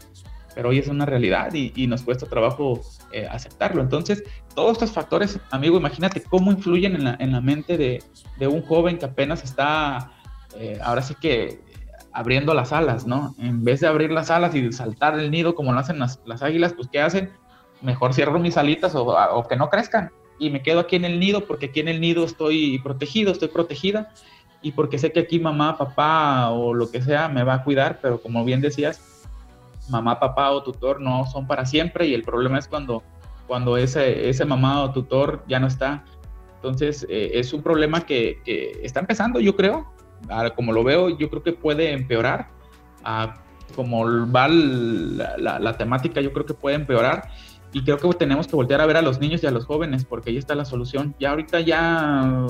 pero 0.57 0.69
hoy 0.69 0.79
es 0.79 0.87
una 0.87 1.05
realidad 1.05 1.53
y, 1.53 1.85
nos 1.85 2.01
cuesta 2.01 2.25
trabajo 2.25 2.81
eh, 3.11 3.27
aceptarlo. 3.29 3.79
Entonces, 3.79 4.23
todos 4.55 4.71
estos 4.71 4.91
factores, 4.91 5.39
amigo, 5.51 5.77
imagínate 5.77 6.23
cómo 6.23 6.51
influyen 6.51 6.95
en 6.95 7.03
la, 7.03 7.15
en 7.19 7.31
la 7.31 7.41
mente 7.41 7.77
de, 7.77 8.01
de, 8.39 8.47
un 8.47 8.63
joven 8.63 8.97
que 8.97 9.05
apenas 9.05 9.43
está, 9.43 10.13
eh, 10.55 10.79
ahora 10.83 11.03
sí 11.03 11.13
que 11.21 11.61
abriendo 12.11 12.55
las 12.55 12.73
alas, 12.73 13.05
¿no? 13.05 13.35
En 13.37 13.63
vez 13.63 13.81
de 13.81 13.87
abrir 13.87 14.09
las 14.09 14.31
alas 14.31 14.55
y 14.55 14.71
saltar 14.71 15.19
el 15.19 15.29
nido 15.29 15.53
como 15.53 15.73
lo 15.73 15.77
hacen 15.79 15.99
las, 15.99 16.19
las 16.25 16.41
águilas, 16.41 16.73
pues 16.73 16.87
¿qué 16.91 17.01
hacen? 17.01 17.29
Mejor 17.83 18.15
cierro 18.15 18.39
mis 18.39 18.57
alitas 18.57 18.95
o, 18.95 19.05
o, 19.05 19.47
que 19.47 19.57
no 19.57 19.69
crezcan 19.69 20.09
y 20.39 20.49
me 20.49 20.63
quedo 20.63 20.79
aquí 20.79 20.95
en 20.95 21.05
el 21.05 21.19
nido 21.19 21.45
porque 21.45 21.67
aquí 21.67 21.81
en 21.81 21.87
el 21.87 22.01
nido 22.01 22.25
estoy 22.25 22.79
protegido, 22.79 23.31
estoy 23.31 23.49
protegida 23.49 24.11
y 24.63 24.71
porque 24.71 24.97
sé 24.97 25.11
que 25.11 25.19
aquí 25.19 25.39
mamá, 25.39 25.77
papá 25.77 26.49
o 26.49 26.73
lo 26.73 26.89
que 26.89 27.03
sea 27.03 27.27
me 27.27 27.43
va 27.43 27.53
a 27.53 27.63
cuidar, 27.63 27.99
pero 28.01 28.19
como 28.19 28.43
bien 28.43 28.59
decías, 28.59 29.16
mamá, 29.89 30.19
papá 30.19 30.51
o 30.51 30.63
tutor 30.63 30.99
no 31.01 31.25
son 31.25 31.47
para 31.47 31.65
siempre 31.65 32.07
y 32.07 32.13
el 32.13 32.23
problema 32.23 32.57
es 32.57 32.67
cuando, 32.67 33.03
cuando 33.47 33.77
ese, 33.77 34.29
ese 34.29 34.45
mamá 34.45 34.83
o 34.83 34.91
tutor 34.91 35.43
ya 35.47 35.59
no 35.59 35.67
está. 35.67 36.03
Entonces 36.55 37.05
eh, 37.09 37.31
es 37.35 37.53
un 37.53 37.61
problema 37.61 38.01
que, 38.01 38.41
que, 38.43 38.79
está 38.83 38.99
empezando, 38.99 39.39
yo 39.39 39.55
creo, 39.55 39.87
Ahora, 40.29 40.53
como 40.55 40.73
lo 40.73 40.83
veo, 40.83 41.09
yo 41.17 41.29
creo 41.29 41.43
que 41.43 41.53
puede 41.53 41.91
empeorar. 41.91 42.49
Ah, 43.03 43.35
como 43.75 44.05
va 44.31 44.47
la, 44.47 45.37
la, 45.37 45.59
la, 45.59 45.77
temática, 45.77 46.21
yo 46.21 46.33
creo 46.33 46.45
que 46.45 46.53
puede 46.53 46.75
empeorar. 46.75 47.29
Y 47.73 47.83
creo 47.83 47.97
que 47.97 48.09
tenemos 48.13 48.47
que 48.47 48.55
voltear 48.55 48.81
a 48.81 48.85
ver 48.85 48.97
a 48.97 49.01
los 49.01 49.19
niños 49.19 49.43
y 49.43 49.47
a 49.47 49.51
los 49.51 49.65
jóvenes, 49.65 50.05
porque 50.05 50.31
ahí 50.31 50.37
está 50.37 50.55
la 50.55 50.65
solución. 50.65 51.15
Ya 51.19 51.31
ahorita, 51.31 51.59
ya 51.59 52.45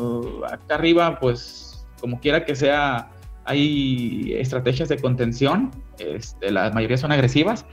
acá 0.50 0.76
arriba, 0.76 1.20
pues 1.20 1.88
como 2.00 2.20
quiera 2.20 2.46
que 2.46 2.56
sea, 2.56 3.10
hay 3.46 4.34
estrategias 4.34 4.90
de 4.90 5.00
contención, 5.00 5.72
este, 6.00 6.52
la 6.52 6.70
mayoría 6.72 6.98
son 6.98 7.12
agresivas, 7.12 7.66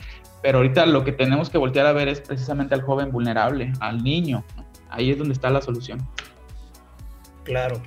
pero 0.42 0.58
ahorita 0.58 0.86
lo 0.86 1.04
que 1.04 1.12
tenemos 1.12 1.50
que 1.50 1.58
voltear 1.58 1.86
a 1.86 1.92
ver 1.92 2.08
es 2.08 2.20
precisamente 2.20 2.74
al 2.74 2.82
joven 2.82 3.10
vulnerable, 3.10 3.72
al 3.80 4.02
niño. 4.02 4.44
Ahí 4.90 5.10
es 5.10 5.18
donde 5.18 5.34
está 5.34 5.50
la 5.50 5.62
solución. 5.62 6.06
Claro. 7.44 7.82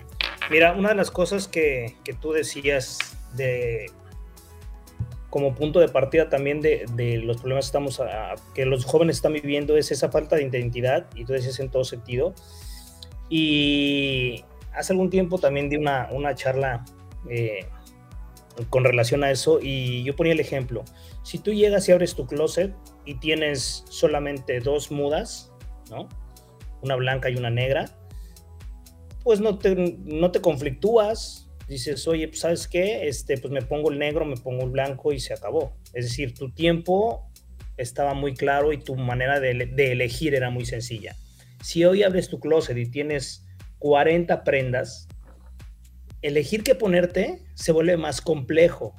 Mira, 0.49 0.73
una 0.73 0.89
de 0.89 0.95
las 0.95 1.11
cosas 1.11 1.47
que, 1.47 1.95
que 2.03 2.13
tú 2.13 2.31
decías 2.31 3.17
de 3.35 3.91
como 5.29 5.53
punto 5.53 5.79
de 5.79 5.89
partida 5.89 6.29
también 6.29 6.61
de, 6.61 6.85
de 6.93 7.17
los 7.17 7.37
problemas 7.37 7.65
que, 7.65 7.67
estamos 7.67 8.01
que 8.55 8.65
los 8.65 8.85
jóvenes 8.85 9.17
están 9.17 9.33
viviendo 9.33 9.75
es 9.75 9.91
esa 9.91 10.09
falta 10.09 10.35
de 10.35 10.43
identidad, 10.43 11.05
y 11.15 11.25
tú 11.25 11.33
decías 11.33 11.59
en 11.59 11.69
todo 11.69 11.83
sentido. 11.83 12.33
Y 13.29 14.45
hace 14.73 14.93
algún 14.93 15.09
tiempo 15.09 15.37
también 15.37 15.69
di 15.69 15.75
una, 15.75 16.07
una 16.11 16.33
charla 16.33 16.85
eh, 17.29 17.67
con 18.69 18.83
relación 18.83 19.23
a 19.23 19.31
eso 19.31 19.59
y 19.61 20.03
yo 20.03 20.15
ponía 20.15 20.33
el 20.33 20.39
ejemplo. 20.39 20.83
Si 21.23 21.39
tú 21.39 21.53
llegas 21.53 21.87
y 21.87 21.91
abres 21.91 22.15
tu 22.15 22.25
closet 22.25 22.73
y 23.05 23.15
tienes 23.15 23.83
solamente 23.89 24.59
dos 24.59 24.91
mudas, 24.91 25.51
¿no? 25.89 26.07
Una 26.81 26.95
blanca 26.95 27.29
y 27.29 27.35
una 27.35 27.49
negra, 27.49 27.85
pues 29.23 29.39
no 29.39 29.57
te, 29.57 29.75
no 29.75 30.31
te 30.31 30.41
conflictúas, 30.41 31.49
dices, 31.67 32.07
oye, 32.07 32.27
pues, 32.27 32.39
¿sabes 32.39 32.67
qué? 32.67 33.07
Este, 33.07 33.37
pues 33.37 33.51
me 33.51 33.61
pongo 33.61 33.91
el 33.91 33.99
negro, 33.99 34.25
me 34.25 34.37
pongo 34.37 34.63
el 34.63 34.69
blanco 34.69 35.11
y 35.13 35.19
se 35.19 35.33
acabó. 35.33 35.73
Es 35.93 36.05
decir, 36.05 36.33
tu 36.33 36.51
tiempo 36.51 37.29
estaba 37.77 38.13
muy 38.13 38.33
claro 38.33 38.73
y 38.73 38.77
tu 38.77 38.95
manera 38.95 39.39
de, 39.39 39.51
elegir 39.51 40.33
era 40.33 40.49
muy 40.49 40.65
sencilla. 40.65 41.15
Si 41.61 41.85
hoy 41.85 42.03
abres 42.03 42.29
tu 42.29 42.39
closet 42.39 42.77
y 42.77 42.89
tienes 42.89 43.45
40 43.79 44.43
prendas, 44.43 45.07
elegir 46.21 46.63
qué 46.63 46.75
ponerte 46.75 47.43
se 47.53 47.71
vuelve 47.71 47.97
más 47.97 48.21
complejo 48.21 48.95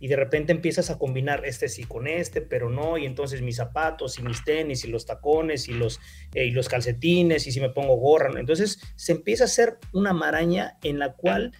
y 0.00 0.08
de 0.08 0.16
repente 0.16 0.52
empiezas 0.52 0.90
a 0.90 0.98
combinar 0.98 1.44
este 1.44 1.68
sí 1.68 1.84
con 1.84 2.06
este, 2.06 2.40
pero 2.40 2.70
no, 2.70 2.96
y 2.96 3.04
entonces 3.04 3.42
mis 3.42 3.56
zapatos 3.56 4.18
y 4.18 4.22
mis 4.22 4.42
tenis 4.42 4.84
y 4.84 4.88
los 4.88 5.04
tacones 5.04 5.68
y 5.68 5.74
los, 5.74 6.00
eh, 6.34 6.46
y 6.46 6.50
los 6.52 6.70
calcetines 6.70 7.46
y 7.46 7.52
si 7.52 7.60
me 7.60 7.68
pongo 7.68 7.96
gorra, 7.96 8.40
entonces 8.40 8.80
se 8.96 9.12
empieza 9.12 9.44
a 9.44 9.46
hacer 9.46 9.78
una 9.92 10.14
maraña 10.14 10.78
en 10.82 10.98
la 10.98 11.12
cual 11.12 11.52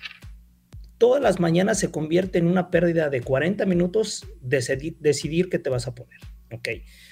todas 0.97 1.23
las 1.23 1.39
mañanas 1.39 1.79
se 1.79 1.91
convierte 1.91 2.39
en 2.39 2.47
una 2.47 2.71
pérdida 2.71 3.11
de 3.11 3.21
40 3.21 3.67
minutos 3.67 4.27
decidir, 4.41 4.97
decidir 5.01 5.51
qué 5.51 5.59
te 5.59 5.71
vas 5.71 5.87
a 5.87 5.95
poner. 5.95 6.19
Ok, 6.53 6.69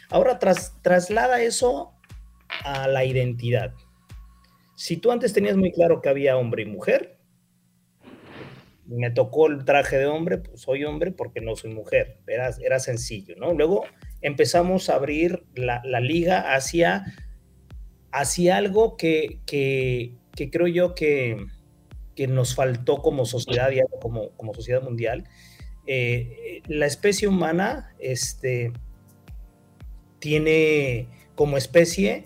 ahora 0.08 0.38
tras, 0.38 0.80
traslada 0.82 1.42
eso 1.42 1.92
a 2.64 2.88
la 2.88 3.04
identidad. 3.04 3.74
Si 4.76 4.96
tú 4.96 5.10
antes 5.12 5.32
tenías 5.32 5.56
muy 5.56 5.72
claro 5.72 6.00
que 6.00 6.08
había 6.08 6.36
hombre 6.36 6.62
y 6.62 6.66
mujer, 6.66 7.17
me 8.88 9.10
tocó 9.10 9.46
el 9.46 9.64
traje 9.64 9.98
de 9.98 10.06
hombre, 10.06 10.38
pues 10.38 10.62
soy 10.62 10.84
hombre 10.84 11.12
porque 11.12 11.40
no 11.40 11.54
soy 11.56 11.72
mujer, 11.72 12.18
era, 12.26 12.50
era 12.62 12.80
sencillo, 12.80 13.36
¿no? 13.36 13.52
Luego 13.52 13.84
empezamos 14.22 14.88
a 14.88 14.94
abrir 14.94 15.44
la, 15.54 15.82
la 15.84 16.00
liga 16.00 16.54
hacia, 16.54 17.04
hacia 18.12 18.56
algo 18.56 18.96
que, 18.96 19.40
que, 19.46 20.14
que 20.34 20.50
creo 20.50 20.66
yo 20.66 20.94
que, 20.94 21.36
que, 22.16 22.26
nos 22.26 22.54
faltó 22.54 23.02
como 23.02 23.26
sociedad 23.26 23.70
y 23.70 23.80
como, 24.00 24.30
como 24.30 24.54
sociedad 24.54 24.82
mundial. 24.82 25.24
Eh, 25.86 26.62
la 26.66 26.86
especie 26.86 27.28
humana 27.28 27.94
este, 27.98 28.72
tiene 30.18 31.08
como 31.34 31.58
especie 31.58 32.24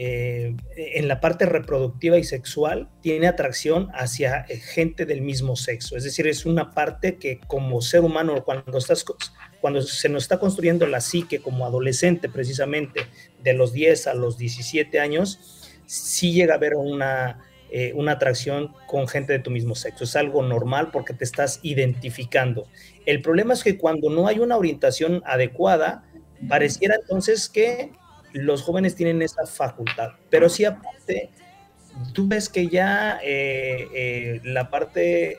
eh, 0.00 0.54
en 0.76 1.08
la 1.08 1.20
parte 1.20 1.44
reproductiva 1.44 2.18
y 2.18 2.22
sexual 2.22 2.88
tiene 3.00 3.26
atracción 3.26 3.88
hacia 3.94 4.46
eh, 4.48 4.58
gente 4.58 5.06
del 5.06 5.22
mismo 5.22 5.56
sexo. 5.56 5.96
Es 5.96 6.04
decir, 6.04 6.28
es 6.28 6.46
una 6.46 6.72
parte 6.72 7.16
que 7.16 7.40
como 7.48 7.82
ser 7.82 8.02
humano, 8.02 8.44
cuando, 8.44 8.78
estás, 8.78 9.04
cuando 9.60 9.82
se 9.82 10.08
nos 10.08 10.22
está 10.22 10.38
construyendo 10.38 10.86
la 10.86 11.00
psique 11.00 11.40
como 11.40 11.66
adolescente 11.66 12.28
precisamente, 12.28 13.06
de 13.42 13.54
los 13.54 13.72
10 13.72 14.06
a 14.06 14.14
los 14.14 14.38
17 14.38 15.00
años, 15.00 15.66
sí 15.86 16.32
llega 16.32 16.54
a 16.54 16.58
haber 16.58 16.76
una, 16.76 17.40
eh, 17.72 17.92
una 17.96 18.12
atracción 18.12 18.72
con 18.86 19.08
gente 19.08 19.32
de 19.32 19.40
tu 19.40 19.50
mismo 19.50 19.74
sexo. 19.74 20.04
Es 20.04 20.14
algo 20.14 20.44
normal 20.44 20.90
porque 20.92 21.12
te 21.12 21.24
estás 21.24 21.58
identificando. 21.64 22.68
El 23.04 23.20
problema 23.20 23.52
es 23.52 23.64
que 23.64 23.76
cuando 23.76 24.10
no 24.10 24.28
hay 24.28 24.38
una 24.38 24.58
orientación 24.58 25.24
adecuada, 25.26 26.04
pareciera 26.48 26.94
entonces 26.94 27.48
que 27.48 27.90
los 28.32 28.62
jóvenes 28.62 28.94
tienen 28.94 29.22
esa 29.22 29.46
facultad, 29.46 30.10
pero 30.30 30.48
sí 30.48 30.64
aparte, 30.64 31.30
tú 32.12 32.28
ves 32.28 32.48
que 32.48 32.68
ya 32.68 33.18
eh, 33.22 33.88
eh, 33.94 34.40
la 34.44 34.70
parte 34.70 35.38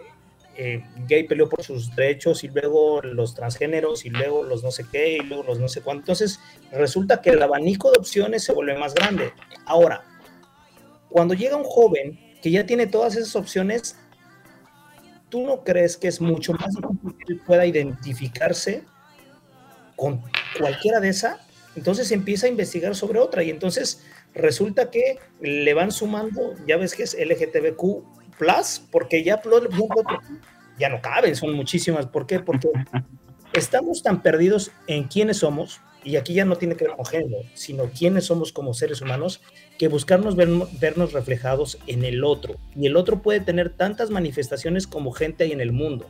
eh, 0.62 0.84
gay 1.08 1.24
peleó 1.24 1.48
por 1.48 1.64
sus 1.64 1.96
derechos 1.96 2.44
y 2.44 2.50
luego 2.50 3.02
los 3.02 3.34
transgéneros 3.34 4.06
y 4.06 4.10
luego 4.10 4.44
los 4.44 4.62
no 4.62 4.72
sé 4.72 4.86
qué 4.92 5.14
y 5.14 5.20
luego 5.20 5.44
los 5.44 5.60
no 5.60 5.70
sé 5.70 5.82
cuánto. 5.82 6.02
Entonces 6.02 6.40
resulta 6.72 7.22
que 7.22 7.30
el 7.30 7.42
abanico 7.42 7.92
de 7.92 8.00
opciones 8.00 8.44
se 8.44 8.54
vuelve 8.54 8.78
más 8.78 8.94
grande. 8.94 9.32
Ahora, 9.66 10.04
cuando 11.10 11.34
llega 11.34 11.56
un 11.56 11.64
joven 11.64 12.20
que 12.42 12.52
ya 12.52 12.66
tiene 12.66 12.88
todas 12.88 13.16
esas 13.16 13.36
opciones, 13.36 13.98
¿tú 15.30 15.46
no 15.46 15.64
crees 15.64 15.96
que 15.96 16.10
es 16.10 16.20
mucho 16.20 16.54
más 16.54 16.76
difícil 16.76 17.26
que 17.26 17.36
pueda 17.46 17.66
identificarse 17.66 18.84
con 19.96 20.22
cualquiera 20.58 21.00
de 21.00 21.10
esa? 21.10 21.40
Entonces 21.76 22.12
empieza 22.12 22.48
a 22.48 22.50
investigar 22.50 22.96
sobre 22.96 23.20
otra 23.20 23.44
y 23.44 23.50
entonces 23.50 24.04
resulta 24.34 24.90
que 24.90 25.20
le 25.42 25.74
van 25.74 25.92
sumando, 25.92 26.54
ya 26.68 26.78
ves 26.78 26.96
que 26.96 27.04
es 27.04 27.16
LGTBQ 27.16 28.38
plus, 28.38 28.82
porque 28.92 29.24
ya, 29.24 29.42
ya 30.80 30.90
no 30.90 31.02
caben, 31.02 31.36
son 31.36 31.54
muchísimas. 31.54 32.08
¿Por 32.08 32.26
qué? 32.26 32.40
Porque 32.40 32.70
estamos 33.54 34.02
tan 34.02 34.22
perdidos 34.22 34.72
en 34.88 35.04
quiénes 35.04 35.38
somos, 35.38 35.82
y 36.04 36.16
aquí 36.16 36.34
ya 36.34 36.46
no 36.46 36.56
tiene 36.56 36.76
que 36.76 36.86
ver 36.86 36.96
con 36.96 37.06
género, 37.06 37.44
sino 37.54 37.90
quiénes 37.92 38.26
somos 38.26 38.54
como 38.54 38.74
seres 38.74 39.02
humanos, 39.02 39.42
que 39.78 39.90
buscarnos 39.90 40.36
vernos 40.36 41.14
reflejados 41.14 41.78
en 41.88 42.06
el 42.06 42.24
otro. 42.24 42.56
Y 42.76 42.86
el 42.88 42.96
otro 42.96 43.22
puede 43.22 43.42
tener 43.42 43.70
tantas 43.70 44.10
manifestaciones 44.10 44.88
como 44.88 45.12
gente 45.12 45.44
hay 45.44 45.52
en 45.52 45.62
el 45.62 45.74
mundo. 45.74 46.08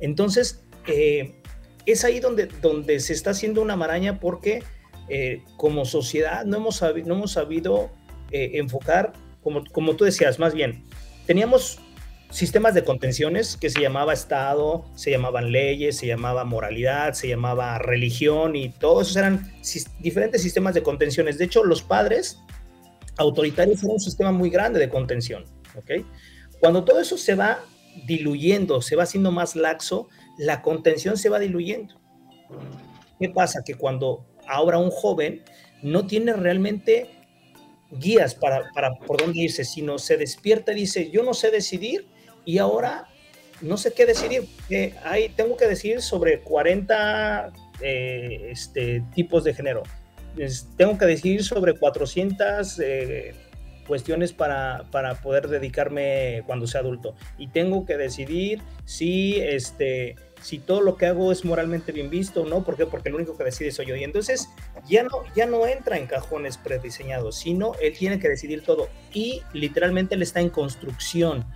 Entonces, 0.00 0.64
eh, 0.86 1.41
es 1.86 2.04
ahí 2.04 2.20
donde, 2.20 2.46
donde 2.46 3.00
se 3.00 3.12
está 3.12 3.30
haciendo 3.30 3.62
una 3.62 3.76
maraña 3.76 4.20
porque 4.20 4.62
eh, 5.08 5.42
como 5.56 5.84
sociedad 5.84 6.44
no 6.44 6.58
hemos, 6.58 6.76
sabido, 6.76 7.08
no 7.08 7.14
hemos 7.14 7.32
sabido 7.32 7.90
eh, 8.30 8.52
enfocar, 8.54 9.12
como, 9.42 9.64
como 9.72 9.96
tú 9.96 10.04
decías, 10.04 10.38
más 10.38 10.54
bien, 10.54 10.84
teníamos 11.26 11.80
sistemas 12.30 12.72
de 12.72 12.82
contenciones 12.82 13.56
que 13.56 13.68
se 13.68 13.80
llamaba 13.80 14.14
Estado, 14.14 14.86
se 14.94 15.10
llamaban 15.10 15.52
leyes, 15.52 15.98
se 15.98 16.06
llamaba 16.06 16.44
moralidad, 16.44 17.12
se 17.12 17.28
llamaba 17.28 17.78
religión 17.78 18.56
y 18.56 18.70
todos 18.70 19.08
esos 19.08 19.16
eran 19.16 19.52
diferentes 20.00 20.42
sistemas 20.42 20.74
de 20.74 20.82
contenciones. 20.82 21.36
De 21.36 21.44
hecho, 21.44 21.62
los 21.62 21.82
padres 21.82 22.38
autoritarios 23.18 23.82
eran 23.82 23.94
un 23.94 24.00
sistema 24.00 24.32
muy 24.32 24.48
grande 24.48 24.80
de 24.80 24.88
contención. 24.88 25.44
¿ok? 25.76 26.04
Cuando 26.58 26.84
todo 26.84 27.00
eso 27.00 27.18
se 27.18 27.34
va 27.34 27.60
diluyendo, 28.06 28.80
se 28.80 28.96
va 28.96 29.02
haciendo 29.02 29.30
más 29.30 29.54
laxo, 29.54 30.08
la 30.42 30.60
contención 30.60 31.16
se 31.16 31.28
va 31.28 31.38
diluyendo. 31.38 31.94
¿Qué 33.18 33.28
pasa? 33.28 33.62
Que 33.64 33.74
cuando 33.74 34.26
ahora 34.48 34.78
un 34.78 34.90
joven 34.90 35.42
no 35.82 36.06
tiene 36.06 36.32
realmente 36.32 37.10
guías 37.92 38.34
para, 38.34 38.70
para 38.74 38.94
por 38.94 39.20
dónde 39.20 39.40
irse, 39.40 39.64
sino 39.64 39.98
se 39.98 40.16
despierta 40.16 40.72
y 40.72 40.76
dice, 40.76 41.10
yo 41.10 41.22
no 41.22 41.34
sé 41.34 41.50
decidir 41.50 42.08
y 42.44 42.58
ahora 42.58 43.06
no 43.60 43.76
sé 43.76 43.92
qué 43.92 44.04
decidir. 44.04 44.48
hay, 45.04 45.28
tengo 45.30 45.56
que 45.56 45.66
decidir 45.66 46.02
sobre 46.02 46.40
40 46.40 47.52
eh, 47.80 48.48
este, 48.50 49.04
tipos 49.14 49.44
de 49.44 49.54
género. 49.54 49.84
tengo 50.76 50.98
que 50.98 51.06
decidir 51.06 51.44
sobre 51.44 51.78
400 51.78 52.80
eh, 52.80 53.34
cuestiones 53.86 54.32
para, 54.32 54.84
para, 54.90 55.14
poder 55.16 55.48
dedicarme 55.48 56.42
cuando 56.46 56.66
sea 56.66 56.80
adulto. 56.80 57.14
Y 57.38 57.48
tengo 57.48 57.84
que 57.86 57.96
decidir 57.96 58.62
si 58.84 59.40
este, 59.40 60.16
si 60.42 60.58
todo 60.58 60.80
lo 60.80 60.96
que 60.96 61.06
hago 61.06 61.32
es 61.32 61.44
moralmente 61.44 61.92
bien 61.92 62.10
visto 62.10 62.42
o 62.42 62.46
no, 62.46 62.64
¿por 62.64 62.76
qué? 62.76 62.86
Porque 62.86 63.10
lo 63.10 63.16
único 63.16 63.36
que 63.36 63.44
decide 63.44 63.70
soy 63.70 63.86
yo. 63.86 63.96
Y 63.96 64.04
entonces 64.04 64.48
ya 64.88 65.04
no, 65.04 65.10
ya 65.34 65.46
no 65.46 65.66
entra 65.66 65.96
en 65.96 66.06
cajones 66.06 66.58
prediseñados, 66.58 67.36
sino 67.36 67.72
él 67.80 67.96
tiene 67.96 68.18
que 68.18 68.28
decidir 68.28 68.62
todo. 68.62 68.88
Y 69.12 69.42
literalmente 69.52 70.16
él 70.16 70.22
está 70.22 70.40
en 70.40 70.50
construcción. 70.50 71.46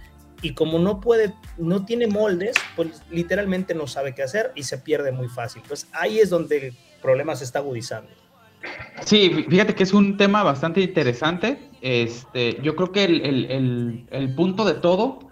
Y 0.42 0.54
como 0.54 0.78
no 0.78 1.00
puede, 1.00 1.34
no 1.56 1.84
tiene 1.84 2.06
moldes, 2.06 2.54
pues 2.76 3.02
literalmente 3.10 3.74
no 3.74 3.86
sabe 3.86 4.14
qué 4.14 4.22
hacer 4.22 4.52
y 4.54 4.62
se 4.62 4.78
pierde 4.78 5.10
muy 5.10 5.28
fácil. 5.28 5.62
Pues 5.66 5.88
ahí 5.92 6.20
es 6.20 6.30
donde 6.30 6.68
el 6.68 6.76
problema 7.02 7.34
se 7.36 7.44
está 7.44 7.58
agudizando. 7.58 8.10
Sí, 9.04 9.46
fíjate 9.48 9.74
que 9.74 9.82
es 9.82 9.92
un 9.92 10.16
tema 10.16 10.42
bastante 10.42 10.80
interesante. 10.80 11.58
Este, 11.80 12.58
yo 12.62 12.74
creo 12.76 12.92
que 12.92 13.04
el, 13.04 13.20
el, 13.24 14.06
el 14.10 14.34
punto 14.34 14.64
de 14.64 14.74
todo 14.74 15.26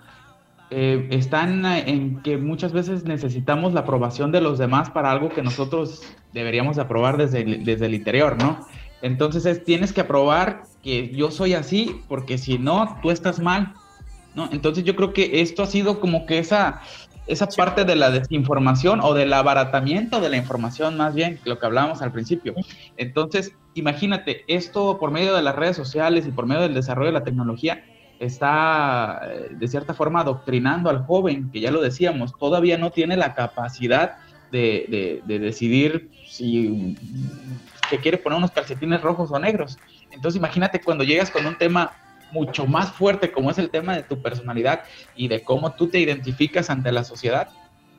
eh, 0.76 1.06
están 1.10 1.64
en 1.66 2.20
que 2.22 2.36
muchas 2.36 2.72
veces 2.72 3.04
necesitamos 3.04 3.74
la 3.74 3.80
aprobación 3.80 4.32
de 4.32 4.40
los 4.40 4.58
demás 4.58 4.90
para 4.90 5.10
algo 5.10 5.28
que 5.28 5.40
nosotros 5.40 6.02
deberíamos 6.32 6.78
aprobar 6.78 7.16
desde 7.16 7.42
el, 7.42 7.64
desde 7.64 7.86
el 7.86 7.94
interior, 7.94 8.36
¿no? 8.42 8.66
Entonces 9.00 9.46
es, 9.46 9.62
tienes 9.62 9.92
que 9.92 10.00
aprobar 10.00 10.62
que 10.82 11.10
yo 11.10 11.30
soy 11.30 11.54
así, 11.54 12.00
porque 12.08 12.38
si 12.38 12.58
no, 12.58 12.98
tú 13.02 13.10
estás 13.10 13.38
mal, 13.38 13.74
¿no? 14.34 14.48
Entonces 14.50 14.82
yo 14.82 14.96
creo 14.96 15.12
que 15.12 15.42
esto 15.42 15.62
ha 15.62 15.66
sido 15.66 16.00
como 16.00 16.26
que 16.26 16.38
esa, 16.38 16.80
esa 17.26 17.46
parte 17.46 17.84
de 17.84 17.96
la 17.96 18.10
desinformación 18.10 19.00
o 19.00 19.14
del 19.14 19.32
abaratamiento 19.32 20.20
de 20.20 20.28
la 20.28 20.36
información, 20.36 20.96
más 20.96 21.14
bien, 21.14 21.40
lo 21.44 21.58
que 21.58 21.66
hablábamos 21.66 22.02
al 22.02 22.12
principio. 22.12 22.54
Entonces, 22.96 23.54
imagínate, 23.74 24.44
esto 24.46 24.98
por 24.98 25.10
medio 25.10 25.34
de 25.34 25.42
las 25.42 25.56
redes 25.56 25.76
sociales 25.76 26.26
y 26.26 26.32
por 26.32 26.46
medio 26.46 26.62
del 26.62 26.74
desarrollo 26.74 27.08
de 27.08 27.18
la 27.18 27.24
tecnología, 27.24 27.84
está 28.18 29.20
eh, 29.24 29.48
de 29.50 29.68
cierta 29.68 29.94
forma 29.94 30.20
adoctrinando 30.20 30.90
al 30.90 31.04
joven, 31.04 31.50
que 31.50 31.60
ya 31.60 31.70
lo 31.70 31.80
decíamos, 31.80 32.36
todavía 32.38 32.78
no 32.78 32.90
tiene 32.90 33.16
la 33.16 33.34
capacidad 33.34 34.18
de, 34.50 35.22
decidir 35.26 36.10
si 36.28 36.96
quiere 38.00 38.18
poner 38.18 38.38
unos 38.38 38.52
calcetines 38.52 39.00
rojos 39.00 39.30
o 39.32 39.38
negros. 39.38 39.78
Entonces 40.12 40.38
imagínate 40.38 40.80
cuando 40.80 41.02
llegas 41.02 41.30
con 41.30 41.44
un 41.44 41.58
tema 41.58 41.92
mucho 42.34 42.66
más 42.66 42.92
fuerte 42.92 43.32
como 43.32 43.50
es 43.50 43.58
el 43.58 43.70
tema 43.70 43.94
de 43.94 44.02
tu 44.02 44.20
personalidad 44.20 44.82
y 45.16 45.28
de 45.28 45.42
cómo 45.42 45.72
tú 45.72 45.88
te 45.88 46.00
identificas 46.00 46.68
ante 46.68 46.92
la 46.92 47.04
sociedad, 47.04 47.48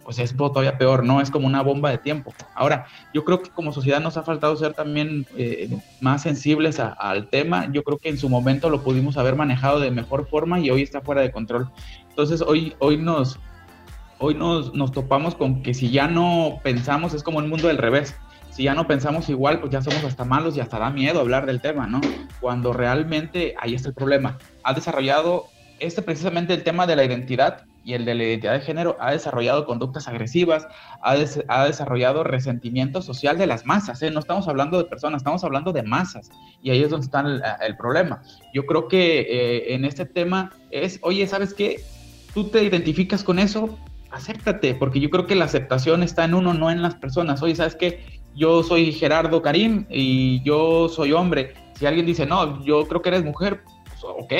pues 0.03 0.19
es 0.19 0.35
todavía 0.35 0.77
peor, 0.77 1.03
¿no? 1.03 1.19
Es 1.19 1.31
como 1.31 1.47
una 1.47 1.63
bomba 1.63 1.89
de 1.89 1.97
tiempo. 1.97 2.31
Ahora, 2.53 2.85
yo 3.13 3.25
creo 3.25 3.41
que 3.41 3.49
como 3.49 3.71
sociedad 3.71 3.99
nos 3.99 4.17
ha 4.17 4.23
faltado 4.23 4.55
ser 4.55 4.73
también 4.73 5.25
eh, 5.35 5.75
más 5.99 6.21
sensibles 6.21 6.79
al 6.79 7.27
tema. 7.29 7.71
Yo 7.71 7.83
creo 7.83 7.97
que 7.97 8.09
en 8.09 8.19
su 8.19 8.29
momento 8.29 8.69
lo 8.69 8.83
pudimos 8.83 9.17
haber 9.17 9.35
manejado 9.35 9.79
de 9.79 9.89
mejor 9.89 10.27
forma 10.27 10.59
y 10.59 10.69
hoy 10.69 10.83
está 10.83 11.01
fuera 11.01 11.21
de 11.21 11.31
control. 11.31 11.71
Entonces, 12.09 12.41
hoy, 12.41 12.75
hoy 12.79 12.97
nos... 12.97 13.39
Hoy 14.17 14.33
nos, 14.33 14.73
nos 14.73 14.93
topamos 14.93 15.35
con 15.35 15.61
que 15.61 15.73
si 15.73 15.91
ya 15.91 16.07
no 16.07 16.61
pensamos 16.63 17.13
es 17.13 17.21
como 17.21 17.41
el 17.41 17.49
mundo 17.49 17.67
del 17.67 17.77
revés 17.77 18.15
si 18.55 18.63
ya 18.63 18.73
no 18.73 18.87
pensamos 18.87 19.27
igual, 19.27 19.59
pues 19.59 19.69
ya 19.73 19.81
somos 19.81 20.01
hasta 20.05 20.23
malos 20.23 20.55
y 20.55 20.61
hasta 20.61 20.79
da 20.79 20.89
miedo 20.89 21.19
hablar 21.19 21.45
del 21.45 21.59
tema, 21.59 21.87
¿no? 21.87 21.99
Cuando 22.39 22.71
realmente 22.71 23.53
ahí 23.59 23.75
está 23.75 23.89
el 23.89 23.93
problema. 23.93 24.37
Ha 24.63 24.73
desarrollado 24.73 25.47
este 25.79 26.01
precisamente 26.01 26.53
el 26.53 26.63
tema 26.63 26.87
de 26.87 26.95
la 26.95 27.03
identidad 27.03 27.65
y 27.83 27.95
el 27.95 28.05
de 28.05 28.15
la 28.15 28.23
identidad 28.23 28.53
de 28.53 28.61
género 28.61 28.95
ha 29.01 29.11
desarrollado 29.11 29.65
conductas 29.65 30.07
agresivas, 30.07 30.69
ha, 31.01 31.17
ha 31.49 31.65
desarrollado 31.65 32.23
resentimiento 32.23 33.01
social 33.01 33.37
de 33.37 33.45
las 33.45 33.65
masas. 33.65 34.01
¿eh? 34.01 34.09
No 34.09 34.21
estamos 34.21 34.47
hablando 34.47 34.77
de 34.77 34.85
personas, 34.85 35.19
estamos 35.19 35.43
hablando 35.43 35.73
de 35.73 35.83
masas. 35.83 36.29
Y 36.63 36.69
ahí 36.69 36.81
es 36.81 36.89
donde 36.89 37.07
está 37.07 37.25
el, 37.61 37.75
problema. 37.75 38.23
Yo 38.53 38.65
creo 38.65 38.87
que 38.87 39.19
eh, 39.19 39.75
en 39.75 39.83
este 39.83 40.05
tema 40.05 40.53
es, 40.71 40.97
oye, 41.01 41.27
¿sabes 41.27 41.53
qué? 41.53 41.81
Tú 42.33 42.45
te 42.45 42.63
identificas 42.63 43.21
con 43.21 43.37
eso, 43.37 43.77
acéptate, 44.11 44.75
porque 44.75 45.01
yo 45.01 45.09
creo 45.09 45.27
que 45.27 45.35
la 45.35 45.43
aceptación 45.43 46.03
está 46.03 46.23
en 46.23 46.35
uno, 46.35 46.53
no 46.53 46.71
en 46.71 46.81
las 46.81 46.95
personas. 46.95 47.43
Oye, 47.43 47.55
¿sabes 47.55 47.75
qué? 47.75 48.23
Yo 48.35 48.63
soy 48.63 48.91
Gerardo 48.91 49.41
Karim 49.41 49.85
y 49.89 50.43
yo 50.43 50.89
soy 50.89 51.13
hombre. 51.13 51.53
Si 51.75 51.85
alguien 51.85 52.05
dice, 52.05 52.25
no, 52.25 52.63
yo 52.63 52.87
creo 52.87 53.01
que 53.01 53.09
eres 53.09 53.23
mujer, 53.23 53.63
pues, 53.85 54.03
ok, 54.03 54.33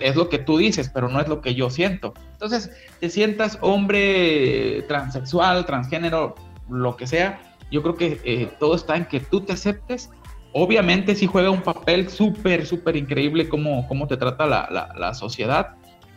es 0.00 0.16
lo 0.16 0.28
que 0.28 0.38
tú 0.38 0.58
dices, 0.58 0.90
pero 0.92 1.08
no 1.08 1.20
es 1.20 1.28
lo 1.28 1.40
que 1.40 1.54
yo 1.54 1.70
siento. 1.70 2.14
Entonces, 2.32 2.70
te 3.00 3.10
sientas 3.10 3.58
hombre 3.60 4.82
transexual, 4.88 5.66
transgénero, 5.66 6.34
lo 6.68 6.96
que 6.96 7.06
sea, 7.06 7.40
yo 7.70 7.82
creo 7.82 7.96
que 7.96 8.20
eh, 8.24 8.50
todo 8.58 8.74
está 8.74 8.96
en 8.96 9.06
que 9.06 9.20
tú 9.20 9.40
te 9.40 9.52
aceptes. 9.52 10.10
Obviamente 10.52 11.14
sí 11.14 11.26
juega 11.26 11.50
un 11.50 11.62
papel 11.62 12.08
súper, 12.08 12.66
súper 12.66 12.96
increíble 12.96 13.48
cómo, 13.48 13.86
cómo 13.88 14.06
te 14.06 14.16
trata 14.16 14.46
la, 14.46 14.92
la, 14.96 15.14
sociedad 15.14 15.74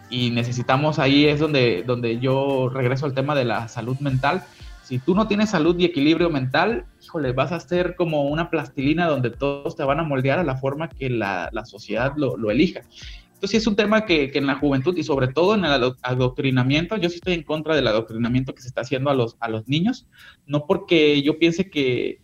y 0.09 0.31
necesitamos 0.31 0.97
ahí 0.97 1.25
es 1.25 1.39
donde, 1.39 1.83
donde 1.85 2.19
yo 2.19 2.69
regreso 2.69 3.05
al 3.05 3.13
tema 3.13 3.35
de 3.35 3.45
la 3.45 3.67
salud 3.67 3.97
mental. 3.99 4.43
Si 4.89 4.97
tú 4.97 5.13
no 5.13 5.27
tienes 5.27 5.51
salud 5.51 5.77
y 5.77 5.85
equilibrio 5.85 6.31
mental, 6.31 6.87
híjole, 6.99 7.31
vas 7.31 7.51
a 7.51 7.59
ser 7.59 7.95
como 7.95 8.23
una 8.23 8.49
plastilina 8.49 9.05
donde 9.05 9.29
todos 9.29 9.75
te 9.75 9.83
van 9.83 9.99
a 9.99 10.03
moldear 10.03 10.39
a 10.39 10.43
la 10.43 10.57
forma 10.57 10.89
que 10.89 11.11
la, 11.11 11.47
la 11.53 11.63
sociedad 11.63 12.13
lo, 12.17 12.35
lo, 12.37 12.49
elija. 12.49 12.81
Entonces, 13.35 13.61
es 13.61 13.67
un 13.67 13.75
tema 13.75 14.07
que, 14.07 14.31
en 14.33 14.47
la 14.47 14.55
juventud 14.55 14.97
y 14.97 15.03
sobre 15.03 15.27
todo 15.27 15.53
en 15.53 15.63
el 15.63 15.93
adoctrinamiento, 16.01 16.97
yo 16.97 17.07
sí 17.07 17.17
estoy 17.17 17.35
en 17.35 17.43
contra 17.43 17.75
del 17.75 17.85
adoctrinamiento 17.85 18.55
que 18.55 18.63
se 18.63 18.67
está 18.67 18.81
haciendo 18.81 19.11
a 19.11 19.13
los, 19.13 19.37
a 19.39 19.47
los 19.47 19.67
niños, 19.67 20.07
no 20.47 20.65
porque 20.65 21.21
yo 21.21 21.37
piense 21.37 21.69
que, 21.69 22.23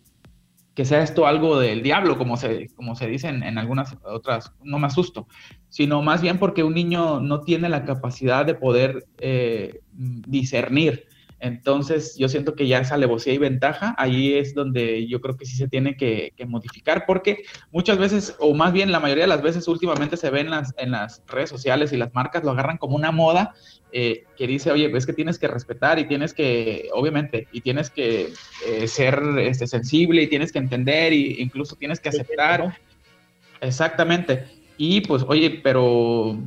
que 0.74 0.86
sea 0.86 1.04
esto 1.04 1.28
algo 1.28 1.60
del 1.60 1.84
diablo, 1.84 2.18
como 2.18 2.36
se, 2.36 2.70
como 2.74 2.96
se 2.96 3.06
dice 3.06 3.28
en, 3.28 3.60
algunas 3.60 3.96
otras, 4.04 4.54
no 4.64 4.80
me 4.80 4.88
asusto, 4.88 5.28
sino 5.70 6.02
más 6.02 6.24
bien 6.24 6.40
porque 6.40 6.64
un 6.64 6.74
niño 6.74 7.20
no 7.20 7.42
tiene 7.42 7.70
la 7.70 7.86
capacidad 7.86 8.44
de 8.44 8.56
poder 8.56 9.06
eh, 9.20 9.82
discernir 9.92 11.06
entonces, 11.46 12.18
yo 12.18 12.28
siento 12.28 12.56
que 12.56 12.68
ya 12.68 12.80
esa 12.80 12.96
alevosía 12.96 13.32
y 13.32 13.38
ventaja, 13.38 13.94
ahí 14.00 14.34
es 14.34 14.56
donde 14.56 15.06
yo 15.06 15.22
creo 15.22 15.38
que 15.38 15.46
sí 15.46 15.56
se 15.56 15.68
tiene 15.68 15.96
que, 15.96 16.34
modificar, 16.48 17.06
porque 17.06 17.44
muchas 17.72 18.00
veces, 18.00 18.36
o 18.40 18.56
más 18.56 18.74
bien 18.74 18.92
la 18.92 19.00
mayoría 19.00 19.26
de 19.26 19.30
las 19.30 19.44
veces 19.44 19.68
últimamente 19.68 20.18
se 20.18 20.32
ven 20.32 20.48
en 20.48 20.52
las, 20.52 20.74
en 20.78 20.90
las 20.90 21.22
redes 21.28 21.52
sociales 21.52 21.94
y 21.94 21.98
las 21.98 22.16
marcas 22.16 22.44
lo 22.44 22.50
agarran 22.50 22.80
como 22.80 22.96
una 22.96 23.12
moda 23.12 23.54
eh, 23.92 24.24
que 24.36 24.48
dice, 24.48 24.72
oye, 24.72 24.92
es 24.98 25.06
que 25.06 25.14
tienes 25.14 25.38
que 25.38 25.48
respetar 25.48 26.00
y 26.00 26.08
tienes 26.08 26.34
que, 26.34 26.90
obviamente, 26.94 27.48
y 27.52 27.62
tienes 27.62 27.92
que 27.92 28.34
eh, 28.68 28.88
ser 28.88 29.22
este, 29.38 29.68
sensible 29.68 30.24
y 30.24 30.28
tienes 30.28 30.52
que 30.52 30.58
entender 30.58 31.14
e 31.14 31.42
incluso 31.44 31.76
tienes 31.76 32.00
que 32.00 32.10
aceptar. 32.10 32.76
Exactamente. 33.62 34.46
Y 34.78 35.02
pues, 35.02 35.24
oye, 35.28 35.62
pero 35.64 36.40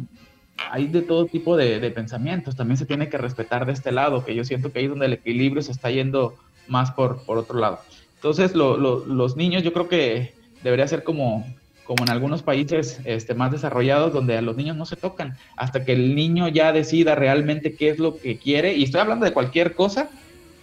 hay 0.70 0.86
de 0.86 1.02
todo 1.02 1.26
tipo 1.26 1.56
de, 1.56 1.90
pensamientos, 1.90 2.56
también 2.56 2.76
se 2.76 2.86
tiene 2.86 3.09
que 3.09 3.18
respetar 3.18 3.66
de 3.66 3.72
este 3.72 3.92
lado, 3.92 4.24
que 4.24 4.34
yo 4.34 4.44
siento 4.44 4.72
que 4.72 4.80
ahí 4.80 4.84
es 4.86 4.90
donde 4.90 5.06
el 5.06 5.12
equilibrio 5.14 5.62
se 5.62 5.72
está 5.72 5.90
yendo 5.90 6.34
más 6.66 6.90
por, 6.90 7.22
otro 7.26 7.59
lado. 7.59 7.80
Entonces, 8.16 8.54
los 8.54 9.36
niños 9.36 9.62
yo 9.62 9.72
creo 9.72 9.88
que 9.88 10.34
debería 10.62 10.88
ser 10.88 11.04
como, 11.04 11.46
en 11.88 12.11
algunos 12.11 12.42
países 12.42 13.00
este, 13.04 13.34
más 13.34 13.52
desarrollados, 13.52 14.12
donde 14.12 14.36
a 14.36 14.42
los 14.42 14.56
niños 14.56 14.76
no 14.76 14.84
se 14.84 14.96
tocan, 14.96 15.36
hasta 15.56 15.84
que 15.84 15.92
el 15.92 16.14
niño 16.14 16.48
ya 16.48 16.72
decida 16.72 17.14
realmente 17.14 17.74
qué 17.74 17.90
es 17.90 17.98
lo 17.98 18.18
que 18.18 18.38
quiere, 18.38 18.74
y 18.74 18.84
estoy 18.84 19.00
hablando 19.00 19.24
de 19.24 19.32
cualquier 19.32 19.74
cosa, 19.74 20.11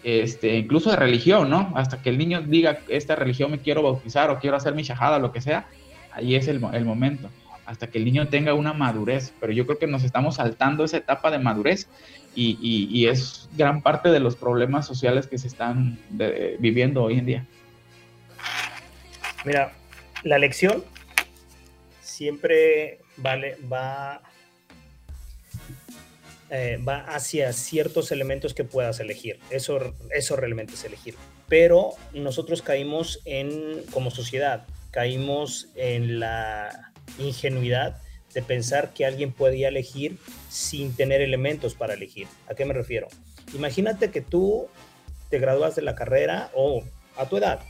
este, 0.03 0.57
incluso 0.57 0.91
de 0.91 0.97
religión, 0.97 1.49
¿no? 1.49 1.73
Hasta 1.75 2.01
que 2.01 2.09
el 2.09 2.17
niño 2.17 2.41
diga, 2.41 2.79
esta 2.89 3.15
religión 3.15 3.49
me 3.49 3.57
quiero 3.57 3.81
bautizar 3.81 4.29
o 4.29 4.39
quiero 4.39 4.55
hacer 4.57 4.75
mi 4.75 4.83
shahada, 4.83 5.17
lo 5.17 5.31
que 5.31 5.41
sea, 5.41 5.67
ahí 6.11 6.35
es 6.35 6.47
el 6.47 6.59
momento 6.59 7.29
hasta 7.65 7.87
que 7.87 7.97
el 7.97 8.05
niño 8.05 8.27
tenga 8.27 8.53
una 8.53 8.73
madurez, 8.73 9.33
pero 9.39 9.51
yo 9.51 9.65
creo 9.65 9.79
que 9.79 9.87
nos 9.87 10.03
estamos 10.03 10.35
saltando 10.35 10.83
esa 10.83 10.97
etapa 10.97 11.31
de 11.31 11.39
madurez 11.39 11.87
y, 12.35 13.07
es 13.07 13.49
gran 13.55 13.81
parte 13.81 14.09
de 14.09 14.19
los 14.19 14.35
problemas 14.35 14.85
sociales 14.85 15.27
que 15.27 15.37
se 15.37 15.47
están 15.47 15.97
viviendo 16.59 17.03
hoy 17.03 17.19
en 17.19 17.25
día. 17.25 17.45
Mira, 19.45 19.73
la 20.23 20.37
lección 20.37 20.83
siempre 22.01 22.99
vale, 23.17 23.57
va, 23.71 24.21
eh, 26.49 26.79
va 26.85 26.99
hacia 27.05 27.53
ciertos 27.53 28.11
elementos 28.11 28.53
que 28.53 28.63
puedas 28.63 28.99
elegir. 28.99 29.39
Eso, 29.49 29.93
eso 30.11 30.35
realmente 30.35 30.73
es 30.73 30.83
elegir. 30.83 31.15
Pero 31.47 31.91
nosotros 32.13 32.61
caímos 32.61 33.21
en, 33.25 33.83
como 33.91 34.11
sociedad, 34.11 34.65
caímos 34.91 35.69
en 35.75 36.19
la 36.19 36.84
ingenuidad 37.19 38.01
de 38.33 38.41
pensar 38.41 38.93
que 38.93 39.05
alguien 39.05 39.31
podía 39.31 39.69
elegir 39.69 40.17
sin 40.49 40.95
tener 40.95 41.21
elementos 41.21 41.73
para 41.73 41.93
elegir. 41.93 42.27
¿A 42.47 42.53
qué 42.53 42.65
me 42.65 42.73
refiero? 42.73 43.07
Imagínate 43.53 44.11
que 44.11 44.21
tú 44.21 44.67
te 45.29 45.39
gradúas 45.39 45.75
de 45.75 45.81
la 45.81 45.95
carrera 45.95 46.51
o 46.53 46.83
a 47.17 47.27
tu 47.29 47.37
edad, 47.37 47.61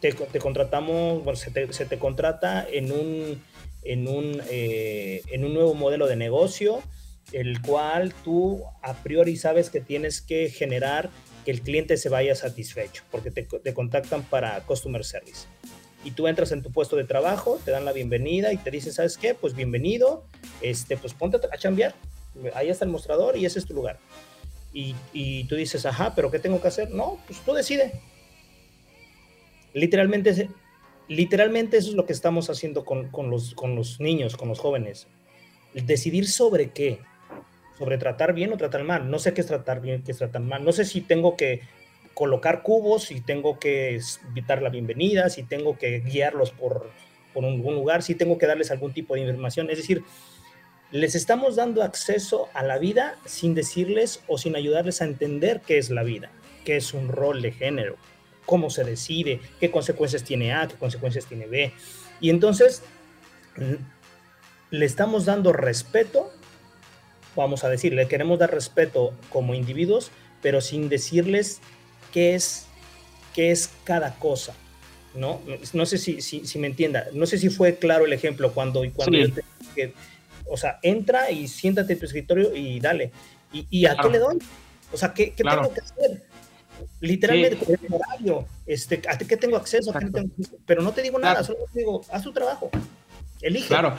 te, 0.00 0.38
contratamos, 0.40 1.22
bueno, 1.22 1.36
se 1.36 1.50
te, 1.50 1.98
contrata 1.98 2.66
en 2.68 2.90
un, 2.90 3.40
en, 3.84 4.08
un, 4.08 4.42
eh, 4.50 5.22
en 5.28 5.44
un 5.44 5.54
nuevo 5.54 5.74
modelo 5.74 6.08
de 6.08 6.16
negocio, 6.16 6.82
el 7.30 7.62
cual 7.62 8.12
tú 8.24 8.64
a 8.82 8.94
priori 8.94 9.36
sabes 9.36 9.70
que 9.70 9.80
tienes 9.80 10.20
que 10.20 10.50
generar 10.50 11.08
que 11.44 11.52
el 11.52 11.62
cliente 11.62 11.96
se 11.96 12.08
vaya 12.08 12.34
satisfecho, 12.34 13.04
porque 13.12 13.30
te, 13.30 13.44
te 13.44 13.74
contactan 13.74 14.22
para 14.24 14.60
customer 14.62 15.04
service 15.04 15.46
y 16.04 16.12
tú 16.12 16.26
entras 16.26 16.52
en 16.52 16.62
tu 16.62 16.70
puesto 16.72 16.96
de 16.96 17.04
trabajo, 17.04 17.58
te 17.64 17.70
dan 17.70 17.84
la 17.84 17.92
bienvenida 17.92 18.52
y 18.52 18.56
te 18.56 18.70
dicen, 18.70 18.92
¿sabes 18.92 19.16
qué? 19.16 19.34
Pues 19.34 19.54
bienvenido, 19.54 20.24
este, 20.60 20.96
pues 20.96 21.14
ponte 21.14 21.38
a 21.50 21.58
chambear, 21.58 21.94
ahí 22.54 22.68
está 22.68 22.84
el 22.84 22.90
mostrador 22.90 23.36
y 23.36 23.46
ese 23.46 23.58
es 23.58 23.66
tu 23.66 23.74
lugar. 23.74 23.98
Y, 24.72 24.94
y 25.12 25.44
tú 25.44 25.54
dices, 25.54 25.84
ajá, 25.86 26.14
pero 26.14 26.30
¿qué 26.30 26.38
tengo 26.38 26.60
que 26.60 26.68
hacer? 26.68 26.90
No, 26.90 27.18
pues 27.26 27.40
tú 27.40 27.52
decide. 27.52 27.92
Literalmente, 29.74 30.48
literalmente 31.08 31.76
eso 31.76 31.90
es 31.90 31.94
lo 31.94 32.06
que 32.06 32.12
estamos 32.12 32.50
haciendo 32.50 32.84
con, 32.84 33.08
con, 33.10 33.30
los, 33.30 33.54
con 33.54 33.76
los 33.76 34.00
niños, 34.00 34.36
con 34.36 34.48
los 34.48 34.58
jóvenes. 34.58 35.08
Decidir 35.74 36.28
sobre 36.28 36.70
qué, 36.70 37.00
sobre 37.78 37.98
tratar 37.98 38.32
bien 38.32 38.52
o 38.52 38.56
tratar 38.56 38.84
mal. 38.84 39.10
No 39.10 39.18
sé 39.18 39.34
qué 39.34 39.40
es 39.40 39.46
tratar 39.46 39.80
bien, 39.80 40.02
qué 40.02 40.12
es 40.12 40.18
tratar 40.18 40.42
mal. 40.42 40.64
No 40.64 40.72
sé 40.72 40.84
si 40.84 41.00
tengo 41.00 41.36
que 41.36 41.60
colocar 42.14 42.62
cubos, 42.62 43.04
si 43.04 43.20
tengo 43.20 43.58
que 43.58 44.00
invitar 44.26 44.62
la 44.62 44.70
bienvenida, 44.70 45.30
si 45.30 45.42
tengo 45.42 45.78
que 45.78 46.00
guiarlos 46.00 46.50
por, 46.50 46.90
por 47.32 47.44
algún 47.44 47.74
lugar, 47.74 48.02
si 48.02 48.14
tengo 48.14 48.38
que 48.38 48.46
darles 48.46 48.70
algún 48.70 48.92
tipo 48.92 49.14
de 49.14 49.20
información. 49.20 49.70
Es 49.70 49.78
decir, 49.78 50.04
les 50.90 51.14
estamos 51.14 51.56
dando 51.56 51.82
acceso 51.82 52.48
a 52.52 52.62
la 52.62 52.78
vida 52.78 53.16
sin 53.24 53.54
decirles 53.54 54.22
o 54.28 54.36
sin 54.36 54.56
ayudarles 54.56 55.00
a 55.00 55.06
entender 55.06 55.62
qué 55.66 55.78
es 55.78 55.90
la 55.90 56.02
vida, 56.02 56.30
qué 56.64 56.76
es 56.76 56.92
un 56.92 57.08
rol 57.08 57.40
de 57.40 57.52
género, 57.52 57.96
cómo 58.44 58.68
se 58.68 58.84
decide, 58.84 59.40
qué 59.58 59.70
consecuencias 59.70 60.22
tiene 60.22 60.52
A, 60.52 60.68
qué 60.68 60.74
consecuencias 60.76 61.24
tiene 61.26 61.46
B. 61.46 61.72
Y 62.20 62.28
entonces 62.28 62.82
le 64.70 64.84
estamos 64.84 65.24
dando 65.24 65.52
respeto, 65.52 66.30
vamos 67.36 67.64
a 67.64 67.70
decir, 67.70 67.94
le 67.94 68.06
queremos 68.06 68.38
dar 68.38 68.52
respeto 68.52 69.14
como 69.30 69.54
individuos, 69.54 70.10
pero 70.42 70.60
sin 70.60 70.90
decirles 70.90 71.60
qué 72.12 72.34
es, 72.34 72.66
qué 73.34 73.50
es 73.50 73.70
cada 73.84 74.14
cosa, 74.14 74.54
¿no? 75.14 75.40
No 75.72 75.86
sé 75.86 75.98
si, 75.98 76.20
si, 76.20 76.58
me 76.58 76.66
entienda, 76.66 77.06
no 77.12 77.26
sé 77.26 77.38
si 77.38 77.48
fue 77.48 77.76
claro 77.76 78.04
el 78.04 78.12
ejemplo 78.12 78.52
cuando, 78.52 78.82
cuando 78.94 79.18
o 80.48 80.56
sea, 80.56 80.78
entra 80.82 81.30
y 81.30 81.48
siéntate 81.48 81.94
en 81.94 81.98
tu 81.98 82.06
escritorio 82.06 82.54
y 82.54 82.78
dale. 82.78 83.10
¿Y, 83.52 83.84
a 83.86 83.96
qué 83.96 84.08
le 84.08 84.18
doy? 84.18 84.38
O 84.92 84.96
sea, 84.96 85.12
¿qué, 85.12 85.32
qué 85.32 85.44
tengo 85.44 85.72
que 85.72 85.80
hacer? 85.80 86.22
Literalmente, 87.00 87.64
sí. 87.64 87.72
el 87.86 87.94
horario, 87.94 88.46
este, 88.66 89.02
¿a 89.08 89.18
qué 89.18 89.36
tengo 89.36 89.56
acceso? 89.56 89.92
Pero 90.66 90.82
no 90.82 90.92
te 90.92 91.02
digo 91.02 91.18
nada, 91.18 91.42
solo 91.44 91.58
te 91.72 91.80
digo, 91.80 92.02
haz 92.10 92.22
tu 92.22 92.32
trabajo, 92.32 92.70
elige. 93.40 93.68
Claro, 93.68 93.94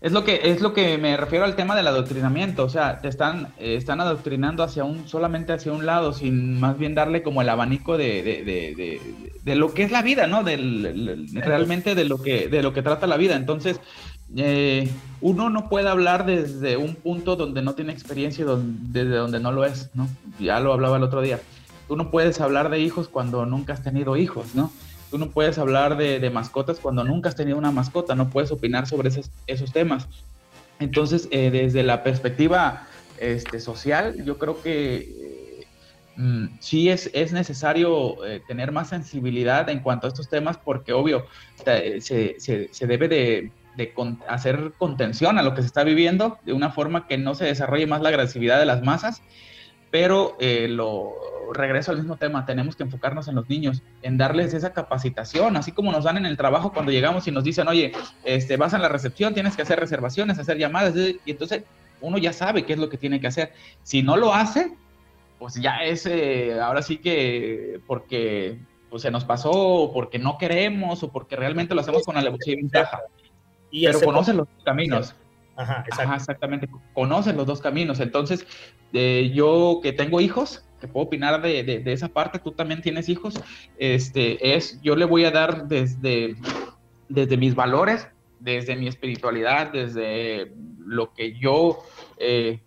es 0.00 0.12
lo 0.12 0.24
que 0.24 0.40
es 0.44 0.60
lo 0.60 0.74
que 0.74 0.96
me 0.96 1.16
refiero 1.16 1.44
al 1.44 1.56
tema 1.56 1.74
del 1.74 1.88
adoctrinamiento, 1.88 2.64
o 2.64 2.68
sea, 2.68 3.00
te 3.00 3.08
están 3.08 3.48
eh, 3.58 3.74
están 3.74 4.00
adoctrinando 4.00 4.62
hacia 4.62 4.84
un 4.84 5.08
solamente 5.08 5.52
hacia 5.52 5.72
un 5.72 5.86
lado, 5.86 6.12
sin 6.12 6.60
más 6.60 6.78
bien 6.78 6.94
darle 6.94 7.22
como 7.22 7.42
el 7.42 7.48
abanico 7.48 7.98
de, 7.98 8.22
de, 8.22 8.44
de, 8.44 9.00
de 9.42 9.54
lo 9.56 9.74
que 9.74 9.82
es 9.82 9.90
la 9.90 10.02
vida, 10.02 10.28
¿no? 10.28 10.44
Del, 10.44 11.28
realmente 11.34 11.96
de 11.96 12.04
lo 12.04 12.22
que 12.22 12.48
de 12.48 12.62
lo 12.62 12.72
que 12.72 12.82
trata 12.82 13.08
la 13.08 13.16
vida. 13.16 13.34
Entonces, 13.34 13.80
eh, 14.36 14.88
uno 15.20 15.50
no 15.50 15.68
puede 15.68 15.88
hablar 15.88 16.26
desde 16.26 16.76
un 16.76 16.94
punto 16.94 17.34
donde 17.34 17.62
no 17.62 17.74
tiene 17.74 17.92
experiencia 17.92 18.44
y 18.44 18.48
desde 18.92 19.16
donde 19.16 19.40
no 19.40 19.50
lo 19.50 19.64
es, 19.64 19.90
¿no? 19.94 20.08
Ya 20.38 20.60
lo 20.60 20.72
hablaba 20.72 20.98
el 20.98 21.02
otro 21.02 21.22
día. 21.22 21.40
Tú 21.88 21.96
no 21.96 22.10
puedes 22.12 22.40
hablar 22.40 22.70
de 22.70 22.78
hijos 22.78 23.08
cuando 23.08 23.46
nunca 23.46 23.72
has 23.72 23.82
tenido 23.82 24.16
hijos, 24.16 24.54
¿no? 24.54 24.70
Tú 25.10 25.18
no 25.18 25.30
puedes 25.30 25.58
hablar 25.58 25.96
de, 25.96 26.30
mascotas 26.30 26.78
cuando 26.78 27.04
nunca 27.04 27.28
has 27.28 27.36
tenido 27.36 27.56
una 27.56 27.70
mascota, 27.70 28.14
no 28.14 28.30
puedes 28.30 28.50
opinar 28.50 28.86
sobre 28.86 29.08
esos, 29.08 29.30
esos 29.46 29.72
temas. 29.72 30.08
Entonces, 30.80 31.28
eh, 31.30 31.50
desde 31.50 31.82
la 31.82 32.02
perspectiva 32.02 32.86
este, 33.18 33.60
social, 33.60 34.24
yo 34.24 34.38
creo 34.38 34.62
que 34.62 34.96
eh, 34.96 35.66
mm, 36.16 36.46
sí 36.60 36.88
es, 36.90 37.10
es 37.14 37.32
necesario 37.32 38.24
eh, 38.24 38.42
tener 38.46 38.70
más 38.70 38.88
sensibilidad 38.88 39.68
en 39.70 39.80
cuanto 39.80 40.06
a 40.06 40.08
estos 40.08 40.28
temas, 40.28 40.58
porque 40.58 40.92
obvio, 40.92 41.26
se, 41.64 42.00
se, 42.38 42.86
debe 42.86 43.08
de, 43.08 43.50
de 43.76 43.94
hacer 44.28 44.72
contención 44.78 45.38
a 45.38 45.42
lo 45.42 45.54
que 45.54 45.62
se 45.62 45.66
está 45.68 45.84
viviendo 45.84 46.38
de 46.44 46.52
una 46.52 46.70
forma 46.70 47.06
que 47.06 47.18
no 47.18 47.34
se 47.34 47.46
desarrolle 47.46 47.86
más 47.86 48.02
la 48.02 48.10
agresividad 48.10 48.58
de 48.58 48.66
las 48.66 48.82
masas 48.82 49.22
pero 49.90 50.36
eh, 50.38 50.68
lo 50.68 51.14
regreso 51.52 51.90
al 51.90 51.98
mismo 51.98 52.16
tema, 52.16 52.46
tenemos 52.46 52.76
que 52.76 52.82
enfocarnos 52.82 53.28
en 53.28 53.34
los 53.34 53.48
niños, 53.48 53.82
en 54.02 54.16
darles 54.16 54.54
esa 54.54 54.72
capacitación, 54.72 55.56
así 55.56 55.72
como 55.72 55.92
nos 55.92 56.04
dan 56.04 56.16
en 56.16 56.26
el 56.26 56.36
trabajo 56.36 56.72
cuando 56.72 56.92
llegamos 56.92 57.26
y 57.28 57.32
nos 57.32 57.44
dicen, 57.44 57.68
oye, 57.68 57.92
este, 58.24 58.56
vas 58.56 58.74
a 58.74 58.78
la 58.78 58.88
recepción, 58.88 59.34
tienes 59.34 59.56
que 59.56 59.62
hacer 59.62 59.78
reservaciones, 59.80 60.38
hacer 60.38 60.58
llamadas, 60.58 60.94
y 60.96 61.30
entonces 61.30 61.64
uno 62.00 62.18
ya 62.18 62.32
sabe 62.32 62.64
qué 62.64 62.74
es 62.74 62.78
lo 62.78 62.88
que 62.88 62.96
tiene 62.96 63.20
que 63.20 63.26
hacer. 63.26 63.52
Si 63.82 64.02
no 64.02 64.16
lo 64.16 64.34
hace, 64.34 64.76
pues 65.38 65.54
ya 65.54 65.84
es, 65.84 66.06
eh, 66.06 66.58
ahora 66.60 66.82
sí 66.82 66.98
que 66.98 67.80
porque 67.86 68.58
pues, 68.90 69.02
se 69.02 69.10
nos 69.10 69.24
pasó, 69.24 69.50
o 69.52 69.92
porque 69.92 70.18
no 70.18 70.38
queremos, 70.38 71.02
o 71.02 71.10
porque 71.10 71.36
realmente 71.36 71.74
lo 71.74 71.80
hacemos 71.80 72.04
con 72.04 72.14
la 72.14 72.30
ventaja. 72.46 73.00
Y 73.70 73.86
pero 73.86 74.00
conocen 74.00 74.38
los 74.38 74.48
caminos. 74.64 75.14
Ajá, 75.56 75.84
exactamente. 76.14 76.68
Conocen 76.94 77.36
los 77.36 77.46
dos 77.46 77.60
caminos. 77.60 78.00
Entonces, 78.00 78.46
eh, 78.92 79.32
yo 79.34 79.80
que 79.82 79.92
tengo 79.92 80.20
hijos, 80.20 80.64
que 80.80 80.88
puedo 80.88 81.06
opinar 81.06 81.42
de, 81.42 81.62
de, 81.62 81.92
esa 81.92 82.08
parte, 82.08 82.38
tú 82.38 82.52
también 82.52 82.82
tienes 82.82 83.08
hijos, 83.08 83.34
este, 83.78 84.54
es, 84.54 84.80
yo 84.82 84.96
le 84.96 85.04
voy 85.04 85.24
a 85.24 85.30
dar 85.30 85.68
desde, 85.68 86.36
desde 87.08 87.36
mis 87.36 87.54
valores, 87.54 88.08
desde 88.40 88.76
mi 88.76 88.86
espiritualidad, 88.86 89.72
desde 89.72 90.52
lo 90.86 91.12
que 91.12 91.38
yo, 91.38 91.78
eh, 92.18 92.60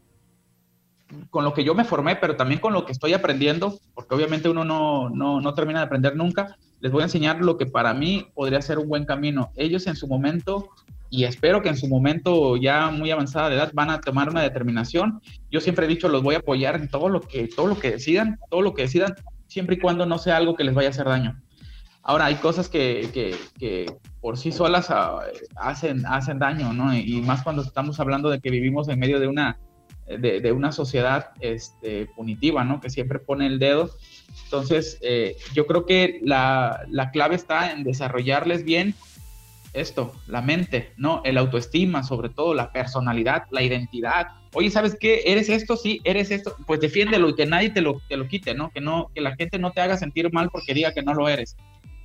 con 1.30 1.44
lo 1.44 1.54
que 1.54 1.64
yo 1.64 1.76
me 1.76 1.86
formé, 1.86 2.16
pero 2.16 2.36
también 2.36 2.60
con 2.60 2.74
lo 2.74 2.86
que 2.86 2.92
estoy 2.92 3.14
aprendiendo, 3.14 3.80
porque 3.94 4.16
obviamente 4.16 4.50
uno 4.50 4.66
no, 4.66 5.10
no, 5.10 5.42
no 5.42 5.54
termina 5.54 5.80
de 5.80 5.86
aprender 5.86 6.16
nunca, 6.16 6.58
les 6.80 6.92
voy 6.92 7.02
a 7.02 7.06
enseñar 7.06 7.42
lo 7.42 7.58
que 7.58 7.66
para 7.66 7.94
mí 7.94 8.28
podría 8.34 8.62
ser 8.62 8.80
un 8.80 8.90
buen 8.90 9.06
camino. 9.06 9.52
Ellos 9.56 9.86
en 9.88 9.96
su 9.96 10.08
momento 10.08 10.70
y 11.12 11.26
espero 11.26 11.62
que 11.62 11.68
en 11.68 11.76
su 11.76 11.90
momento 11.90 12.56
ya 12.56 12.90
muy 12.90 13.12
avanzada 13.12 13.50
de 13.50 13.56
edad 13.56 13.72
van 13.74 13.90
a 13.90 14.00
tomar 14.00 14.30
una 14.30 14.42
determinación. 14.42 15.22
Yo 15.52 15.60
siempre 15.60 15.86
he 15.86 15.90
dicho, 15.90 16.08
los 16.08 16.24
voy 16.24 16.36
a 16.36 16.38
apoyar 16.38 16.78
en 16.78 16.88
todo 16.88 17.10
lo 17.10 17.20
que, 17.20 17.50
todo 17.50 17.68
lo 17.68 17.78
que 17.78 17.92
decidan, 17.92 18.40
todo 18.50 18.62
lo 18.62 18.74
que 18.74 18.84
decidan, 18.84 19.14
siempre 19.48 19.76
y 19.76 19.80
cuando 19.80 20.06
no 20.06 20.18
sea 20.18 20.38
algo 20.38 20.56
que 20.56 20.64
les 20.64 20.74
vaya 20.74 20.88
a 20.88 20.92
hacer 20.92 21.06
daño. 21.06 21.38
Ahora, 22.02 22.26
hay 22.26 22.36
cosas 22.36 22.70
que, 22.70 23.10
que, 23.60 23.94
por 24.22 24.38
sí 24.38 24.54
solas 24.54 24.90
ah, 24.90 25.20
hacen, 25.58 26.06
hacen 26.06 26.40
daño, 26.40 26.72
¿no? 26.72 26.96
Y 26.96 27.22
más 27.22 27.44
cuando 27.44 27.62
estamos 27.62 28.00
hablando 28.00 28.30
de 28.30 28.40
que 28.40 28.50
vivimos 28.50 28.88
en 28.88 28.98
medio 28.98 29.20
de 29.20 29.28
una, 29.28 29.60
de 30.08 30.52
una 30.54 30.72
sociedad 30.72 31.32
este, 31.42 32.06
punitiva, 32.16 32.64
¿no? 32.64 32.80
Que 32.80 32.90
siempre 32.90 33.20
pone 33.20 33.48
el 33.48 33.60
dedo. 33.60 33.92
Entonces, 34.46 34.98
eh, 35.02 35.36
yo 35.54 35.68
creo 35.68 35.86
que 35.86 36.22
la, 36.24 36.86
la 36.90 37.12
clave 37.12 37.36
está 37.36 37.74
en 37.74 37.84
desarrollarles 37.84 38.64
bien 38.64 38.96
esto, 39.74 40.14
la 40.28 40.42
mente, 40.42 40.94
¿no? 40.98 41.22
El 41.24 41.38
autoestima, 41.38 42.04
sobre 42.04 42.30
todo 42.30 42.54
la 42.54 42.72
personalidad, 42.72 43.44
la 43.52 43.64
identidad. 43.64 44.28
Oye, 44.54 44.70
¿sabes 44.70 44.98
qué? 45.00 45.22
¿Eres 45.26 45.50
esto? 45.50 45.78
Sí, 45.78 46.02
eres 46.04 46.32
esto. 46.32 46.56
Pues 46.68 46.80
defiéndelo 46.80 47.30
y 47.30 47.36
que 47.36 47.46
nadie 47.46 47.70
te 47.70 47.82
lo, 47.82 48.02
te 48.08 48.18
lo 48.18 48.28
quite, 48.28 48.54
¿no? 48.54 48.70
Que, 48.72 48.82
no, 48.82 49.10
que 49.16 49.22
la 49.22 49.36
gente 49.36 49.60
no 49.60 49.72
te 49.72 49.82
haga 49.82 49.98
sentir 49.98 50.32
mal 50.34 50.50
porque 50.52 50.74
diga 50.74 50.94
que 50.94 51.04
no 51.04 51.14
lo 51.14 51.30
eres. 51.30 51.56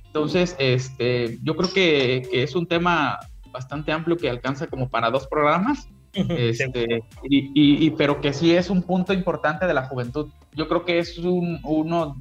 Entonces, 0.05 0.55
este, 0.59 1.37
yo 1.43 1.55
creo 1.55 1.73
que, 1.73 2.27
que 2.31 2.43
es 2.43 2.55
un 2.55 2.67
tema 2.67 3.19
bastante 3.51 3.91
amplio 3.91 4.17
que 4.17 4.29
alcanza 4.29 4.67
como 4.67 4.89
para 4.89 5.09
dos 5.09 5.27
programas. 5.27 5.89
Este, 6.13 7.03
y, 7.29 7.85
y, 7.85 7.91
pero 7.91 8.21
que 8.21 8.33
sí 8.33 8.55
es 8.55 8.71
un 8.71 8.81
punto 8.81 9.13
importante 9.13 9.67
de 9.67 9.73
la 9.73 9.85
juventud. 9.85 10.29
Yo 10.53 10.67
creo 10.67 10.83
que 10.83 10.97
es 10.97 11.19
un, 11.19 11.59
uno, 11.63 12.19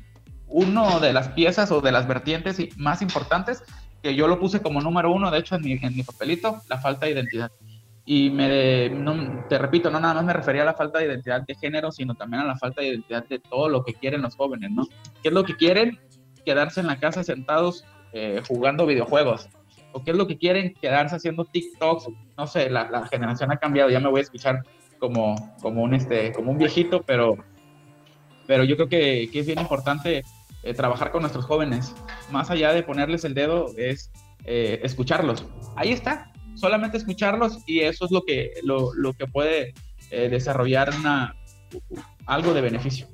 uno 0.48 1.00
de 1.00 1.14
las 1.14 1.28
piezas 1.28 1.70
o 1.70 1.80
de 1.80 1.92
las 1.92 2.06
vertientes 2.06 2.58
más 2.76 3.00
importantes 3.00 3.62
yo 4.14 4.28
lo 4.28 4.38
puse 4.38 4.60
como 4.60 4.80
número 4.80 5.12
uno, 5.12 5.30
de 5.30 5.38
hecho, 5.38 5.56
en 5.56 5.62
mi, 5.62 6.02
papelito, 6.02 6.62
la 6.68 6.78
falta 6.78 7.06
de 7.06 7.12
identidad. 7.12 7.50
Y 8.04 8.30
me, 8.30 8.90
te 9.48 9.58
repito, 9.58 9.90
no 9.90 9.98
nada 9.98 10.14
más 10.14 10.24
me 10.24 10.32
refería 10.32 10.62
a 10.62 10.66
la 10.66 10.74
falta 10.74 10.98
de 10.98 11.06
identidad 11.06 11.42
de 11.42 11.54
género, 11.56 11.90
sino 11.90 12.14
también 12.14 12.42
a 12.42 12.46
la 12.46 12.56
falta 12.56 12.80
de 12.80 12.88
identidad 12.88 13.26
de 13.26 13.40
todo 13.40 13.68
lo 13.68 13.84
que 13.84 13.94
quieren 13.94 14.22
los 14.22 14.36
jóvenes, 14.36 14.70
¿no? 14.70 14.86
¿Qué 15.22 15.28
es 15.28 15.34
lo 15.34 15.44
que 15.44 15.56
quieren? 15.56 15.98
Quedarse 16.44 16.80
en 16.80 16.86
la 16.86 17.00
casa 17.00 17.24
sentados 17.24 17.84
eh, 18.12 18.40
jugando 18.46 18.86
videojuegos. 18.86 19.48
¿O 19.92 20.04
qué 20.04 20.12
es 20.12 20.16
lo 20.16 20.26
que 20.26 20.38
quieren? 20.38 20.74
Quedarse 20.80 21.16
haciendo 21.16 21.44
TikToks. 21.44 22.08
No 22.36 22.46
sé, 22.46 22.70
la, 22.70 22.88
la, 22.90 23.06
generación 23.08 23.50
ha 23.50 23.56
cambiado, 23.56 23.90
ya 23.90 23.98
me 23.98 24.08
voy 24.08 24.20
a 24.20 24.22
escuchar 24.22 24.62
como, 24.98 25.56
como, 25.60 25.82
un, 25.82 25.94
este, 25.94 26.32
como 26.32 26.52
un 26.52 26.58
viejito, 26.58 27.02
pero, 27.02 27.36
pero 28.46 28.62
yo 28.62 28.76
creo 28.76 28.88
que, 28.88 29.28
que 29.32 29.40
es 29.40 29.46
bien 29.46 29.58
importante 29.58 30.22
eh, 30.62 30.74
trabajar 30.74 31.10
con 31.10 31.22
nuestros 31.22 31.44
jóvenes. 31.44 31.94
Más 32.30 32.50
allá 32.50 32.72
de 32.72 32.82
ponerles 32.82 33.24
el 33.24 33.34
dedo, 33.34 33.72
es 33.76 34.10
eh, 34.44 34.80
escucharlos. 34.82 35.46
Ahí 35.76 35.92
está, 35.92 36.32
solamente 36.54 36.96
escucharlos 36.96 37.58
y 37.66 37.80
eso 37.80 38.04
es 38.04 38.10
lo 38.10 38.22
que, 38.22 38.52
lo, 38.62 38.94
lo 38.94 39.12
que 39.12 39.26
puede 39.26 39.74
eh, 40.10 40.28
desarrollar 40.28 40.92
una, 40.98 41.34
algo 42.26 42.54
de 42.54 42.60
beneficio. 42.60 43.06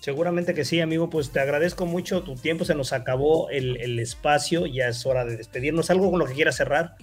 Seguramente 0.00 0.54
que 0.54 0.64
sí, 0.64 0.80
amigo. 0.80 1.10
Pues 1.10 1.30
te 1.32 1.40
agradezco 1.40 1.84
mucho. 1.84 2.22
Tu 2.22 2.34
tiempo 2.34 2.64
se 2.64 2.74
nos 2.74 2.92
acabó 2.92 3.50
el, 3.50 3.76
el 3.78 3.98
espacio. 3.98 4.64
Ya 4.64 4.88
es 4.88 5.04
hora 5.04 5.24
de 5.24 5.36
despedirnos. 5.36 5.90
¿Algo 5.90 6.10
con 6.10 6.18
lo 6.18 6.24
que 6.24 6.34
quieras 6.34 6.56
cerrar? 6.56 6.96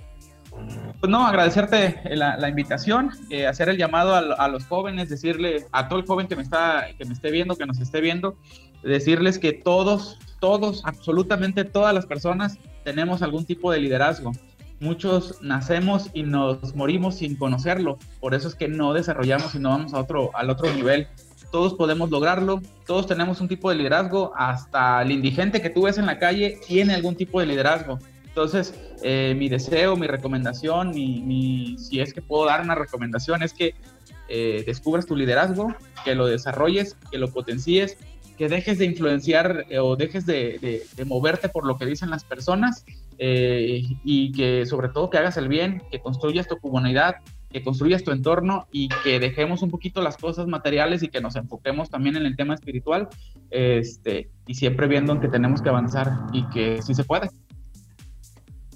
Pues 0.99 1.09
no, 1.09 1.27
agradecerte 1.27 2.01
la, 2.15 2.37
la 2.37 2.49
invitación, 2.49 3.11
eh, 3.29 3.45
hacer 3.45 3.69
el 3.69 3.77
llamado 3.77 4.15
a, 4.15 4.19
a, 4.19 4.47
los 4.47 4.65
jóvenes, 4.65 5.09
decirle 5.09 5.65
a 5.71 5.87
todo 5.87 5.99
el 5.99 6.05
joven 6.05 6.27
que 6.27 6.35
me 6.35 6.43
está, 6.43 6.87
que 6.97 7.05
me 7.05 7.13
esté 7.13 7.29
viendo, 7.29 7.55
que 7.55 7.65
nos 7.65 7.79
esté 7.79 7.99
viendo, 7.99 8.37
decirles 8.85 9.39
que 9.39 9.53
todos, 9.53 10.19
todos, 10.39 10.81
absolutamente 10.85 11.65
todas 11.65 11.93
las 11.93 12.05
personas 12.05 12.57
tenemos 12.83 13.21
algún 13.21 13.45
tipo 13.45 13.71
de 13.71 13.79
liderazgo. 13.79 14.31
Muchos 14.79 15.41
nacemos 15.41 16.09
y 16.13 16.23
nos 16.23 16.75
morimos 16.75 17.15
sin 17.15 17.35
conocerlo, 17.35 17.97
por 18.19 18.33
eso 18.33 18.47
es 18.47 18.55
que 18.55 18.67
no 18.67 18.93
desarrollamos 18.93 19.55
y 19.55 19.59
no 19.59 19.69
vamos 19.69 19.93
a 19.93 19.99
otro, 19.99 20.31
al 20.35 20.49
otro 20.49 20.71
nivel. 20.73 21.07
Todos 21.51 21.73
podemos 21.75 22.09
lograrlo, 22.09 22.61
todos 22.85 23.07
tenemos 23.07 23.39
un 23.39 23.47
tipo 23.47 23.69
de 23.69 23.77
liderazgo, 23.77 24.33
hasta 24.35 25.01
el 25.01 25.11
indigente 25.11 25.61
que 25.61 25.69
tú 25.69 25.83
ves 25.83 25.97
en 25.97 26.05
la 26.05 26.19
calle 26.19 26.59
tiene 26.67 26.93
algún 26.93 27.15
tipo 27.15 27.39
de 27.39 27.45
liderazgo. 27.45 27.99
Entonces, 28.25 28.73
eh, 29.01 29.33
mi 29.37 29.47
deseo, 29.47 29.95
mi 29.95 30.07
recomendación, 30.07 30.89
mi, 30.89 31.77
si 31.77 32.01
es 32.01 32.13
que 32.13 32.21
puedo 32.21 32.45
dar 32.45 32.61
una 32.61 32.75
recomendación, 32.75 33.41
es 33.43 33.53
que 33.53 33.75
eh, 34.27 34.63
descubras 34.67 35.05
tu 35.05 35.15
liderazgo, 35.15 35.73
que 36.03 36.15
lo 36.15 36.25
desarrolles, 36.25 36.97
que 37.09 37.17
lo 37.17 37.31
potencies 37.31 37.97
que 38.37 38.49
dejes 38.49 38.77
de 38.77 38.85
influenciar 38.85 39.65
eh, 39.69 39.79
o 39.79 39.95
dejes 39.95 40.25
de, 40.25 40.83
de, 40.95 41.05
moverte 41.05 41.49
por 41.49 41.65
lo 41.65 41.77
que 41.77 41.85
dicen 41.85 42.09
las 42.09 42.23
personas 42.23 42.85
eh, 43.17 43.81
y 44.03 44.31
que 44.31 44.65
sobre 44.65 44.89
todo 44.89 45.09
que 45.09 45.17
hagas 45.17 45.37
el 45.37 45.47
bien, 45.47 45.83
que 45.91 45.99
construyas 45.99 46.47
tu 46.47 46.57
comunidad, 46.57 47.17
que 47.49 47.63
construyas 47.63 48.03
tu 48.03 48.11
entorno 48.11 48.67
y 48.71 48.89
que 49.03 49.19
dejemos 49.19 49.61
un 49.61 49.71
poquito 49.71 50.01
las 50.01 50.17
cosas 50.17 50.47
materiales 50.47 51.03
y 51.03 51.07
que 51.07 51.21
nos 51.21 51.37
enfoquemos 51.37 51.89
también 51.89 52.17
en 52.17 52.25
el 52.25 52.35
tema 52.35 52.53
espiritual 52.53 53.07
este, 53.49 54.29
y 54.45 54.55
siempre 54.55 54.87
viendo 54.87 55.13
en 55.13 55.21
que 55.21 55.29
tenemos 55.29 55.61
que 55.61 55.69
avanzar 55.69 56.11
y 56.33 56.45
que 56.49 56.81
sí 56.81 56.93
se 56.93 57.05
puede. 57.05 57.29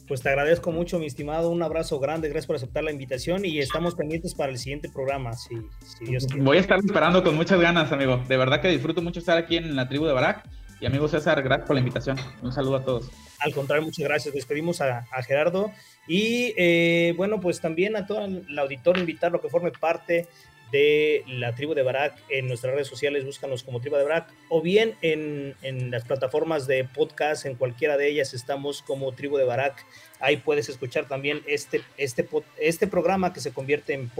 Pues 0.09 0.21
te 0.21 0.29
agradezco 0.29 0.71
mucho, 0.71 0.97
mi 0.97 1.05
estimado. 1.05 1.51
Un 1.51 1.61
abrazo 1.61 1.99
grande. 1.99 2.29
Gracias 2.29 2.47
por 2.47 2.55
aceptar 2.55 2.83
la 2.83 2.91
invitación 2.91 3.45
y 3.45 3.59
estamos 3.59 3.93
pendientes 3.93 4.33
para 4.33 4.51
el 4.51 4.57
siguiente 4.57 4.89
programa, 4.89 5.33
si, 5.33 5.55
si 5.85 6.05
Dios 6.05 6.25
quiere. 6.25 6.41
Voy 6.41 6.57
a 6.57 6.61
estar 6.61 6.79
esperando 6.79 7.23
con 7.23 7.35
muchas 7.35 7.61
ganas, 7.61 7.91
amigo. 7.91 8.19
De 8.27 8.35
verdad 8.35 8.59
que 8.59 8.69
disfruto 8.69 9.03
mucho 9.03 9.19
estar 9.19 9.37
aquí 9.37 9.57
en 9.57 9.75
la 9.75 9.87
tribu 9.87 10.07
de 10.07 10.13
Barak. 10.13 10.49
Y 10.81 10.87
amigo 10.87 11.07
César, 11.07 11.43
gracias 11.43 11.67
por 11.67 11.75
la 11.75 11.81
invitación. 11.81 12.17
Un 12.41 12.51
saludo 12.51 12.77
a 12.77 12.83
todos. 12.83 13.11
Al 13.39 13.53
contrario, 13.53 13.85
muchas 13.85 14.03
gracias. 14.03 14.33
Despedimos 14.33 14.81
a, 14.81 15.05
a 15.11 15.21
Gerardo. 15.21 15.71
Y 16.07 16.55
eh, 16.57 17.13
bueno, 17.15 17.39
pues 17.39 17.61
también 17.61 17.95
a 17.95 18.07
todo 18.07 18.25
el 18.25 18.57
auditorio 18.57 19.01
invitarlo 19.01 19.39
que 19.39 19.49
forme 19.49 19.71
parte 19.71 20.27
de 20.71 21.23
la 21.27 21.55
tribu 21.55 21.73
de 21.73 21.83
Barak 21.83 22.17
en 22.29 22.47
nuestras 22.47 22.73
redes 22.73 22.87
sociales, 22.87 23.25
búscanos 23.25 23.63
como 23.63 23.81
tribu 23.81 23.95
de 23.95 24.03
Barak, 24.03 24.31
o 24.49 24.61
bien 24.61 24.95
en, 25.01 25.55
en, 25.61 25.91
las 25.91 26.05
plataformas 26.05 26.67
de 26.67 26.83
podcast, 26.83 27.45
en 27.45 27.55
cualquiera 27.55 27.97
de 27.97 28.09
ellas 28.09 28.33
estamos 28.33 28.81
como 28.81 29.11
tribu 29.13 29.37
de 29.37 29.45
Barak. 29.45 29.85
Ahí 30.19 30.37
puedes 30.37 30.69
escuchar 30.69 31.07
también 31.07 31.41
este, 31.47 31.81
este, 31.97 32.27
este 32.59 32.87
programa 32.87 33.33
que 33.33 33.39
se 33.39 33.51
convierte 33.51 33.93
en, 33.93 34.11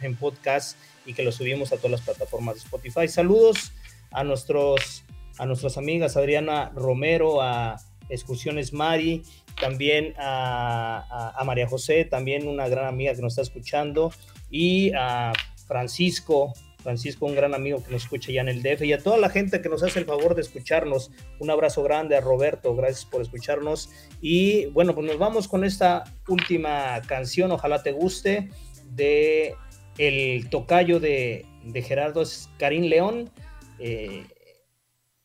en 0.00 0.16
podcast 0.16 0.78
y 1.04 1.14
que 1.14 1.22
lo 1.22 1.32
subimos 1.32 1.72
a 1.72 1.76
todas 1.76 1.92
las 1.92 2.02
plataformas 2.02 2.54
de 2.54 2.60
Spotify. 2.60 3.08
Saludos 3.08 3.72
a, 4.10 4.24
nuestros, 4.24 5.04
a 5.38 5.46
nuestras 5.46 5.76
amigas 5.76 6.16
Adriana 6.16 6.70
Romero, 6.74 7.42
a 7.42 7.76
Excursiones 8.08 8.72
Mari, 8.72 9.22
también 9.60 10.14
a, 10.18 11.04
a, 11.10 11.40
a 11.40 11.44
María 11.44 11.68
José, 11.68 12.04
también 12.04 12.48
una 12.48 12.68
gran 12.68 12.86
amiga 12.86 13.14
que 13.14 13.20
nos 13.20 13.32
está 13.32 13.42
escuchando, 13.42 14.12
y 14.50 14.92
a 14.94 15.32
Francisco, 15.68 16.52
Francisco, 16.82 17.26
un 17.26 17.36
gran 17.36 17.54
amigo 17.54 17.84
que 17.84 17.92
nos 17.92 18.02
escucha 18.04 18.32
ya 18.32 18.40
en 18.40 18.48
el 18.48 18.62
DF, 18.62 18.82
y 18.82 18.92
a 18.92 18.98
toda 18.98 19.18
la 19.18 19.30
gente 19.30 19.60
que 19.60 19.68
nos 19.68 19.82
hace 19.82 20.00
el 20.00 20.06
favor 20.06 20.34
de 20.34 20.40
escucharnos. 20.40 21.12
Un 21.38 21.50
abrazo 21.50 21.82
grande 21.82 22.16
a 22.16 22.20
Roberto, 22.20 22.74
gracias 22.74 23.04
por 23.04 23.22
escucharnos. 23.22 23.90
Y 24.20 24.66
bueno, 24.66 24.94
pues 24.94 25.06
nos 25.06 25.18
vamos 25.18 25.46
con 25.46 25.64
esta 25.64 26.04
última 26.26 27.00
canción, 27.06 27.52
ojalá 27.52 27.82
te 27.82 27.92
guste, 27.92 28.48
de 28.90 29.54
el 29.98 30.48
tocayo 30.50 30.98
de, 30.98 31.44
de 31.64 31.82
Gerardo 31.82 32.22
es 32.22 32.48
Karim 32.58 32.84
León. 32.84 33.30
Eh, 33.78 34.24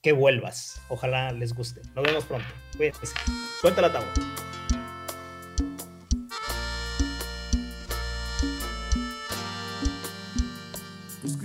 que 0.04 0.12
vuelvas, 0.12 0.82
ojalá 0.89 1.32
les 1.32 1.56
guste. 1.56 1.82
Nos 1.96 2.04
vemos 2.04 2.26
pronto. 2.26 2.46
Cuídense. 2.76 3.08
Suelta 3.62 3.82
la 3.82 3.94
tabla. 3.94 4.12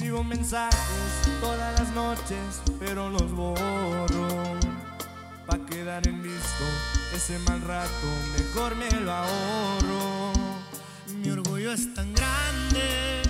Escribo 0.08 0.24
mensajes 0.24 1.38
todas 1.38 1.78
las 1.78 1.90
noches, 1.90 2.62
pero 2.78 3.10
los 3.10 3.30
borro. 3.30 4.56
Pa' 5.46 5.58
quedar 5.66 6.08
en 6.08 6.22
visto 6.22 6.64
ese 7.14 7.38
mal 7.40 7.60
rato, 7.60 8.06
mejor 8.38 8.74
me 8.76 8.90
lo 9.02 9.12
ahorro. 9.12 10.32
Mi 11.14 11.28
orgullo 11.28 11.74
es 11.74 11.92
tan 11.92 12.14
grande 12.14 13.20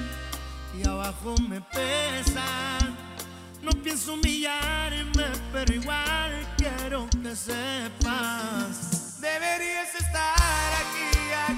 y 0.81 0.87
abajo 0.87 1.35
me 1.49 1.61
pesa. 1.61 2.79
No 3.61 3.72
pienso 3.83 4.14
humillarme, 4.14 5.26
pero 5.53 5.74
igual 5.74 6.47
quiero 6.57 7.09
que 7.11 7.35
sepas. 7.35 9.18
Deberías 9.20 9.97
estar 9.97 10.72
aquí, 10.85 11.11
aquí 11.49 11.57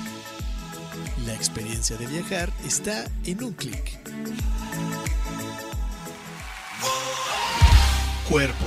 La 1.31 1.37
experiencia 1.37 1.97
de 1.97 2.09
viajar 2.09 2.51
está 2.67 3.09
en 3.25 3.45
un 3.45 3.53
clic. 3.53 4.01
Cuerpo, 8.29 8.67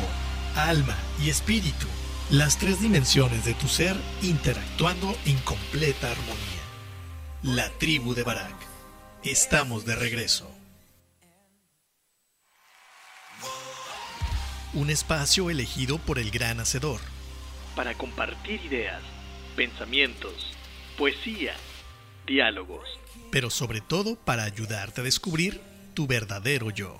alma 0.55 0.95
y 1.21 1.29
espíritu, 1.29 1.87
las 2.29 2.57
tres 2.57 2.79
dimensiones 2.79 3.43
de 3.43 3.53
tu 3.53 3.67
ser 3.67 3.97
interactuando 4.21 5.13
en 5.25 5.37
completa 5.39 6.09
armonía. 6.09 6.63
La 7.41 7.69
tribu 7.79 8.13
de 8.13 8.23
Barak. 8.23 8.55
Estamos 9.25 9.83
de 9.83 9.97
regreso. 9.97 10.49
Un 14.73 14.89
espacio 14.89 15.49
elegido 15.49 15.97
por 15.97 16.17
el 16.17 16.31
gran 16.31 16.61
hacedor. 16.61 17.01
para 17.75 17.93
compartir 17.95 18.63
ideas, 18.63 19.01
pensamientos, 19.57 20.53
poesía, 20.97 21.55
diálogos. 22.25 22.87
pero 23.31 23.49
sobre 23.49 23.81
todo 23.81 24.15
para 24.15 24.43
ayudarte 24.43 25.01
a 25.01 25.03
descubrir 25.03 25.59
tu 25.93 26.05
verdadero 26.05 26.69
yo. 26.69 26.97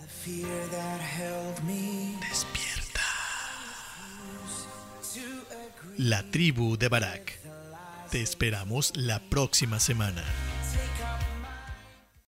Despierta. 2.20 3.02
La 5.98 6.24
tribu 6.32 6.78
de 6.78 6.88
Barak. 6.88 7.40
Te 8.10 8.22
esperamos 8.22 8.94
la 8.96 9.20
próxima 9.20 9.80
semana. 9.80 10.24